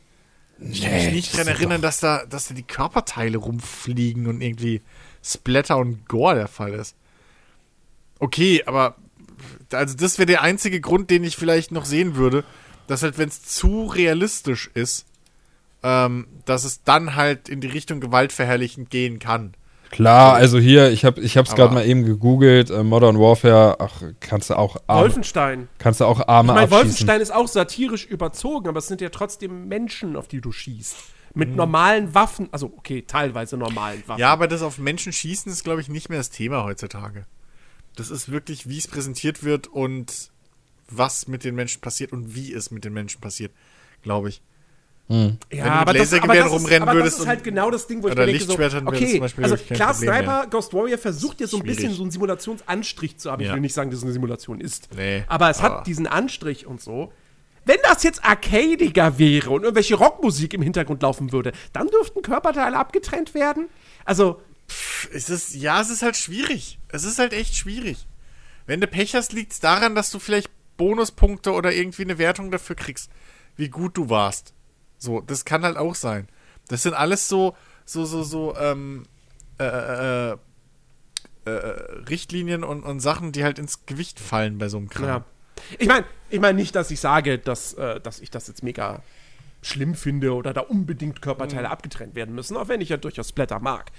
[0.59, 4.41] Ich kann mich Nee, nicht ist erinnern, dass da, dass da die Körperteile rumfliegen und
[4.41, 4.81] irgendwie
[5.27, 6.95] Splatter und Gore der Fall ist.
[8.19, 8.95] Okay, aber
[9.71, 12.43] also das wäre der einzige Grund, den ich vielleicht noch sehen würde,
[12.87, 15.05] dass halt, wenn es zu realistisch ist,
[15.83, 19.53] ähm, dass es dann halt in die Richtung gewaltverherrlichend gehen kann.
[19.91, 23.77] Klar, also hier, ich habe ich hab's Aber- gerade mal eben gegoogelt, äh, Modern Warfare,
[23.79, 25.69] ach, kannst du auch Arme, Wolfenstein.
[25.77, 26.77] kannst du auch Ich Arme meine, abschießen.
[26.77, 30.95] Wolfenstein ist auch satirisch überzogen, aber es sind ja trotzdem Menschen, auf die du schießt.
[31.37, 31.55] Mit Mhm.
[31.55, 34.19] normalen Waffen, also okay, teilweise normalen Waffen.
[34.19, 37.25] Ja, aber das auf Menschen schießen ist, glaube ich, nicht mehr das Thema heutzutage.
[37.95, 40.31] Das ist wirklich, wie es präsentiert wird und
[40.89, 43.51] was mit den Menschen passiert und wie es mit den Menschen passiert,
[44.03, 44.41] glaube ich.
[45.09, 47.27] Ja, Wenn du mit aber das, aber Lasergewehren das ist, rumrennen aber würdest das ist
[47.27, 50.13] halt genau das Ding, wo ich mir denke, so, okay, zum Beispiel also klar, Problem
[50.13, 50.47] Sniper, mehr.
[50.49, 51.77] Ghost Warrior versucht ja so ein Schwierig.
[51.77, 53.41] bisschen so einen Simulationsanstrich zu haben.
[53.41, 53.53] Ich Ja.
[53.53, 54.89] will nicht sagen, dass es eine Simulation ist.
[54.95, 57.13] Nee, aber es aber- hat diesen Anstrich und so.
[57.67, 62.77] Wenn das jetzt arcadiger wäre und irgendwelche Rockmusik im Hintergrund laufen würde, dann dürften Körperteile
[62.77, 63.69] abgetrennt werden.
[64.05, 64.41] Also,
[65.13, 66.79] Es ist, ja, es ist halt schwierig.
[66.89, 68.07] Es ist halt echt schwierig.
[68.65, 72.51] Wenn du Pech hast, liegt es daran, dass du vielleicht Bonuspunkte oder irgendwie eine Wertung
[72.51, 73.09] dafür kriegst,
[73.55, 74.53] wie gut du warst.
[74.97, 76.27] So, das kann halt auch sein.
[76.67, 79.05] Das sind alles so, so, so, so, ähm,
[79.59, 80.37] äh, äh, äh,
[81.45, 81.49] äh,
[82.09, 85.07] Richtlinien und, und Sachen, die halt ins Gewicht fallen bei so einem Kram.
[85.07, 85.25] ja.
[85.79, 89.01] Ich meine, ich meine nicht, dass ich sage, dass, äh, dass ich das jetzt mega
[89.61, 93.59] schlimm finde oder da unbedingt Körperteile abgetrennt werden müssen, auch wenn ich ja durchaus Splatter
[93.59, 93.91] mag.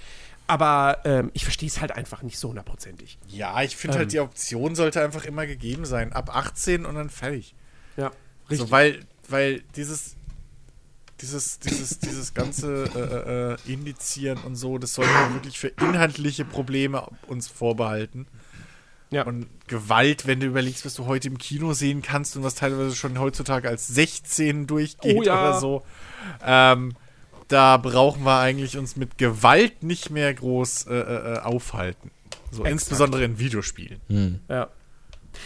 [0.47, 3.19] Aber ähm, ich verstehe es halt einfach nicht so hundertprozentig.
[3.27, 3.99] Ja, ich finde Ähm.
[3.99, 6.11] halt, die Option sollte einfach immer gegeben sein.
[6.11, 7.53] Ab 18 und dann fertig.
[7.97, 8.11] Ja,
[8.49, 10.15] So, weil, weil dieses,
[11.21, 16.45] dieses, dieses, dieses ganze äh, äh, Indizieren und so, das sollte man wirklich für inhaltliche
[16.45, 18.25] Probleme uns vorbehalten.
[19.11, 19.23] Ja.
[19.23, 22.95] Und Gewalt, wenn du überlegst, was du heute im Kino sehen kannst und was teilweise
[22.95, 25.49] schon heutzutage als 16 durchgeht Oh ja.
[25.49, 25.83] oder so.
[26.45, 26.93] Ähm,
[27.47, 32.11] da brauchen wir eigentlich uns mit Gewalt nicht mehr groß äh, äh, aufhalten.
[32.51, 32.71] So, Exakt.
[32.71, 34.41] insbesondere in Videospielen.
[34.47, 34.67] Ja.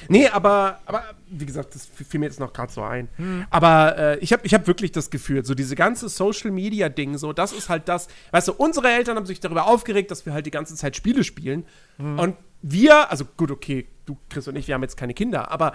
[0.10, 3.10] Nee, aber, aber wie gesagt, das fiel mir jetzt noch gerade so ein.
[3.49, 7.53] Aber äh, ich habe ich hab wirklich das Gefühl, so diese ganze Social-Media-Ding, so, das
[7.53, 10.52] ist halt das, weißt du, unsere Eltern haben sich darüber aufgeregt, dass wir halt die
[10.52, 11.65] ganze Zeit Spiele spielen.
[11.98, 15.74] Und wir, also gut, okay, du, Chris und ich, wir haben jetzt keine Kinder, aber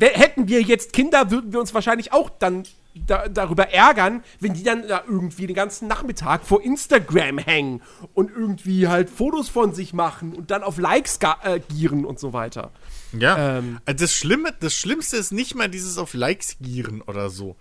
[0.00, 2.64] hätten wir jetzt Kinder, würden wir uns wahrscheinlich auch dann
[2.94, 7.82] da, darüber ärgern, wenn die dann da irgendwie den ganzen Nachmittag vor Instagram hängen
[8.14, 12.32] und irgendwie halt Fotos von sich machen und dann auf Likes äh, gieren und so
[12.32, 12.70] weiter.
[13.12, 13.58] Ja.
[13.58, 13.78] Ähm.
[13.84, 17.56] Also das Schlimme, das Schlimmste ist nicht mal dieses auf Likes gieren oder so.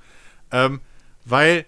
[0.51, 0.81] Ähm,
[1.26, 1.65] weil,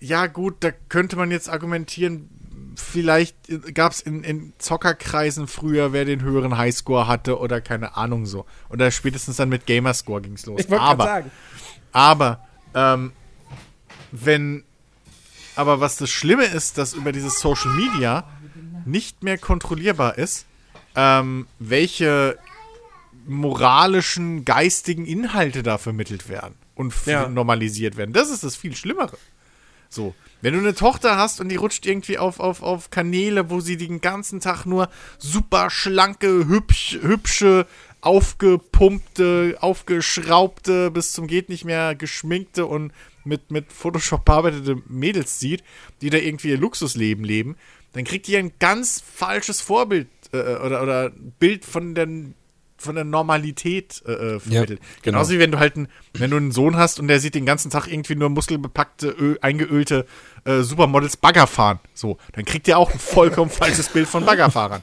[0.00, 2.28] ja gut, da könnte man jetzt argumentieren,
[2.76, 3.36] vielleicht
[3.74, 8.46] gab es in, in Zockerkreisen früher, wer den höheren Highscore hatte oder keine Ahnung so.
[8.68, 10.60] Oder spätestens dann mit Gamerscore ging es los.
[10.60, 11.30] Ich Aber, sagen.
[11.92, 13.12] aber, ähm,
[14.12, 14.64] wenn,
[15.56, 18.24] aber was das Schlimme ist, dass über dieses Social Media
[18.84, 20.46] nicht mehr kontrollierbar ist,
[20.94, 22.38] ähm, welche
[23.26, 27.28] moralischen, geistigen Inhalte da vermittelt werden und Ja.
[27.28, 28.12] normalisiert werden.
[28.12, 29.16] Das ist das viel Schlimmere.
[29.88, 33.60] So, wenn du eine Tochter hast und die rutscht irgendwie auf, auf, auf Kanäle, wo
[33.60, 34.88] sie den ganzen Tag nur
[35.18, 37.66] super schlanke, hübsch, hübsche,
[38.00, 42.92] aufgepumpte, aufgeschraubte, bis zum geht nicht mehr geschminkte und
[43.24, 45.64] mit, mit Photoshop bearbeitete Mädels sieht,
[46.00, 47.56] die da irgendwie ihr Luxusleben leben,
[47.94, 52.08] dann kriegt die ein ganz falsches Vorbild äh, oder, oder Bild von der
[52.84, 54.80] von der Normalität äh, äh, vermittelt.
[55.02, 55.18] genau.
[55.18, 57.46] Genauso wie wenn du halt einen, wenn du einen Sohn hast und der sieht den
[57.46, 60.06] ganzen Tag irgendwie nur muskelbepackte, Ö, eingeölte
[60.44, 61.80] äh, Supermodels Bagger fahren.
[61.94, 64.82] So, dann kriegt ihr auch ein vollkommen falsches Bild von Baggerfahrern.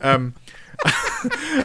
[0.00, 0.34] ähm,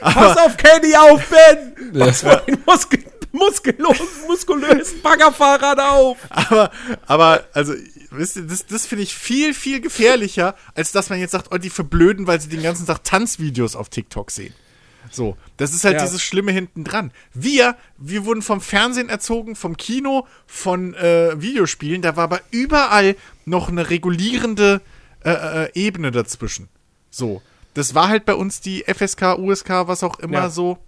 [0.00, 1.90] Pass auf Kenny auf, Ben!
[1.92, 6.18] Was für ein Muskel muskellos, muskulösen Baggerfahrer da auf!
[6.30, 6.70] aber,
[7.06, 7.74] aber, also,
[8.18, 12.26] das, das finde ich viel, viel gefährlicher, als dass man jetzt sagt, oh, die verblöden,
[12.26, 14.54] weil sie den ganzen Tag Tanzvideos auf TikTok sehen.
[15.10, 16.02] So, das ist halt Ja.
[16.04, 17.10] dieses Schlimme hinten dran.
[17.34, 23.16] Wir, wir wurden vom Fernsehen erzogen, vom Kino, von äh, Videospielen, da war aber überall
[23.44, 24.80] noch eine regulierende
[25.24, 26.68] äh, äh, Ebene dazwischen.
[27.10, 27.42] So,
[27.74, 30.50] das war halt bei uns die FSK, USK, was auch immer Ja.
[30.50, 30.78] so.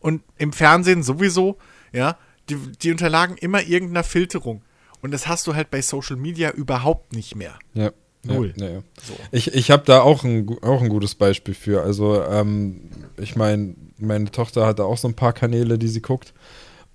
[0.00, 1.58] Und im Fernsehen sowieso,
[1.92, 2.16] ja,
[2.48, 4.62] die, die unterlagen immer irgendeiner Filterung.
[5.02, 7.58] Und das hast du halt bei Social Media überhaupt nicht mehr.
[7.74, 7.92] Ja.
[8.24, 8.52] Null.
[8.56, 8.82] Ja, ja.
[9.02, 9.14] So.
[9.30, 11.82] Ich, ich habe da auch ein, auch ein gutes Beispiel für.
[11.82, 16.02] Also, ähm, ich meine, meine Tochter hat da auch so ein paar Kanäle, die sie
[16.02, 16.34] guckt.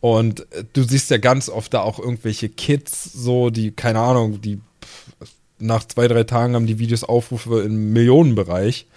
[0.01, 4.41] Und äh, du siehst ja ganz oft da auch irgendwelche Kids, so, die, keine Ahnung,
[4.41, 8.87] die pff, nach zwei, drei Tagen haben die Videos Aufrufe im Millionenbereich.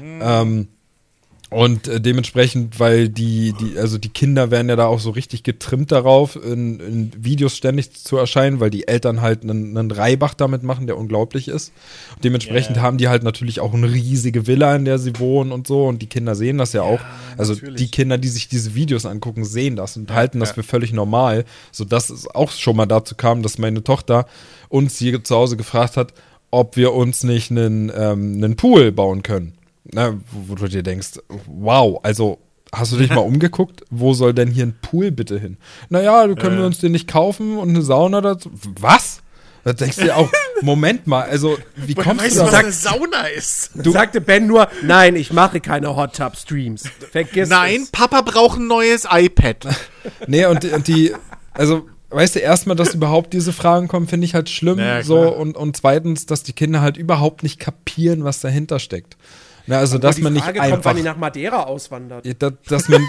[0.00, 0.68] Ähm,
[1.54, 5.44] und äh, dementsprechend, weil die, die, also die Kinder werden ja da auch so richtig
[5.44, 10.34] getrimmt darauf, in, in Videos ständig zu erscheinen, weil die Eltern halt einen, einen Reibach
[10.34, 11.72] damit machen, der unglaublich ist.
[12.16, 12.82] Und dementsprechend Ja.
[12.82, 15.86] haben die halt natürlich auch eine riesige Villa, in der sie wohnen und so.
[15.86, 17.00] Und die Kinder sehen das ja, auch.
[17.38, 17.76] Also natürlich.
[17.76, 20.54] die Kinder, die sich diese Videos angucken, sehen das und halten das ja.
[20.56, 21.44] für völlig normal.
[21.70, 24.26] Sodass es auch schon mal dazu kam, dass meine Tochter
[24.68, 26.14] uns hier zu Hause gefragt hat,
[26.50, 29.52] ob wir uns nicht einen, ähm, einen Pool bauen können.
[29.92, 32.38] Na, wo, wo du dir denkst, wow, also
[32.72, 33.82] hast du dich mal umgeguckt?
[33.90, 35.56] Wo soll denn hier ein Pool bitte hin?
[35.90, 38.50] Naja, können wir uns den nicht kaufen und eine Sauna dazu?
[38.80, 39.20] Was?
[39.62, 40.30] Da denkst du dir auch,
[40.62, 42.58] Moment mal, also wie kommst weißt du du, was da?
[42.58, 43.70] eine Sauna ist?
[43.82, 46.84] Sagte Ben nur, nein, ich mache keine Hot Tub Streams.
[47.12, 47.90] Vergiss Nein, es.
[47.90, 49.66] Papa braucht ein neues iPad.
[50.26, 51.14] Nee, und, die- und die,
[51.52, 54.78] also, weißt du, erstmal, dass überhaupt diese Fragen kommen, finde ich halt schlimm.
[54.78, 59.16] Ja, so, und, und zweitens, dass die Kinder halt überhaupt nicht kapieren, was dahinter steckt.
[59.66, 60.84] Na, also, dass die man nicht Frage kommt, einfach.
[60.84, 62.26] wann die nach Madeira auswandert.
[62.42, 63.06] dass, dass man.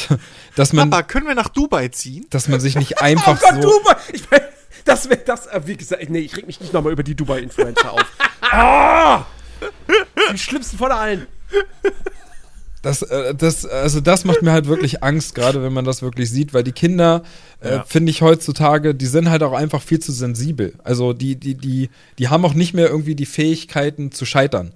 [0.56, 0.90] dass man.
[0.90, 2.26] Papa, können wir nach Dubai ziehen?
[2.30, 3.70] dass man sich nicht Oh einfach Gott, so.
[3.78, 3.96] Dubai!
[4.12, 4.40] Ich mein,
[4.84, 7.92] das wäre das, äh, wie gesagt, nee, ich reg mich nicht nochmal über die Dubai-Influencer
[7.92, 8.04] auf.
[8.42, 9.24] Ah!
[10.32, 11.26] Die schlimmsten von allen.
[12.82, 16.30] Das, äh, das, also das macht mir halt wirklich Angst, gerade wenn man das wirklich
[16.30, 17.22] sieht, weil die Kinder,
[17.60, 17.84] äh, Ja.
[17.84, 20.74] finde ich heutzutage, die sind halt auch einfach viel zu sensibel.
[20.84, 24.72] Also die, die, die, die haben auch nicht mehr irgendwie die Fähigkeiten zu scheitern.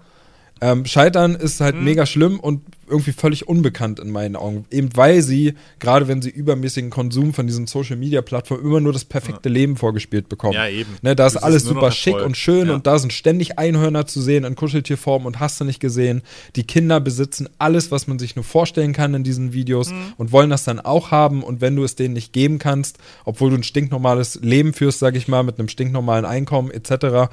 [0.60, 4.65] Ähm, scheitern ist halt mega schlimm und irgendwie völlig unbekannt in meinen Augen.
[4.70, 8.93] Eben weil sie, gerade wenn sie übermäßigen Konsum von diesen Social Media Plattformen, immer nur
[8.93, 10.55] das perfekte Leben vorgespielt bekommen.
[10.55, 10.97] Ja, eben.
[11.02, 12.27] Ne, da ist Das ist alles noch super schick Erfolg.
[12.27, 12.74] und schön Ja.
[12.74, 16.23] und da sind ständig Einhörner zu sehen in Kuscheltierform und hast du nicht gesehen.
[16.56, 20.12] Die Kinder besitzen alles, was man sich nur vorstellen kann in diesen Videos Mhm.
[20.16, 21.43] und wollen das dann auch haben.
[21.43, 25.16] Und wenn du es denen nicht geben kannst, obwohl du ein stinknormales Leben führst, sag
[25.16, 27.28] ich mal, mit einem stinknormalen Einkommen etc., Mhm.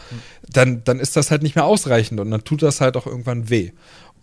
[0.52, 3.50] dann, dann ist das halt nicht mehr ausreichend und dann tut das halt auch irgendwann
[3.50, 3.72] weh.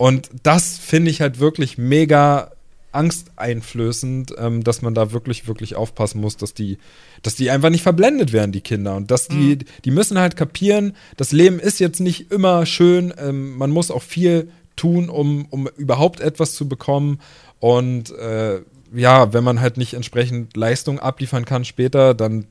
[0.02, 2.50] Und das finde ich halt wirklich mega
[2.90, 6.78] angsteinflößend, ähm, dass man da wirklich, wirklich aufpassen muss, dass die,
[7.22, 8.96] dass die einfach nicht verblendet werden, die Kinder.
[8.96, 13.56] Und dass die, die müssen halt kapieren, das Leben ist jetzt nicht immer schön, ähm,
[13.56, 17.20] man muss auch viel tun, um, um überhaupt etwas zu bekommen.
[17.60, 18.60] Und äh,
[18.92, 22.46] ja, wenn man halt nicht entsprechend Leistung abliefern kann später, dann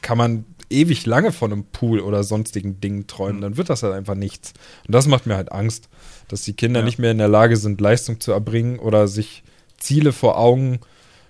[0.00, 3.92] kann man ewig lange von einem Pool oder sonstigen Dingen träumen, dann wird das halt
[3.92, 4.54] einfach nichts.
[4.86, 5.90] Und das macht mir halt Angst,
[6.28, 6.86] dass die Kinder Ja.
[6.86, 9.42] nicht mehr in der Lage sind, Leistung zu erbringen oder sich
[9.78, 10.80] Ziele vor Augen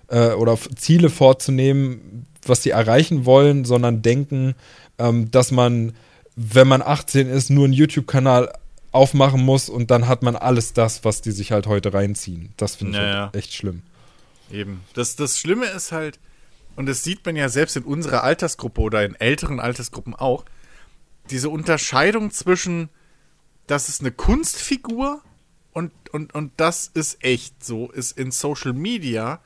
[0.07, 4.55] äh, oder Ziele vorzunehmen, was sie erreichen wollen, sondern denken,
[4.97, 5.93] ähm, dass man,
[6.35, 8.53] wenn man 18 ist, nur einen YouTube-Kanal
[8.91, 12.53] aufmachen muss und dann hat man alles das, was die sich halt heute reinziehen.
[12.55, 13.81] Das finde ich halt echt schlimm.
[14.51, 14.83] Eben.
[14.93, 16.19] Das, das Schlimme ist halt,
[16.77, 20.45] und das sieht man ja selbst in unserer Altersgruppe oder in älteren Altersgruppen auch,
[21.29, 22.89] diese Unterscheidung zwischen,
[23.67, 25.21] das ist eine Kunstfigur
[25.73, 29.41] und, und, und das ist echt so, ist in Social Media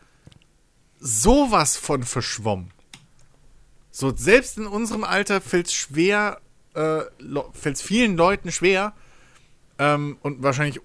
[1.00, 2.72] sowas von verschwommen.
[3.92, 6.42] So, selbst in unserem Alter fällt es schwer,
[6.74, 7.02] äh,
[7.54, 8.94] fällt es vielen Leuten schwer,
[9.80, 10.80] ähm, und wahrscheinlich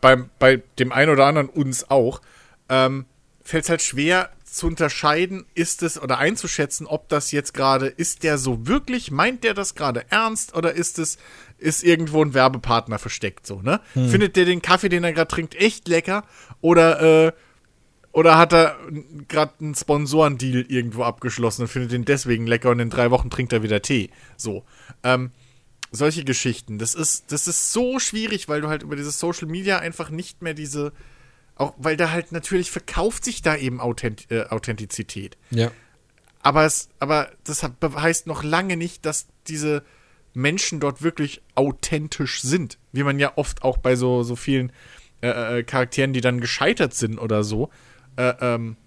[0.00, 2.20] beim, bei dem einen oder anderen uns auch,
[2.68, 3.06] ähm,
[3.42, 8.22] fällt es halt schwer zu unterscheiden, ist es oder einzuschätzen, ob das jetzt gerade, ist
[8.22, 11.18] der so wirklich, meint der das gerade ernst oder ist es,
[11.58, 13.80] ist irgendwo ein Werbepartner versteckt so, ne?
[13.94, 16.24] Findet der den Kaffee, den er gerade trinkt, echt lecker
[16.60, 17.32] oder, äh,
[18.12, 18.76] oder hat er
[19.28, 23.52] gerade einen Sponsorendeal irgendwo abgeschlossen und findet den deswegen lecker und in drei Wochen trinkt
[23.52, 24.10] er wieder Tee.
[24.36, 24.64] So.
[25.04, 25.30] Ähm,
[25.92, 26.78] solche Geschichten.
[26.78, 30.42] Das ist, das ist so schwierig, weil du halt über dieses Social Media einfach nicht
[30.42, 30.92] mehr diese,
[31.60, 35.36] auch weil da halt natürlich verkauft sich da eben Authent äh, Authentizität.
[35.50, 35.70] Ja.
[36.42, 39.84] Aber es, aber das heißt noch lange nicht, dass diese
[40.32, 42.78] Menschen dort wirklich authentisch sind.
[42.92, 44.72] Wie man ja oft auch bei so, so vielen
[45.20, 47.68] äh, äh, Charakteren, die dann gescheitert sind oder so,
[48.16, 48.78] äh, ähm,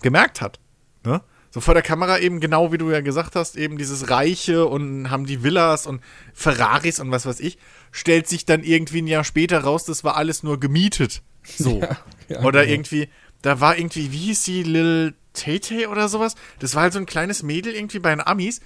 [0.00, 0.60] gemerkt hat.
[1.04, 1.22] Ne?
[1.50, 5.10] So vor der Kamera eben genau wie du ja gesagt hast, eben dieses Reiche und
[5.10, 6.02] haben die Villas und
[6.34, 7.58] Ferraris und was weiß ich,
[7.90, 11.22] stellt sich dann irgendwie ein Jahr später raus, das war alles nur gemietet.
[11.44, 11.80] So.
[12.28, 12.72] ja, oder genau.
[12.72, 13.08] irgendwie,
[13.42, 16.34] da war irgendwie, wie hieß sie, Lil Tay oder sowas?
[16.58, 18.60] Das war halt so ein kleines Mädel irgendwie bei den Amis.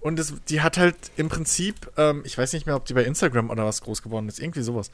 [0.00, 3.04] Und das, die hat halt im Prinzip, ähm, ich weiß nicht mehr, ob die bei
[3.04, 4.90] Instagram oder was groß geworden ist, irgendwie sowas.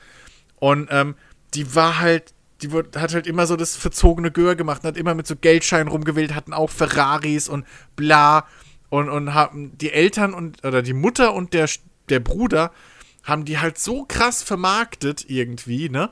[0.56, 1.14] Und ähm,
[1.54, 4.96] die war halt, die wird, hat halt immer so das verzogene Gör gemacht und hat
[4.96, 8.46] immer mit so Geldscheinen rumgewählt, hatten auch Ferraris und bla.
[8.88, 11.68] Und, und haben die Eltern und, oder die Mutter und der,
[12.08, 12.72] der Bruder
[13.24, 16.10] haben die halt so krass vermarktet irgendwie, ne?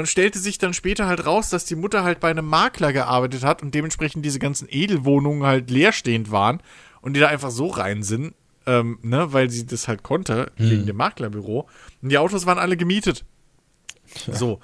[0.00, 3.44] Und stellte sich dann später halt raus, dass die Mutter halt bei einem Makler gearbeitet
[3.44, 6.62] hat und dementsprechend diese ganzen Edelwohnungen halt leerstehend waren
[7.02, 10.86] und die da einfach so rein sind, ähm, ne, weil sie das halt konnte, wegen
[10.86, 11.68] dem Maklerbüro.
[12.00, 13.26] Und die Autos waren alle gemietet.
[14.32, 14.60] So.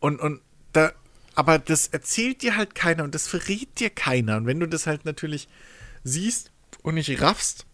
[0.00, 0.40] Und, und
[0.72, 0.90] da,
[1.36, 4.36] aber das erzählt dir halt keiner und das verrät dir keiner.
[4.36, 5.46] Und wenn du das halt natürlich
[6.02, 6.50] siehst
[6.82, 7.66] und nicht raffst,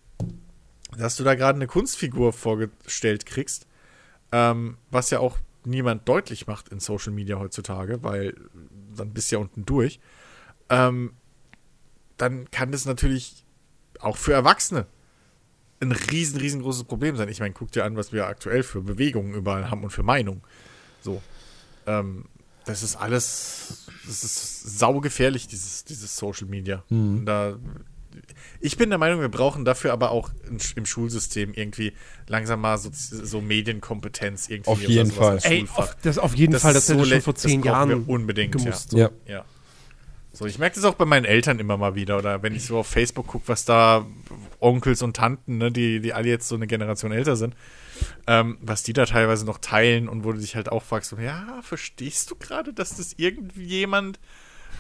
[0.99, 3.67] dass du da gerade eine Kunstfigur vorgestellt kriegst,
[4.31, 8.35] ähm, was ja auch niemand deutlich macht in Social Media heutzutage, weil
[8.97, 10.01] dann bist du ja unten durch,
[10.69, 11.13] ähm,
[12.17, 13.45] dann kann das natürlich
[14.01, 14.87] auch für Erwachsene
[15.81, 17.29] ein riesen, riesengroßes Problem sein.
[17.29, 20.43] Ich meine, guck dir an, was wir aktuell für Bewegungen überall haben und für Meinungen.
[21.01, 21.23] So.
[21.87, 22.25] Ähm,
[22.65, 26.85] das ist alles, das ist saugefährlich, dieses, dieses Social Media.
[26.91, 27.57] Und Da,
[28.61, 30.31] ich bin der Meinung, wir brauchen dafür aber auch
[30.77, 31.93] im Schulsystem irgendwie
[32.27, 34.71] langsam mal so, so Medienkompetenz irgendwie.
[34.71, 35.39] Auf jeden Fall.
[35.43, 38.05] Ey, auf, das auf jeden Fall, das ist hätte so schon vor das zehn Jahren
[38.05, 38.93] unbedingt, gemusst.
[38.93, 39.11] Ja.
[39.27, 39.45] Ja.
[40.39, 42.17] So, ich merke das auch bei meinen Eltern immer mal wieder.
[42.19, 44.07] Oder wenn ich so auf Facebook gucke, was da
[44.61, 47.57] Onkels und Tanten, ne, die, die alle jetzt so eine Generation älter sind,
[48.29, 51.17] ähm, was die da teilweise noch teilen und wo du dich halt auch fragst, so,
[51.17, 54.21] ja, verstehst du gerade, dass das irgendjemand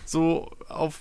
[0.05, 1.01] so auf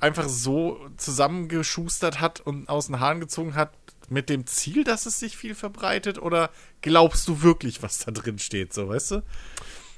[0.00, 3.72] einfach so zusammengeschustert hat und aus den Haaren gezogen hat
[4.08, 6.20] mit dem Ziel, dass es sich viel verbreitet?
[6.20, 6.50] Oder
[6.82, 9.22] glaubst du wirklich, was da drin steht, so, weißt du?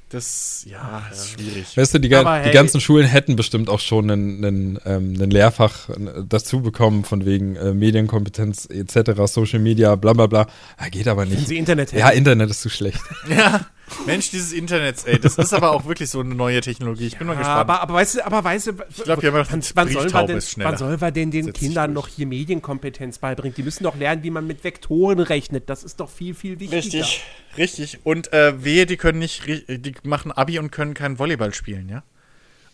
[0.09, 1.77] Das, ja, ist schwierig.
[1.77, 4.78] Weißt du, die, ga- Aber die hey- ganzen Schulen hätten bestimmt auch schon einen, einen,
[4.85, 10.28] ähm, einen Lehrfach äh, dazu bekommen, von wegen äh, Medienkompetenz etc., Social Media, bla bla
[10.28, 10.47] bla.
[10.77, 11.48] Ah, geht aber Wenn nicht.
[11.48, 11.98] sie Internet hätten.
[11.98, 13.01] Ja, Internet ist zu schlecht.
[13.28, 13.66] Ja,
[14.07, 17.07] Mensch, dieses Internet, ey, das ist aber auch wirklich so eine neue Technologie.
[17.07, 17.61] Ich bin mal Ja, gespannt.
[17.61, 20.27] aber, aber weißt du, aber weißt du, ich glaube, wir haben wann, wann, sollen wir
[20.27, 22.07] denn, wann sollen wir denn den Kindern durch.
[22.07, 23.55] noch hier Medienkompetenz beibringen?
[23.57, 25.71] Die müssen doch lernen, wie man mit Vektoren rechnet.
[25.71, 26.79] Das ist doch viel, viel wichtiger.
[27.05, 27.23] Richtig,
[27.57, 27.99] richtig.
[28.05, 32.03] Und äh, wehe, die können nicht, die machen Abi und können kein Volleyball spielen, ja?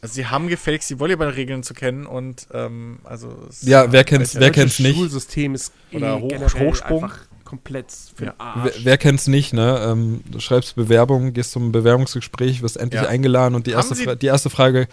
[0.01, 4.34] Also sie haben gefälligst die Volleyballregeln zu kennen und ähm, also es- Ja, wer kennt's,
[4.34, 4.97] welche- wer Das kennt's nicht?
[4.97, 7.05] Schulsystem ist Oder eh Hoch- Hochsprung.
[7.05, 7.18] einfach
[7.52, 8.80] komplett für den Wer, Arsch.
[8.84, 9.78] wer kennt's nicht, ne?
[9.86, 13.08] Ähm, du schreibst Bewerbung, gehst zum Bewerbungsgespräch, wirst endlich Ja.
[13.10, 14.88] eingeladen und die erste, Sie- Fra die erste Frage,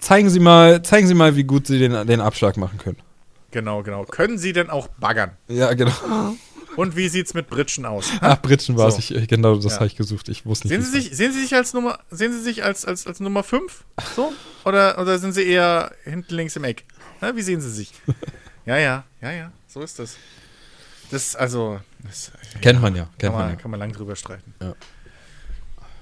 [0.00, 2.96] zeigen Sie mal, zeigen Sie mal, wie gut Sie den, den Abschlag machen können.
[3.52, 4.04] Genau, genau.
[4.04, 5.30] Können sie denn auch baggern?
[5.46, 5.92] Ja, genau.
[6.76, 8.10] Und wie sieht's mit Britschen aus?
[8.20, 8.96] Ach, Britschen war es.
[8.96, 9.14] So.
[9.14, 9.76] Ich, genau, das Ja.
[9.76, 10.28] habe ich gesucht.
[10.28, 10.82] Ich wusste nicht.
[10.82, 13.44] Sehen Sie sich, sehen Sie sich als Nummer, sehen Sie sich als, als, als Nummer
[13.44, 13.84] 5?
[14.16, 14.32] So?
[14.64, 16.84] Oder, oder sind Sie eher hinten links im Eck?
[17.20, 17.92] Na, wie sehen Sie sich?
[18.66, 20.16] Ja, ja, ja, ja, so ist das.
[21.10, 22.60] Das, also, das heißt.
[22.60, 23.04] Kennt man ja.
[23.04, 23.56] kann, Kennt man man, ja.
[23.56, 24.54] kann man lang drüber streiten.
[24.60, 24.74] Ja.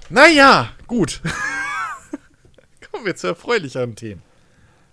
[0.09, 1.21] Naja, gut.
[2.93, 4.23] Kommen wir zu erfreulicheren Themen.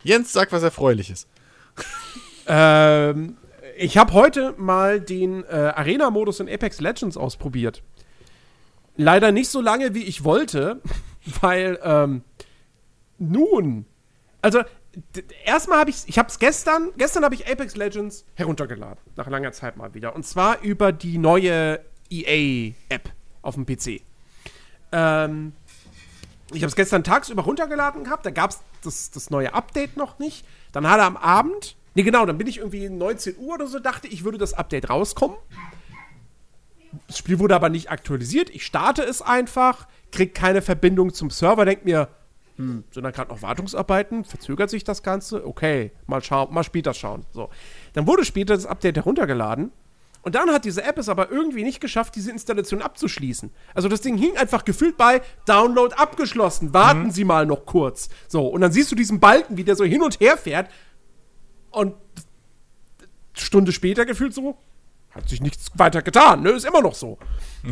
[0.04, 1.28] Jens, sag was Erfreuliches.
[2.48, 3.38] Ähm,
[3.78, 7.82] ich habe heute mal den äh, Arena-Modus in Apex Legends ausprobiert.
[8.96, 10.82] Leider nicht so lange, wie ich wollte,
[11.42, 12.24] weil, ähm,
[13.18, 13.86] nun,
[14.42, 14.64] also,
[15.46, 19.52] erstmal habe ich, ich habe es gestern, gestern habe ich Apex Legends heruntergeladen, nach langer
[19.52, 20.16] Zeit mal wieder.
[20.16, 21.80] Und zwar über die neue
[22.10, 23.12] EA-App
[23.42, 24.02] auf dem PC.
[24.92, 25.54] Ähm,
[26.52, 30.20] ich habe es gestern tagsüber runtergeladen gehabt, da gab es das, das neue Update noch
[30.20, 30.46] nicht.
[30.72, 33.80] Dann hat er am Abend, nee genau, dann bin ich irgendwie 19 Uhr oder so,
[33.80, 35.38] dachte ich, würde das Update rauskommen.
[37.08, 38.52] Das Spiel wurde aber nicht aktualisiert.
[38.52, 42.10] Ich starte es einfach, krieg keine Verbindung zum Server, denk mir,
[42.58, 44.26] hm, sind da gerade noch Wartungsarbeiten?
[44.26, 45.46] Verzögert sich das Ganze?
[45.46, 47.26] Okay, mal schauen, mal später schauen.
[47.32, 47.50] So.
[47.94, 49.72] Dann wurde später das Update heruntergeladen.
[50.22, 53.52] Und dann hat diese App es aber irgendwie nicht geschafft, diese Installation abzuschließen.
[53.74, 56.74] Also das Ding hing einfach gefühlt bei Download abgeschlossen.
[56.74, 58.08] Warten Sie mal noch kurz.
[58.30, 60.70] So, und dann siehst du diesen Balken, wie der so hin und her fährt.
[61.72, 61.96] Und
[63.34, 64.58] Stunde später gefühlt so,
[65.12, 66.52] hat sich nichts weiter getan, ne?
[66.52, 67.18] Ist immer noch so.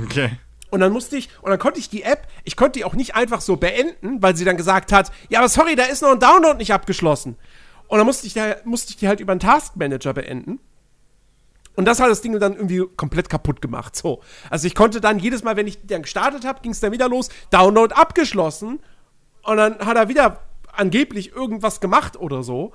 [0.04, 0.32] Okay.
[0.72, 3.14] Und dann musste ich, und dann konnte ich die App, ich konnte die auch nicht
[3.14, 6.20] einfach so beenden, weil sie dann gesagt hat, ja, aber sorry, da ist noch ein
[6.20, 7.36] Download nicht abgeschlossen.
[7.88, 10.60] Und dann musste ich, da, musste ich die halt über einen Taskmanager beenden.
[11.76, 13.96] Und das hat das Ding dann irgendwie komplett kaputt gemacht.
[13.96, 14.22] So.
[14.50, 16.94] Also ich konnte dann jedes Mal, wenn ich die dann gestartet habe, ging es dann
[16.94, 18.80] wieder los, Download abgeschlossen.
[19.44, 20.42] Und dann hat er wieder
[20.72, 22.74] angeblich irgendwas gemacht oder so.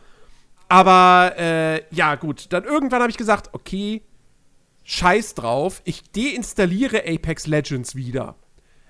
[0.69, 2.53] Aber äh, ja, gut.
[2.53, 4.03] Dann irgendwann habe ich gesagt, okay,
[4.87, 8.37] scheiß drauf, ich deinstalliere Apex Legends wieder.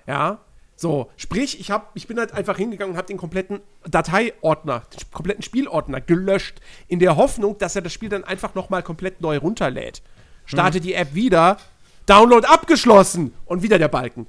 [0.05, 0.39] Ja.
[0.79, 5.11] So, sprich, ich, hab, ich bin halt einfach hingegangen und habe den kompletten Dateiordner, den
[5.11, 9.39] kompletten Spielordner gelöscht, in der Hoffnung, dass er das Spiel dann einfach nochmal komplett neu
[9.39, 10.03] runterlädt.
[10.45, 11.57] Starte die App wieder,
[12.05, 14.27] Download abgeschlossen und wieder der Balken.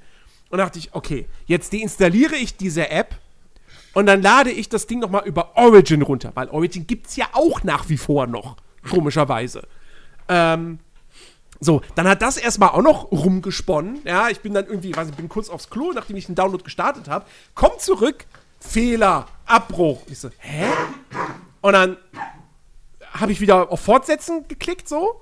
[0.49, 3.15] Und dachte ich, okay, jetzt deinstalliere ich diese App
[3.93, 7.63] und dann lade ich das Ding nochmal über Origin runter, weil Origin gibt's ja auch
[7.63, 8.57] nach wie vor noch,
[8.89, 9.67] komischerweise.
[10.27, 10.79] Ähm,
[11.59, 14.01] so, dann hat das erstmal auch noch rumgesponnen.
[14.05, 16.63] Ja, ich bin dann irgendwie, weiß ich, bin kurz aufs Klo, nachdem ich den Download
[16.63, 17.25] gestartet habe.
[17.53, 18.25] Komm zurück,
[18.59, 20.01] Fehler, Abbruch.
[20.07, 20.67] Ich so, hä?
[21.61, 21.97] Und dann
[23.13, 25.21] habe ich wieder auf Fortsetzen geklickt, so.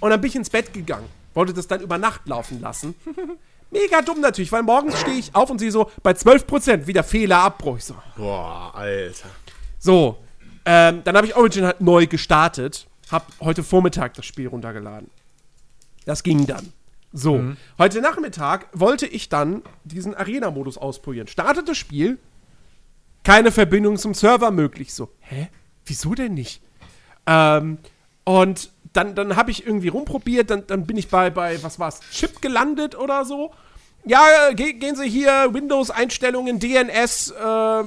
[0.00, 1.06] Und dann bin ich ins Bett gegangen.
[1.32, 2.94] Wollte das dann über Nacht laufen lassen.
[3.70, 7.38] Mega dumm natürlich, weil morgens stehe ich auf und sehe so, bei 12% wieder Fehler,
[7.38, 7.76] Abbruch.
[7.78, 9.28] Ich so, Boah, Alter.
[9.78, 10.18] so,
[10.64, 12.88] ähm, dann habe ich Origin halt neu gestartet.
[13.12, 15.08] Hab heute Vormittag das Spiel runtergeladen.
[16.04, 16.72] Das ging dann.
[17.12, 17.42] So,
[17.76, 21.26] heute Nachmittag wollte ich dann diesen Arena-Modus ausprobieren.
[21.26, 22.18] Startet das Spiel,
[23.24, 24.94] keine Verbindung zum Server möglich.
[24.94, 25.48] So, hä?
[25.84, 26.62] Wieso denn nicht?
[27.26, 27.78] Ähm,
[28.24, 32.00] und dann, dann habe ich irgendwie rumprobiert, dann, dann bin ich bei, bei, was war's,
[32.12, 33.52] Chip gelandet oder so.
[34.04, 37.84] Ja, ge gehen Sie hier, Windows-Einstellungen, DNS, äh,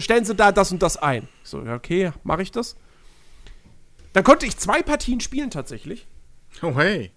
[0.00, 1.26] stellen Sie da das und das ein.
[1.42, 2.76] So, ja, okay, mache ich das.
[4.12, 6.06] Dann konnte ich zwei Partien spielen tatsächlich.
[6.60, 7.12] Oh, hey.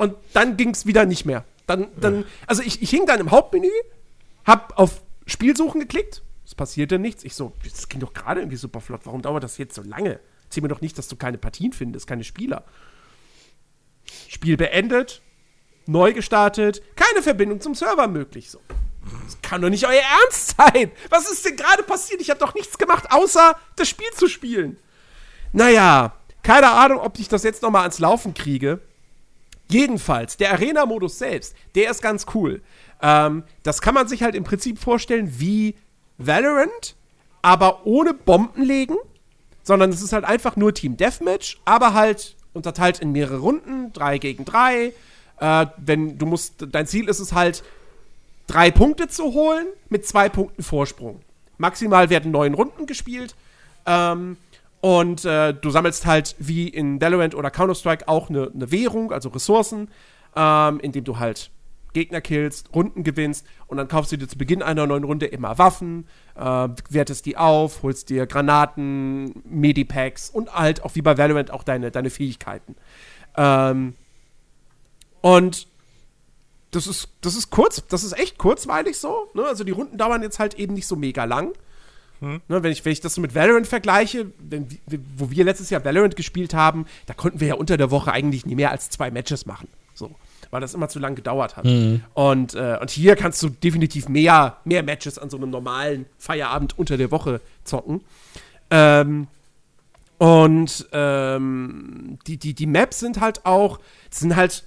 [0.00, 1.44] Und dann ging es wieder nicht mehr.
[1.66, 3.68] Dann, dann, also ich, ich hing dann im Hauptmenü,
[4.46, 7.22] hab auf Spielsuchen geklickt, es passierte nichts.
[7.22, 9.02] Ich so, das ging doch gerade irgendwie super flott.
[9.04, 10.18] Warum dauert das jetzt so lange?
[10.44, 12.64] Erzähl mir doch nicht, dass du keine Partien findest, keine Spieler.
[14.26, 15.20] Spiel beendet,
[15.84, 18.50] neu gestartet, keine Verbindung zum Server möglich.
[18.50, 18.58] So.
[19.26, 20.92] Das kann doch nicht euer Ernst sein.
[21.10, 22.22] Was ist denn gerade passiert?
[22.22, 24.78] Ich habe doch nichts gemacht, außer das Spiel zu spielen.
[25.52, 28.80] Naja, keine Ahnung, ob ich das jetzt noch mal ans Laufen kriege.
[29.70, 32.60] Jedenfalls, der Arena-Modus selbst, der ist ganz cool.
[33.00, 35.76] Ähm, das kann man sich halt im Prinzip vorstellen wie
[36.18, 36.96] Valorant,
[37.40, 38.96] aber ohne Bomben legen,
[39.62, 44.18] sondern es ist halt einfach nur Team Deathmatch, aber halt unterteilt in mehrere Runden, drei
[44.18, 44.92] gegen drei.
[45.38, 47.62] Äh, wenn du musst, dein Ziel ist es halt,
[48.48, 51.20] drei Punkte zu holen mit zwei Punkten Vorsprung.
[51.58, 53.36] Maximal werden neun Runden gespielt.
[53.86, 54.36] Ähm,
[54.80, 59.28] und äh, du sammelst halt wie in Valorant oder Counter-Strike auch eine ne Währung, also
[59.28, 59.88] Ressourcen,
[60.34, 61.50] ähm, indem du halt
[61.92, 65.58] Gegner killst, Runden gewinnst und dann kaufst du dir zu Beginn einer neuen Runde immer
[65.58, 71.50] Waffen, äh, wertest die auf, holst dir Granaten, Medipacks und halt auch wie bei Valorant
[71.50, 72.76] auch deine, deine Fähigkeiten.
[73.36, 73.94] Ähm,
[75.20, 75.66] und
[76.70, 79.28] das ist, das ist kurz, das ist echt kurzweilig so.
[79.34, 79.44] Ne?
[79.44, 81.52] Also die Runden dauern jetzt halt eben nicht so mega lang.
[82.20, 82.40] Hm.
[82.48, 84.68] Ne, wenn, ich, wenn ich das so mit Valorant vergleiche, wenn,
[85.16, 88.46] wo wir letztes Jahr Valorant gespielt haben, da konnten wir ja unter der Woche eigentlich
[88.46, 89.68] nie mehr als zwei Matches machen.
[89.94, 90.10] So.
[90.50, 91.64] Weil das immer zu lang gedauert hat.
[91.64, 92.02] Mhm.
[92.14, 96.78] Und, äh, und hier kannst du definitiv mehr, mehr Matches an so einem normalen Feierabend
[96.78, 98.02] unter der Woche zocken.
[98.70, 99.28] Ähm,
[100.18, 103.80] und ähm, die, die, die Maps sind halt auch,
[104.10, 104.64] sind halt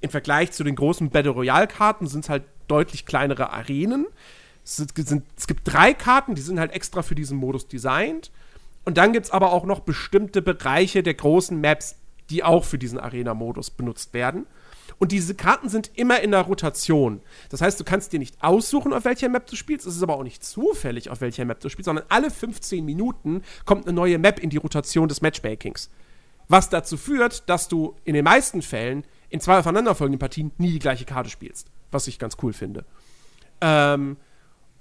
[0.00, 4.06] im Vergleich zu den großen Battle Royale-Karten, sind es halt deutlich kleinere Arenen.
[4.68, 8.30] Es, sind, es gibt drei Karten, die sind halt extra für diesen Modus designt.
[8.84, 11.96] Und dann gibt es aber auch noch bestimmte Bereiche der großen Maps,
[12.28, 14.46] die auch für diesen Arena-Modus benutzt werden.
[14.98, 17.22] Und diese Karten sind immer in der Rotation.
[17.48, 19.86] Das heißt, du kannst dir nicht aussuchen, auf welcher Map du spielst.
[19.86, 23.42] Es ist aber auch nicht zufällig, auf welcher Map du spielst, sondern alle 15 Minuten
[23.64, 25.88] kommt eine neue Map in die Rotation des Matchmakings.
[26.48, 30.78] Was dazu führt, dass du in den meisten Fällen in zwei aufeinanderfolgenden Partien nie die
[30.78, 31.68] gleiche Karte spielst.
[31.90, 32.84] Was ich ganz cool finde.
[33.60, 34.16] Ähm,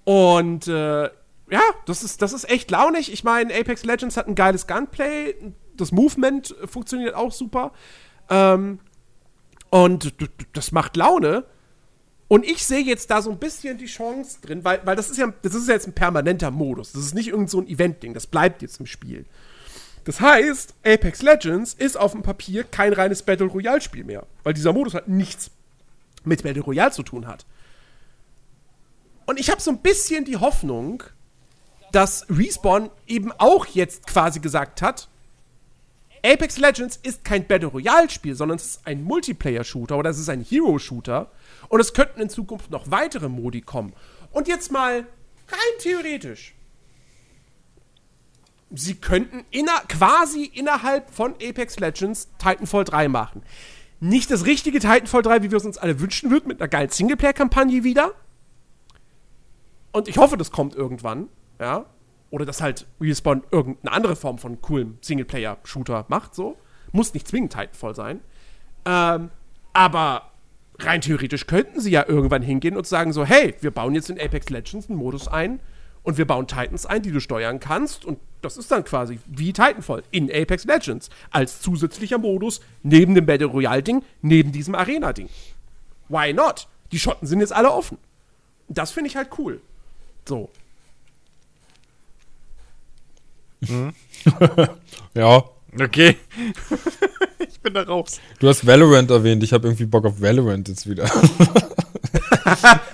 [0.08, 3.12] und äh, ja, das ist, das ist echt launig.
[3.12, 5.36] Ich meine, Apex Legends hat ein geiles Gunplay.
[5.76, 7.74] Das Movement funktioniert auch super.
[8.30, 8.80] Ähm,
[9.70, 10.14] und
[10.54, 11.44] das macht Laune.
[12.30, 15.18] Und ich sehe jetzt da so ein bisschen die Chance drin, weil, weil das ist
[15.18, 16.94] ja, das ist ja jetzt ein permanenter Modus.
[16.94, 18.14] Das ist nicht irgend so ein Event-Ding.
[18.14, 19.26] Das bleibt jetzt im Spiel.
[20.06, 24.26] Das heißt, Apex Legends ist auf dem Papier kein reines Battle Royale-Spiel mehr.
[24.46, 25.52] Weil dieser Modus halt nichts
[26.24, 27.46] mit Battle Royale zu tun hat.
[29.28, 31.04] Und ich habe so ein bisschen die Hoffnung,
[31.91, 35.10] dass Respawn eben auch jetzt quasi gesagt hat,
[36.26, 40.18] Apex Legends ist kein Battle Royale Spiel, sondern es ist ein Multiplayer Shooter oder es
[40.18, 41.30] ist ein Hero Shooter
[41.70, 43.94] und es könnten in Zukunft noch weitere Modi kommen.
[44.32, 45.06] Und jetzt mal
[45.48, 46.56] rein theoretisch.
[48.72, 53.44] Sie könnten inner, quasi innerhalb von Apex Legends Titanfall 3 machen.
[53.99, 56.90] Nicht das richtige Titanfall 3, wie wir es uns alle wünschen würden, mit einer geilen
[56.90, 58.14] Singleplayer-Kampagne wieder,
[59.98, 61.28] und ich hoffe, das kommt irgendwann,
[61.60, 61.86] ja.
[62.30, 66.57] Oder dass halt Respawn irgendeine andere Form von coolem Singleplayer-Shooter macht, so.
[66.91, 68.19] Muss nicht zwingend Titanfall sein.
[68.86, 69.30] Ähm,
[69.74, 70.32] aber
[70.80, 74.19] rein theoretisch könnten sie ja irgendwann hingehen und sagen so, hey, wir bauen jetzt in
[74.19, 75.60] Apex Legends einen Modus ein
[76.03, 79.52] und wir bauen Titans ein, die du steuern kannst und das ist dann quasi wie
[79.52, 85.11] Titanfall in Apex Legends als zusätzlicher Modus neben dem Battle Royale Ding, neben diesem Arena
[85.11, 85.30] Ding.
[86.07, 86.68] Why not?
[86.91, 87.98] Die Schotten sind jetzt alle offen.
[88.69, 89.61] Das finde ich halt cool.
[90.28, 90.49] So.
[93.66, 93.94] Hm?
[95.14, 95.44] ja.
[95.80, 96.18] Okay.
[97.48, 98.20] ich bin da raus.
[98.40, 99.44] Du hast Valorant erwähnt.
[99.44, 101.10] Ich habe irgendwie Bock auf Valorant jetzt wieder.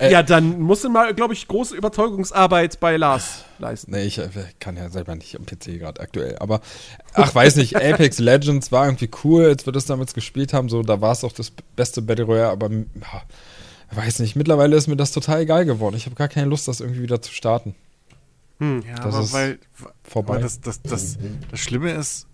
[0.00, 3.92] ja, dann musst du mal, glaube ich, große Überzeugungsarbeit bei Lars leisten.
[3.92, 4.28] Nee, ich äh,
[4.60, 6.36] kann ja selber nicht am PC gerade aktuell.
[6.38, 6.60] Aber,
[7.14, 10.68] ach, weiß nicht, Apex Legends war irgendwie cool, als wir das damals gespielt haben.
[10.68, 12.70] So, da war es auch das beste Battle Royale, aber
[13.96, 15.96] weiß nicht, mittlerweile ist mir das total egal geworden.
[15.96, 17.74] Ich habe gar keine Lust, das irgendwie wieder zu starten.
[18.58, 19.58] Hm, ja, das aber weil,
[20.02, 20.38] vorbei.
[20.38, 21.18] das, das, das,
[21.50, 22.26] das Schlimme ist,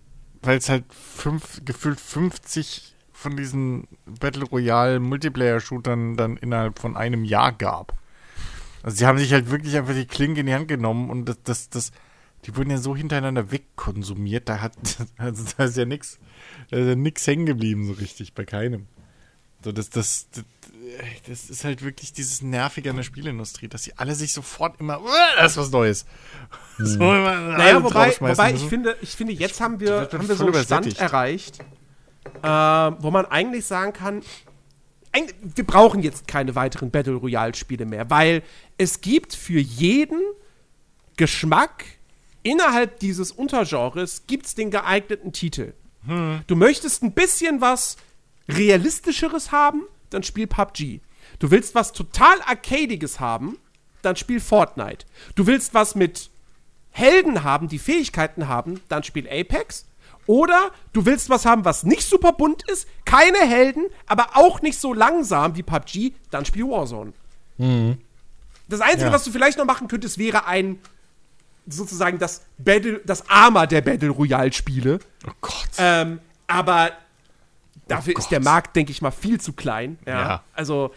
[0.42, 7.24] weil es halt fünf, gefühlt 50 von diesen Battle Royale Multiplayer-Shootern dann innerhalb von einem
[7.24, 7.94] Jahr gab.
[8.82, 11.42] Also sie haben sich halt wirklich einfach die Klinke in die Hand genommen und das,
[11.42, 11.92] das, das,
[12.46, 14.72] die wurden ja so hintereinander wegkonsumiert, da hat,
[15.18, 16.18] also da ist ja nichts,
[16.70, 18.86] da ist ja nichts hängen geblieben so richtig, bei keinem.
[19.62, 20.44] So, das, das, das,
[21.26, 25.00] das ist halt wirklich dieses Nervige an der Spielindustrie, dass sie alle sich sofort immer,
[25.36, 26.04] das ist was Neues.
[26.76, 26.86] Hm.
[26.86, 30.46] So immer naja, wobei, wobei ich finde, ich finde, jetzt haben wir, haben wir so
[30.46, 31.60] einen Stand erreicht,
[32.42, 34.22] äh, wo man eigentlich sagen kann,
[35.42, 38.42] wir brauchen jetzt keine weiteren Battle Royale Spiele mehr, weil
[38.78, 40.20] es gibt für jeden
[41.16, 41.84] Geschmack
[42.42, 45.74] innerhalb dieses Untergenres gibt's den geeigneten Titel.
[46.06, 46.40] Hm.
[46.46, 47.96] Du möchtest ein bisschen was
[48.48, 51.00] realistischeres haben, dann spiel PUBG.
[51.38, 53.58] Du willst was total Arcadiges haben,
[54.02, 55.06] dann spiel Fortnite.
[55.34, 56.30] Du willst was mit
[56.90, 59.86] Helden haben, die Fähigkeiten haben, dann spiel Apex.
[60.26, 64.78] Oder du willst was haben, was nicht super bunt ist, keine Helden, aber auch nicht
[64.78, 67.12] so langsam wie PUBG, dann spiel Warzone.
[67.58, 67.98] Mhm.
[68.68, 69.12] Das Einzige, ja.
[69.12, 70.78] was du vielleicht noch machen könntest, wäre ein
[71.66, 75.00] sozusagen das Battle, das Arma der Battle Royale Spiele.
[75.26, 75.70] Oh Gott.
[75.78, 76.92] Ähm, aber
[77.90, 79.98] Dafür oh ist der Markt, denke ich mal, viel zu klein.
[80.06, 80.20] Ja.
[80.20, 80.44] ja.
[80.54, 80.92] Also,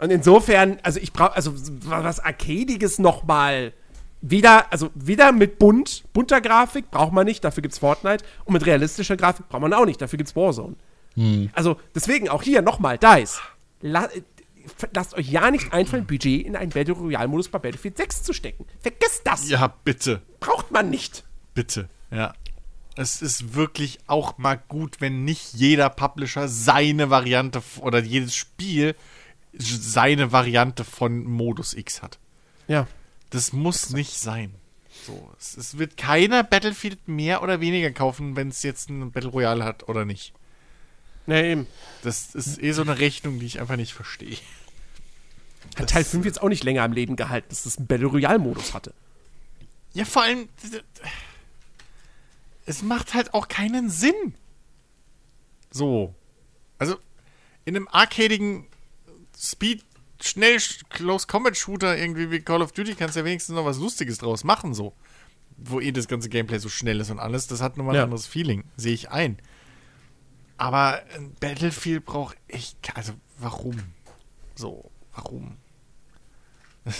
[0.00, 3.72] Und insofern, also ich brauche, also was Arcadiges nochmal
[4.20, 8.24] wieder, also wieder mit bunt, bunter Grafik braucht man nicht, dafür gibt's Fortnite.
[8.44, 10.76] Und mit realistischer Grafik braucht man auch nicht, dafür gibt's Warzone.
[11.52, 13.40] Also deswegen auch hier nochmal, DICE.
[13.82, 14.08] La
[14.94, 18.64] lasst euch ja nicht einfallen, Budget in einen Battle Royale-Modus bei Battlefield 6 zu stecken.
[18.80, 19.48] Vergesst das!
[19.48, 20.22] Ja, bitte.
[20.38, 21.24] Braucht man nicht.
[21.52, 21.88] Bitte.
[22.12, 22.32] Ja.
[22.94, 28.94] Es ist wirklich auch mal gut, wenn nicht jeder Publisher seine Variante oder jedes Spiel
[29.54, 32.18] seine Variante von Modus X hat.
[32.68, 32.86] Ja.
[33.30, 34.54] Das muss nicht sein.
[35.06, 39.30] So, es, es wird keiner Battlefield mehr oder weniger kaufen, wenn es jetzt ein Battle
[39.30, 40.32] Royale hat oder nicht.
[41.26, 41.66] Ne, eben.
[42.02, 44.36] Das ist eh so eine Rechnung, die ich einfach nicht verstehe.
[45.76, 48.74] Hat Teil 5 jetzt auch nicht länger am Leben gehalten, dass es einen Battle Royale-Modus
[48.74, 48.92] hatte.
[49.94, 50.48] Ja, vor allem,
[52.66, 54.34] es macht halt auch keinen Sinn.
[55.70, 56.14] So.
[56.78, 56.96] Also,
[57.64, 58.66] in einem arcadigen
[59.38, 59.84] Speed,
[60.20, 60.58] schnell,
[60.90, 64.18] Close Combat Shooter irgendwie wie Call of Duty kannst du ja wenigstens noch was Lustiges
[64.18, 64.94] draus machen, so.
[65.56, 67.46] Wo eh das ganze Gameplay so schnell ist und alles.
[67.46, 68.04] Das hat nochmal ein Ja.
[68.04, 68.64] anderes Feeling.
[68.76, 69.38] Sehe ich ein.
[70.56, 73.76] Aber ein Battlefield braucht ich, also, warum?
[74.54, 75.56] So, warum?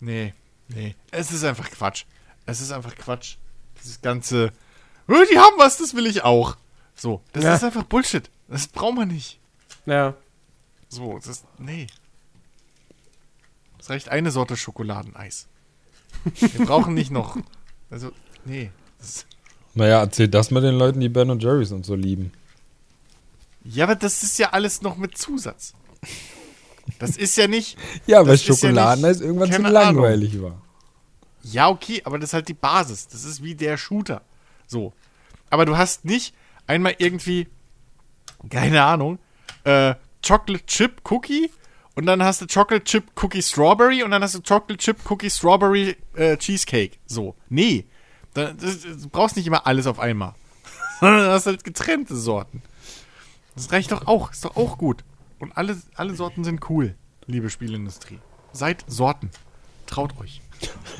[0.00, 0.32] nee,
[0.68, 0.94] nee.
[1.10, 2.04] Es ist einfach Quatsch.
[2.46, 3.36] Es ist einfach Quatsch.
[3.84, 4.52] Dieses ganze,
[5.06, 6.56] "Oh, die haben was, das will ich auch.
[6.96, 7.54] So, das Ja.
[7.54, 8.28] ist einfach Bullshit.
[8.48, 9.38] Das braucht man nicht.
[9.86, 10.14] Ja.
[10.88, 11.86] So, das, nee.
[13.78, 15.46] Es reicht eine Sorte Schokoladeneis.
[16.36, 17.36] Wir brauchen nicht noch,
[17.90, 18.10] also,
[18.44, 18.70] nee.
[18.98, 19.26] Das,
[19.74, 22.32] Naja, erzähl das mal den Leuten, die Ben und Jerry's und so lieben.
[23.64, 25.74] ja, aber das ist ja alles noch mit Zusatz.
[26.98, 30.60] Das ist ja nicht, Ja, weil ja Schokoladeneis nicht- irgendwann zu langweilig war.
[31.44, 33.08] Ja, okay, aber das ist halt die Basis.
[33.08, 34.22] Das ist wie der Shooter.
[34.66, 34.92] So.
[35.50, 36.34] Aber du hast nicht
[36.66, 37.48] einmal irgendwie,
[38.50, 39.18] keine Ahnung,
[39.64, 39.94] äh,
[40.26, 41.50] Chocolate Chip Cookie
[41.94, 45.30] und dann hast du Chocolate Chip Cookie Strawberry und dann hast du Chocolate Chip Cookie
[45.30, 46.96] Strawberry äh, Cheesecake.
[47.06, 47.36] So.
[47.48, 47.86] Nee.
[48.32, 50.34] Da, das, du brauchst nicht immer alles auf einmal.
[51.00, 52.62] Sondern du hast halt getrennte Sorten.
[53.54, 54.32] Das reicht doch auch.
[54.32, 55.04] Ist doch auch gut.
[55.38, 56.96] Und alle, alle Sorten sind cool,
[57.26, 58.18] liebe Spielindustrie.
[58.52, 59.30] Seid Sorten.
[59.86, 60.40] Traut euch.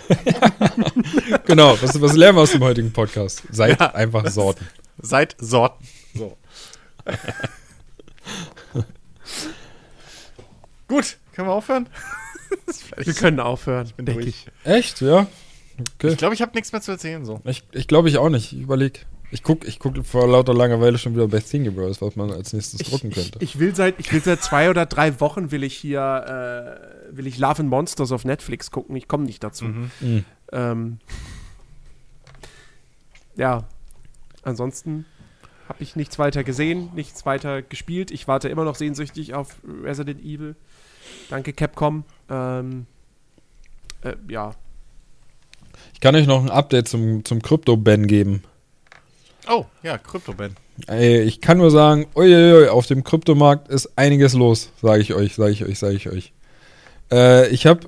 [1.47, 3.43] Genau, was, was lernen wir aus dem heutigen Podcast?
[3.51, 4.67] Seid Ja, einfach Sorten.
[5.01, 5.87] Seid Sorten.
[6.15, 6.37] So.
[10.89, 11.89] Gut, können wir aufhören?
[12.97, 14.47] Wir können aufhören, bin denke ich.
[14.65, 15.01] Echt?
[15.01, 15.27] Ja?
[15.99, 16.09] Okay.
[16.13, 17.25] Ich glaube, ich habe nichts mehr zu erzählen.
[17.25, 17.41] So.
[17.45, 18.53] Ich, ich glaube ich auch nicht.
[18.53, 19.07] Ich überleg.
[19.31, 22.53] Ich guck, ich guck vor lauter Langeweile schon wieder bei Thingy Bros, was man als
[22.53, 23.39] nächstes Ich, drucken ich, könnte.
[23.43, 27.27] ich will seit ich will seit zwei oder drei Wochen will ich hier äh, will
[27.27, 28.97] ich Love and Monsters auf Netflix gucken.
[28.97, 29.67] Ich komme nicht dazu.
[29.67, 30.25] Mhm.
[30.53, 30.99] Ähm,
[33.37, 33.65] ja,
[34.43, 35.05] ansonsten
[35.69, 38.11] habe ich nichts weiter gesehen, nichts weiter gespielt.
[38.11, 40.57] Ich warte immer noch sehnsüchtig auf Resident Evil.
[41.31, 42.05] Danke Capcom.
[42.29, 42.87] Ähm,
[44.03, 44.55] äh, ja,
[45.95, 48.43] Ich kann euch noch ein Update zum, zum Krypto-Ban geben.
[49.49, 50.55] Oh, ja, Krypto-Ben.
[50.87, 55.35] Ey, ich kann nur sagen, uiuiui, auf dem Kryptomarkt ist einiges los, sage ich euch,
[55.35, 56.34] sage ich euch, sage ich euch.
[57.15, 57.81] Äh, ich habe,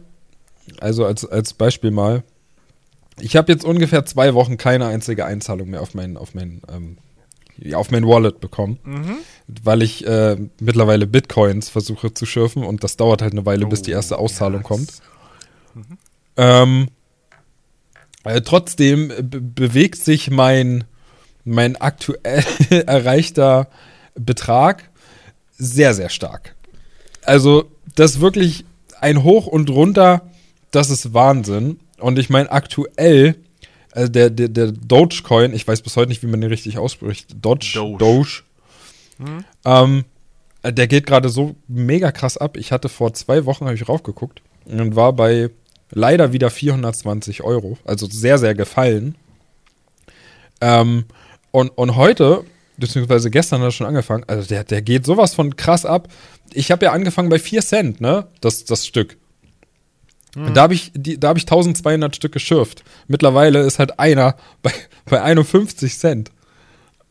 [0.80, 2.22] also als, als Beispiel mal,
[3.20, 6.98] ich habe jetzt ungefähr zwei Wochen keine einzige Einzahlung mehr auf mein, auf mein, ähm,
[7.74, 8.78] auf mein Wallet bekommen,
[9.64, 13.80] weil ich äh, mittlerweile Bitcoins versuche zu schürfen und das dauert halt eine Weile, bis
[13.82, 14.88] die erste Auszahlung ja, kommt.
[14.90, 15.00] das-
[16.36, 16.88] Ähm,
[18.24, 20.84] äh, trotzdem be bewegt sich mein,
[21.44, 22.44] mein aktuell
[22.86, 23.68] erreichter
[24.14, 24.90] Betrag
[25.56, 26.54] sehr, sehr stark.
[27.22, 28.66] Also, das wirklich
[29.00, 30.22] ein Hoch und runter,
[30.70, 31.78] das ist Wahnsinn.
[31.98, 33.36] Und ich meine, aktuell,
[33.92, 37.36] also der, der, der Dogecoin, ich weiß bis heute nicht, wie man den richtig ausspricht.
[37.40, 37.66] Doge.
[37.74, 37.98] Doge.
[37.98, 38.42] Doge.
[39.64, 40.04] Ähm,
[40.62, 42.56] äh, der geht gerade so mega krass ab.
[42.56, 45.50] Ich hatte vor zwei Wochen, habe ich raufgeguckt und war bei
[45.90, 47.78] leider wieder 420 Euro.
[47.84, 49.14] Also sehr, sehr gefallen.
[50.60, 51.04] Ähm,
[51.50, 52.44] und, und heute,
[52.78, 56.08] beziehungsweise gestern hat er schon angefangen, also der, der geht sowas von krass ab.
[56.52, 58.26] Ich habe ja angefangen bei 4 Cent, ne?
[58.40, 59.16] Das, das Stück.
[60.36, 62.84] Und Da habe ich, die- da hab ich 1200 Stück geschürft.
[63.08, 64.72] Mittlerweile ist halt einer bei,
[65.06, 66.30] bei 51 Cent.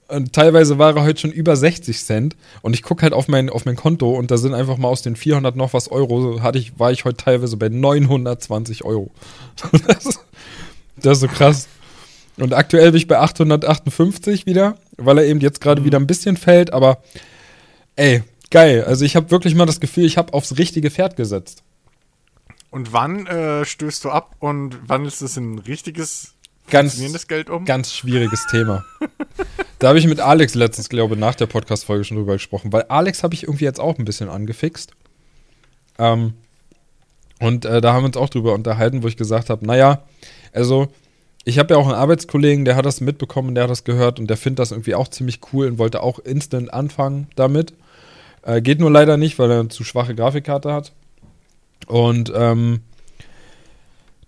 [0.08, 2.36] Und teilweise war er heute schon über 60 Cent.
[2.62, 5.02] Und ich gucke halt auf mein, auf mein Konto und da sind einfach mal aus
[5.02, 9.10] den 400 noch was Euro, hatte ich, war ich heute teilweise bei 920 Euro.
[9.88, 10.20] Das
[10.98, 11.68] das ist so krass.
[12.38, 16.38] Und aktuell bin ich bei 858 wieder, weil er eben jetzt gerade wieder ein bisschen
[16.38, 16.74] fällt.
[16.74, 17.02] Aber
[17.96, 18.84] ey, geil.
[18.84, 21.64] Also ich habe wirklich mal das Gefühl, ich habe aufs richtige Pferd gesetzt.
[22.72, 26.34] Und wann äh, stößt du ab und wandelst es in richtiges,
[26.70, 27.64] Ganz, funktionierendes Geld um?
[27.64, 28.84] ganz schwieriges Thema.
[29.80, 32.84] Da habe ich mit Alex letztens, glaube ich, nach der Podcast-Folge schon drüber gesprochen, weil
[32.84, 34.94] Alex habe ich irgendwie jetzt auch ein bisschen angefixt.
[36.00, 36.34] Ähm,
[37.40, 40.04] und äh, da haben wir uns auch drüber unterhalten, wo ich gesagt habe, naja,
[40.54, 40.88] also
[41.46, 44.28] ich habe ja auch einen Arbeitskollegen, der hat das mitbekommen, der hat das gehört und
[44.28, 47.74] der findet das irgendwie auch ziemlich cool und wollte auch instant anfangen damit.
[48.42, 50.92] Äh, geht nur leider nicht, weil er eine zu schwache Grafikkarte hat.
[51.88, 52.82] Und ähm,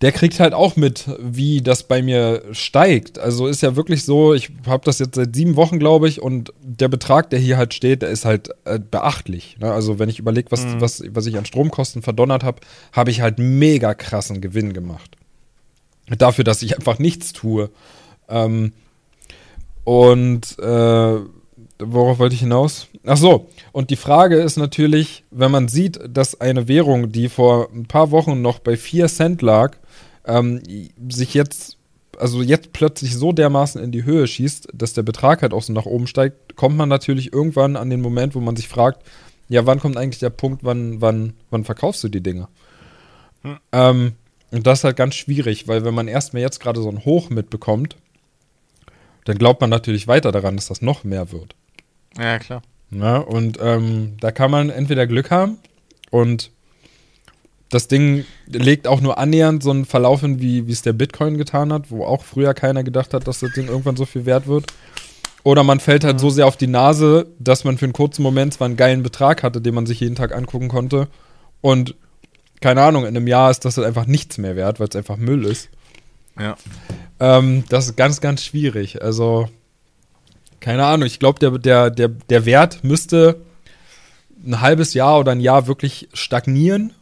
[0.02, 3.18] der kriegt halt auch mit, wie das bei mir steigt.
[3.18, 6.54] Also ist ja wirklich so, ich habe das jetzt seit sieben Wochen, glaube ich, und
[6.62, 9.58] der Betrag, der hier halt steht, der ist halt äh, beachtlich.
[9.60, 9.72] Ne?
[9.72, 10.82] Also wenn ich überlege, was, Mhm.
[10.82, 12.62] was, was ich an Stromkosten verdonnert habe,
[12.92, 15.16] habe ich halt mega krassen Gewinn gemacht.
[16.10, 17.70] Dafür, dass ich einfach nichts tue.
[18.30, 18.74] Ähm,
[19.84, 21.20] und äh,
[21.80, 22.88] worauf wollte ich hinaus?
[23.06, 27.70] Ach so, und die Frage ist natürlich, wenn man sieht, dass eine Währung, die vor
[27.74, 29.78] ein paar Wochen noch bei 4 Cent lag,
[30.26, 30.62] ähm,
[31.10, 31.78] sich jetzt,
[32.18, 35.74] also jetzt plötzlich so dermaßen in die Höhe schießt, dass der Betrag halt auch so
[35.74, 39.04] nach oben steigt, kommt man natürlich irgendwann an den Moment, wo man sich fragt,
[39.50, 42.50] ja, wann kommt eigentlich der Punkt, wann, wann, wann verkaufst du die Dinge?
[43.72, 44.14] Ähm,
[44.52, 47.30] und das ist halt ganz schwierig, weil wenn man erstmal jetzt gerade so ein Hoch
[47.30, 47.98] mitbekommt,
[49.26, 51.56] dann glaubt man natürlich weiter daran, dass das noch mehr wird.
[52.18, 52.62] Ja, klar.
[52.92, 55.58] Ja, und ähm, da kann man entweder Glück haben
[56.10, 56.52] und
[57.70, 61.38] das Ding legt auch nur annähernd so einen Verlauf hin, wie wie es der Bitcoin
[61.38, 64.48] getan hat, wo auch früher keiner gedacht hat, dass das Ding irgendwann so viel wert
[64.48, 64.72] wird.
[65.44, 68.54] Oder man fällt halt so sehr auf die Nase, dass man für einen kurzen Moment
[68.54, 71.08] zwar einen geilen Betrag hatte, den man sich jeden Tag angucken konnte.
[71.62, 71.96] Und
[72.62, 75.18] keine Ahnung, in einem Jahr ist das halt einfach nichts mehr wert, weil es einfach
[75.18, 75.70] Müll ist.
[76.40, 76.56] Ja.
[77.20, 79.02] Ähm, das ist ganz, ganz schwierig.
[79.02, 79.50] Also,
[80.60, 81.08] keine Ahnung.
[81.08, 83.42] Ich glaube, der, der, der, der Wert müsste
[84.46, 86.94] ein halbes Jahr oder ein Jahr wirklich stagnieren.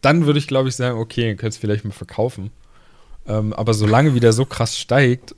[0.00, 2.50] Dann würde ich, glaube ich, sagen, okay, könnt es vielleicht mal verkaufen.
[3.26, 5.34] Ähm, aber solange wie der so krass steigt,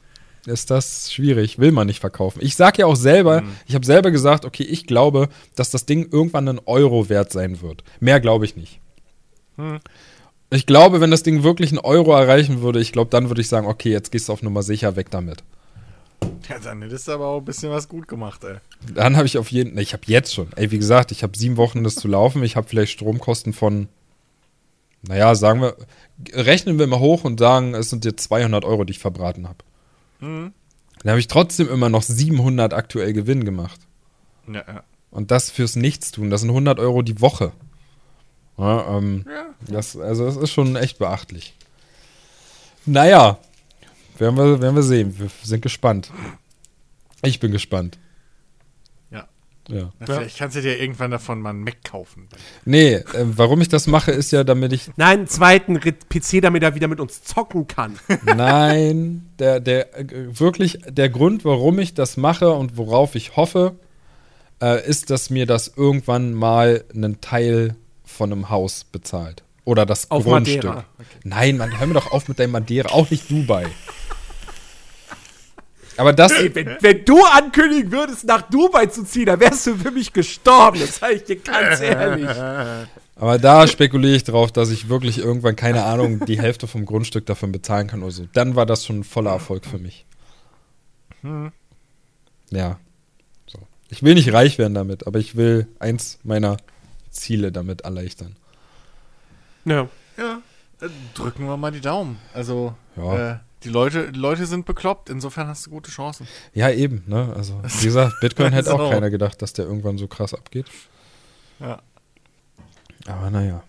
[0.47, 1.59] ist das schwierig.
[1.59, 2.41] Will man nicht verkaufen.
[2.43, 6.09] Ich sage ja auch selber, ich habe selber gesagt, okay, ich glaube, dass das Ding
[6.11, 7.85] irgendwann einen Euro wert sein wird.
[8.01, 8.80] Mehr glaube ich nicht.
[10.51, 13.49] Ich glaube, wenn das Ding wirklich einen Euro erreichen würde, ich glaube, dann würde ich
[13.49, 15.45] sagen, okay, jetzt gehst du auf Nummer sicher weg damit.
[16.49, 18.57] Ja, dann hättest du aber auch ein bisschen was gut gemacht, ey.
[18.93, 21.57] Dann habe ich auf jeden ich habe jetzt schon, ey, wie gesagt, ich habe sieben
[21.57, 23.89] Wochen das zu laufen, ich habe vielleicht Stromkosten von,
[25.03, 25.77] naja, sagen wir,
[26.33, 29.59] rechnen wir mal hoch und sagen, es sind jetzt 200 Euro, die ich verbraten habe.
[30.21, 30.53] Dann
[31.07, 33.81] habe ich trotzdem immer noch 700 aktuell Gewinn gemacht.
[34.47, 34.83] Ja, ja.
[35.11, 37.53] Und das fürs Nichtstun, das sind 100 Euro die Woche.
[38.59, 39.25] Ja, ähm,
[39.69, 41.55] das, also das ist schon echt beachtlich.
[42.87, 43.39] Naja,
[44.19, 45.19] werden wir, werden wir sehen.
[45.19, 46.11] Wir sind gespannt.
[47.23, 47.99] Ich bin gespannt.
[49.11, 49.29] Ja.
[49.69, 49.93] Ja.
[49.99, 52.29] Na, Vielleicht kannst du dir irgendwann davon mal einen Mac kaufen.
[52.65, 54.91] Nee, äh, warum ich das mache, ist ja, damit ich.
[54.97, 57.99] Nein, einen zweiten PC, damit er wieder mit uns zocken kann.
[58.25, 63.77] Nein, der, der, wirklich, der Grund, warum ich das mache und worauf ich hoffe,
[64.63, 67.77] äh, ist, dass mir das irgendwann mal einen Teil
[68.17, 69.43] von einem Haus bezahlt.
[69.65, 70.65] Oder das Auf Grundstück.
[70.65, 70.85] Madeira.
[71.25, 73.67] Nein, Mann, hör mir doch auf mit deinem Madeira, auch nicht Dubai.
[75.97, 79.77] Aber das, Ey, wenn, wenn du ankündigen würdest, nach Dubai zu ziehen, dann wärst du
[79.77, 80.81] für mich gestorben.
[80.81, 82.29] Das sage ich dir ganz ehrlich.
[83.17, 87.27] aber da spekuliere ich drauf, dass ich wirklich irgendwann, keine Ahnung, die Hälfte vom Grundstück
[87.27, 88.27] davon bezahlen kann oder so.
[88.33, 90.07] Dann war das schon ein voller Erfolg für mich.
[92.51, 92.79] Ja.
[93.47, 93.59] So.
[93.91, 96.57] Ich will nicht reich werden damit, aber ich will eins meiner
[97.11, 98.37] Ziele damit erleichtern.
[99.65, 99.89] Ja.
[100.17, 100.41] Ja.
[100.81, 102.19] Äh, drücken wir mal die Daumen.
[102.35, 103.33] Also, Ja.
[103.33, 105.11] äh, die Leute, die Leute sind bekloppt.
[105.11, 106.27] Insofern hast du gute Chancen.
[106.55, 107.33] Ja, eben, ne?
[107.37, 108.91] Also, wie gesagt, Bitcoin hätte auch So.
[108.91, 110.67] keiner gedacht, dass der irgendwann so krass abgeht.
[111.59, 111.81] Ja.
[113.07, 113.63] Aber naja,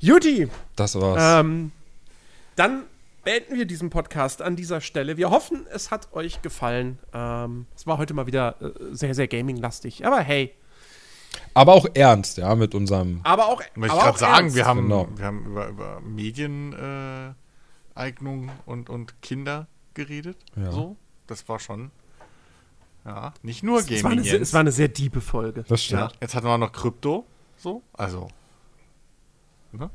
[0.00, 1.40] Juti, das war's.
[1.44, 1.70] ähm,
[2.56, 2.82] dann
[3.24, 5.16] beenden wir diesen Podcast an dieser Stelle.
[5.16, 6.98] Wir hoffen, es hat euch gefallen.
[7.12, 10.04] Ähm, es war heute mal wieder äh, sehr, sehr gaming-lastig.
[10.04, 10.52] Aber hey,
[11.54, 13.20] Aber auch ernst, ja, mit unserem.
[13.24, 13.62] aber auch.
[13.74, 14.56] Möchte ich aber gerade auch sagen, ernst.
[14.56, 15.08] wir haben, Genau.
[15.16, 17.34] wir haben über, über Medieneignung äh,
[17.94, 20.36] Eignung und, und Kinder geredet.
[20.56, 20.72] Ja.
[20.72, 20.96] So.
[21.26, 21.90] Das war schon.
[23.04, 24.18] Ja, nicht nur Es war, Gaming.
[24.20, 24.48] eine, Jens.
[24.48, 25.64] es war eine sehr diepe Folge.
[25.68, 26.00] Das stimmt.
[26.00, 27.26] ja, jetzt hatten wir noch Krypto.
[27.58, 27.82] So.
[27.92, 28.28] Also.
[29.72, 29.90] Ne?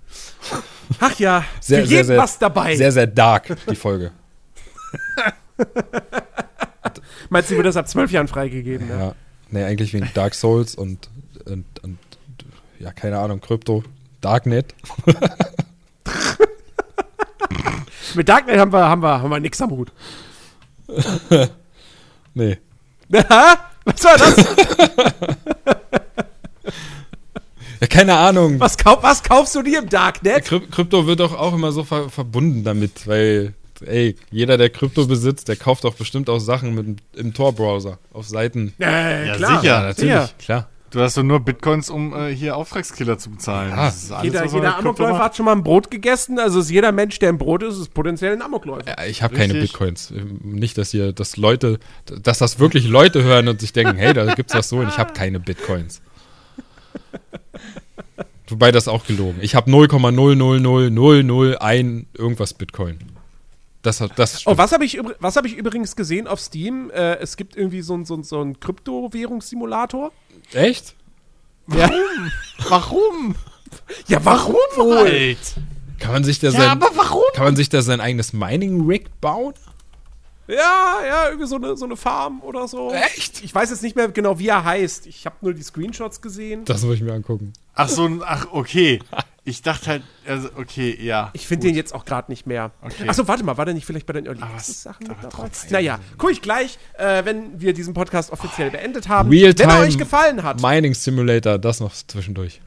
[1.00, 2.76] Ach ja, Sehr, für sehr, jeden sehr, was dabei.
[2.76, 4.12] Sehr, sehr dark, die Folge.
[7.30, 8.88] Meinst du, wird das ab zwölf Jahren freigegeben?
[8.88, 8.98] Ne?
[8.98, 9.16] Ja.
[9.50, 11.10] Nee, eigentlich wegen Dark Souls und,
[11.48, 11.98] und, und
[12.80, 13.84] ja, keine Ahnung, Krypto.
[14.22, 14.74] Darknet.
[18.16, 19.92] Mit Darknet haben wir, haben wir, haben wir nix am Hut.
[22.34, 22.60] Nee.
[23.10, 24.36] Was war das?
[27.80, 28.60] Ja, keine Ahnung.
[28.60, 30.46] Was, kau was kaufst du dir im Darknet?
[30.46, 33.54] Kryp Krypto wird doch auch immer so ver verbunden damit, weil,
[33.86, 38.28] ey, jeder, der Krypto besitzt, der kauft doch bestimmt auch Sachen mit, im Tor-Browser auf
[38.28, 38.74] Seiten.
[38.80, 39.62] Äh, Ja, klar.
[39.62, 39.82] sicher.
[39.82, 40.30] natürlich, Ja.
[40.40, 40.70] klar.
[40.90, 43.72] Du hast doch nur Bitcoins, um äh, hier Auftragskiller zu bezahlen.
[43.72, 43.88] Ja.
[43.88, 46.94] Das ist alles, Jeder, jeder Amokläufer hat schon mal ein Brot gegessen, also ist jeder
[46.94, 48.88] Mensch, der ein Brot ist, ist potenziell ein Amokläufer.
[48.88, 49.54] Ja, ich habe keine.
[49.54, 50.14] Bitcoins.
[50.44, 54.34] Nicht, dass ihr, dass Leute, dass das wirklich Leute hören und sich denken, hey, da
[54.36, 56.02] gibt's das so und ich habe keine Bitcoins.
[58.50, 59.40] Wobei das auch gelogen.
[59.42, 63.00] Ich habe 0,00001 irgendwas Bitcoin.
[63.88, 64.58] Das das Oh, stimmt.
[64.58, 66.90] was habe ich, was hab ich übrigens gesehen auf Steam?
[66.92, 70.12] Äh, es gibt irgendwie so, ein- so, ein- so einen Kryptowährungssimulator.
[70.54, 70.94] Echt?
[71.74, 71.90] Ja.
[72.70, 73.36] Warum?
[74.08, 74.98] ja, warum wohl?
[74.98, 75.38] Halt.
[76.00, 77.24] Kann man sich da Ja, sein aber warum?
[77.34, 79.54] Kann man sich da sein eigenes Mining Rig bauen?
[80.48, 82.92] Ja, ja, irgendwie so eine, so eine Farm oder so.
[82.94, 83.44] Echt?
[83.44, 85.06] Ich weiß jetzt nicht mehr genau, wie er heißt.
[85.08, 86.64] Ich habe nur die Screenshots gesehen.
[86.66, 87.52] Das muss ich mir angucken.
[87.74, 89.00] Ach so, ach, okay.
[89.44, 91.30] Ich dachte halt, also, okay, ja.
[91.34, 92.72] Ich finde den jetzt auch gerade nicht mehr.
[92.82, 93.08] Okay.
[93.08, 95.50] Achso, warte mal, war der nicht vielleicht bei den Early Access Sachen mit dabei?
[95.70, 99.30] Naja, gucke ich gleich, äh, wenn wir diesen Podcast offiziell beendet haben.
[99.30, 100.62] Real-time wenn er euch gefallen hat.
[100.62, 102.62] Mining Simulator, das noch zwischendurch.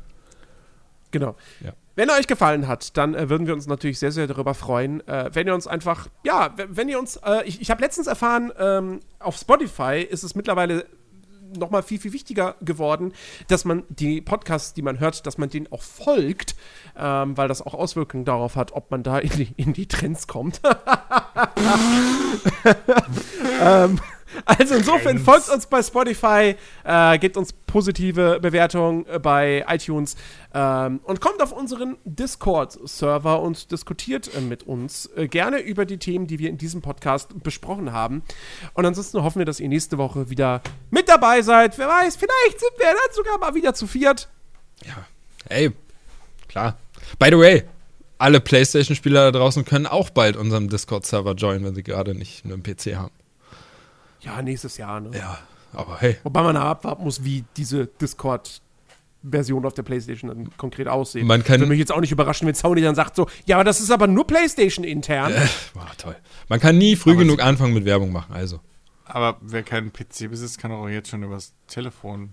[1.10, 1.34] Genau.
[1.62, 1.72] Ja.
[2.00, 5.06] Wenn er euch gefallen hat, dann äh, würden wir uns natürlich sehr, sehr darüber freuen,
[5.06, 8.50] äh, wenn ihr uns einfach, ja, wenn ihr uns, äh, ich, ich habe letztens erfahren,
[8.58, 10.86] ähm, auf Spotify ist es mittlerweile
[11.58, 13.12] noch mal viel, viel wichtiger geworden,
[13.48, 16.54] dass man die Podcasts, die man hört, dass man denen auch folgt,
[16.96, 20.26] ähm, weil das auch Auswirkungen darauf hat, ob man da in die, in die Trends
[20.26, 20.62] kommt.
[23.60, 24.00] ähm,
[24.44, 30.16] also insofern folgt uns bei Spotify, äh, gebt uns positive Bewertungen äh, bei iTunes
[30.54, 35.98] ähm, und kommt auf unseren Discord-Server und diskutiert äh, mit uns äh, gerne über die
[35.98, 38.22] Themen, die wir in diesem Podcast besprochen haben.
[38.74, 41.78] Und ansonsten hoffen wir, dass ihr nächste Woche wieder mit dabei seid.
[41.78, 44.28] Wer weiß, vielleicht sind wir dann sogar mal wieder zu viert.
[44.84, 45.06] Ja.
[45.48, 45.72] Ey,
[46.48, 46.76] klar.
[47.18, 47.64] By the way,
[48.18, 52.54] alle PlayStation-Spieler da draußen können auch bald unserem Discord-Server joinen, wenn sie gerade nicht nur
[52.54, 53.12] einen PC haben.
[54.20, 55.10] Ja, nächstes Jahr, ne?
[55.16, 55.38] Ja,
[55.72, 56.16] aber hey.
[56.24, 61.26] Wobei man abwarten muss, wie diese Discord-Version auf der PlayStation dann konkret aussehen.
[61.26, 63.64] Man kann- Würde mich jetzt auch nicht überraschen, wenn Sony dann sagt so, ja, aber
[63.64, 65.32] das ist aber nur PlayStation intern.
[65.74, 66.16] War toll.
[66.48, 68.60] Man kann nie früh Aber genug anfangen mit Werbung machen, also.
[69.04, 72.32] Aber wer keinen PC besitzt, kann auch jetzt schon übers Telefon.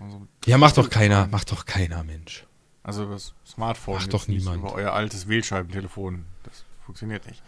[0.00, 2.46] Also, Ja, macht doch keiner, macht doch keiner, Mensch.
[2.82, 3.94] also übers Smartphone.
[3.96, 4.58] Macht doch niemand.
[4.58, 6.24] Über euer altes Wählscheibentelefon.
[6.44, 7.42] Das funktioniert nicht.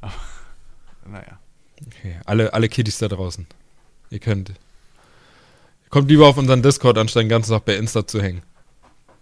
[0.00, 0.12] Aber,
[1.06, 1.38] naja.
[1.86, 3.46] Okay, alle, alle Kiddies da draußen.
[4.10, 4.52] Ihr könnt.
[5.90, 8.42] Kommt lieber auf unseren Discord, anstatt den ganzen Tag bei Insta zu hängen.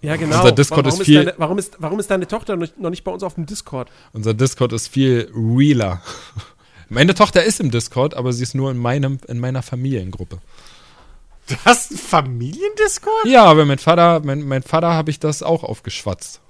[0.02, 0.36] Ja, genau.
[0.38, 3.02] Unser Discord warum ist viel- Deine, warum, ist, warum ist deine Tochter noch noch nicht
[3.04, 3.90] bei uns auf dem Discord?
[4.12, 6.02] Unser Discord ist viel realer.
[6.88, 10.38] Meine Tochter ist im Discord, aber sie ist nur in, meinem, in meiner Familiengruppe.
[11.48, 13.26] Du hast einen Familiendiscord?
[13.26, 16.40] Ja, aber mein Vater, mein, mein Vater habe ich das auch aufgeschwatzt.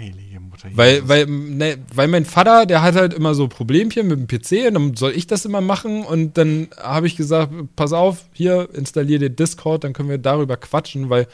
[0.00, 0.68] Heilige Mutter.
[0.72, 4.68] Weil, weil, ne, weil mein Vater, der hat halt immer so Problemchen mit dem PC
[4.68, 8.68] und dann soll ich das immer machen und dann habe ich gesagt, pass auf, hier
[8.72, 11.28] installier dir Discord, dann können wir darüber quatschen, weil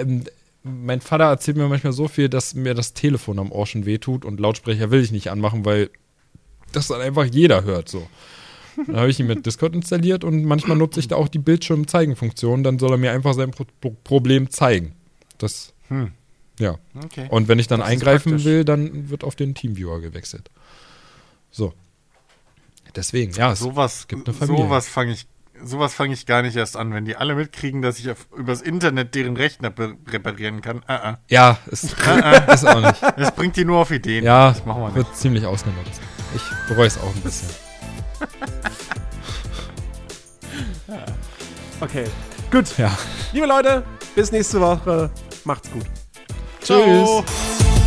[0.00, 0.24] ähm,
[0.62, 4.24] mein Vater erzählt mir manchmal so viel, dass mir das Telefon am Ohr schon wehtut
[4.24, 5.90] und Lautsprecher will ich nicht anmachen, weil
[6.72, 8.06] das dann einfach jeder hört so.
[8.86, 12.62] Dann habe ich ihn mit Discord installiert und manchmal nutze ich da auch die Bildschirm-Zeigen-Funktion,
[12.62, 13.66] dann soll er mir einfach sein Pro
[14.04, 14.92] Problem zeigen.
[15.38, 16.12] Das, Hm.
[16.58, 16.78] Ja.
[17.04, 17.26] Okay.
[17.30, 20.50] Und wenn ich dann Das eingreifen will, dann wird auf den Teamviewer gewechselt.
[21.50, 21.72] So.
[22.96, 24.64] Deswegen, ja, es sowas, gibt eine Familie.
[24.64, 25.26] sowas fange ich,
[25.62, 28.60] sowas fange ich gar nicht erst an, wenn die alle mitkriegen, dass ich auf, übers
[28.60, 29.72] Internet deren Rechner
[30.08, 30.82] reparieren kann.
[30.86, 31.18] Ah, ah.
[31.28, 31.84] ja, ist,
[32.52, 33.02] ist auch nicht.
[33.16, 34.24] Das bringt die nur auf Ideen.
[34.24, 34.96] Ja, das machen wir nicht.
[34.96, 36.00] wird ziemlich ausgenutzt.
[36.34, 37.48] Ich bereue es auch ein bisschen.
[41.80, 42.06] Okay.
[42.50, 42.76] Gut.
[42.76, 42.90] Ja.
[43.32, 45.10] Liebe Leute, bis nächste Woche.
[45.44, 45.84] Macht's gut.
[46.62, 47.24] Ciao.
[47.24, 47.77] Tschüss.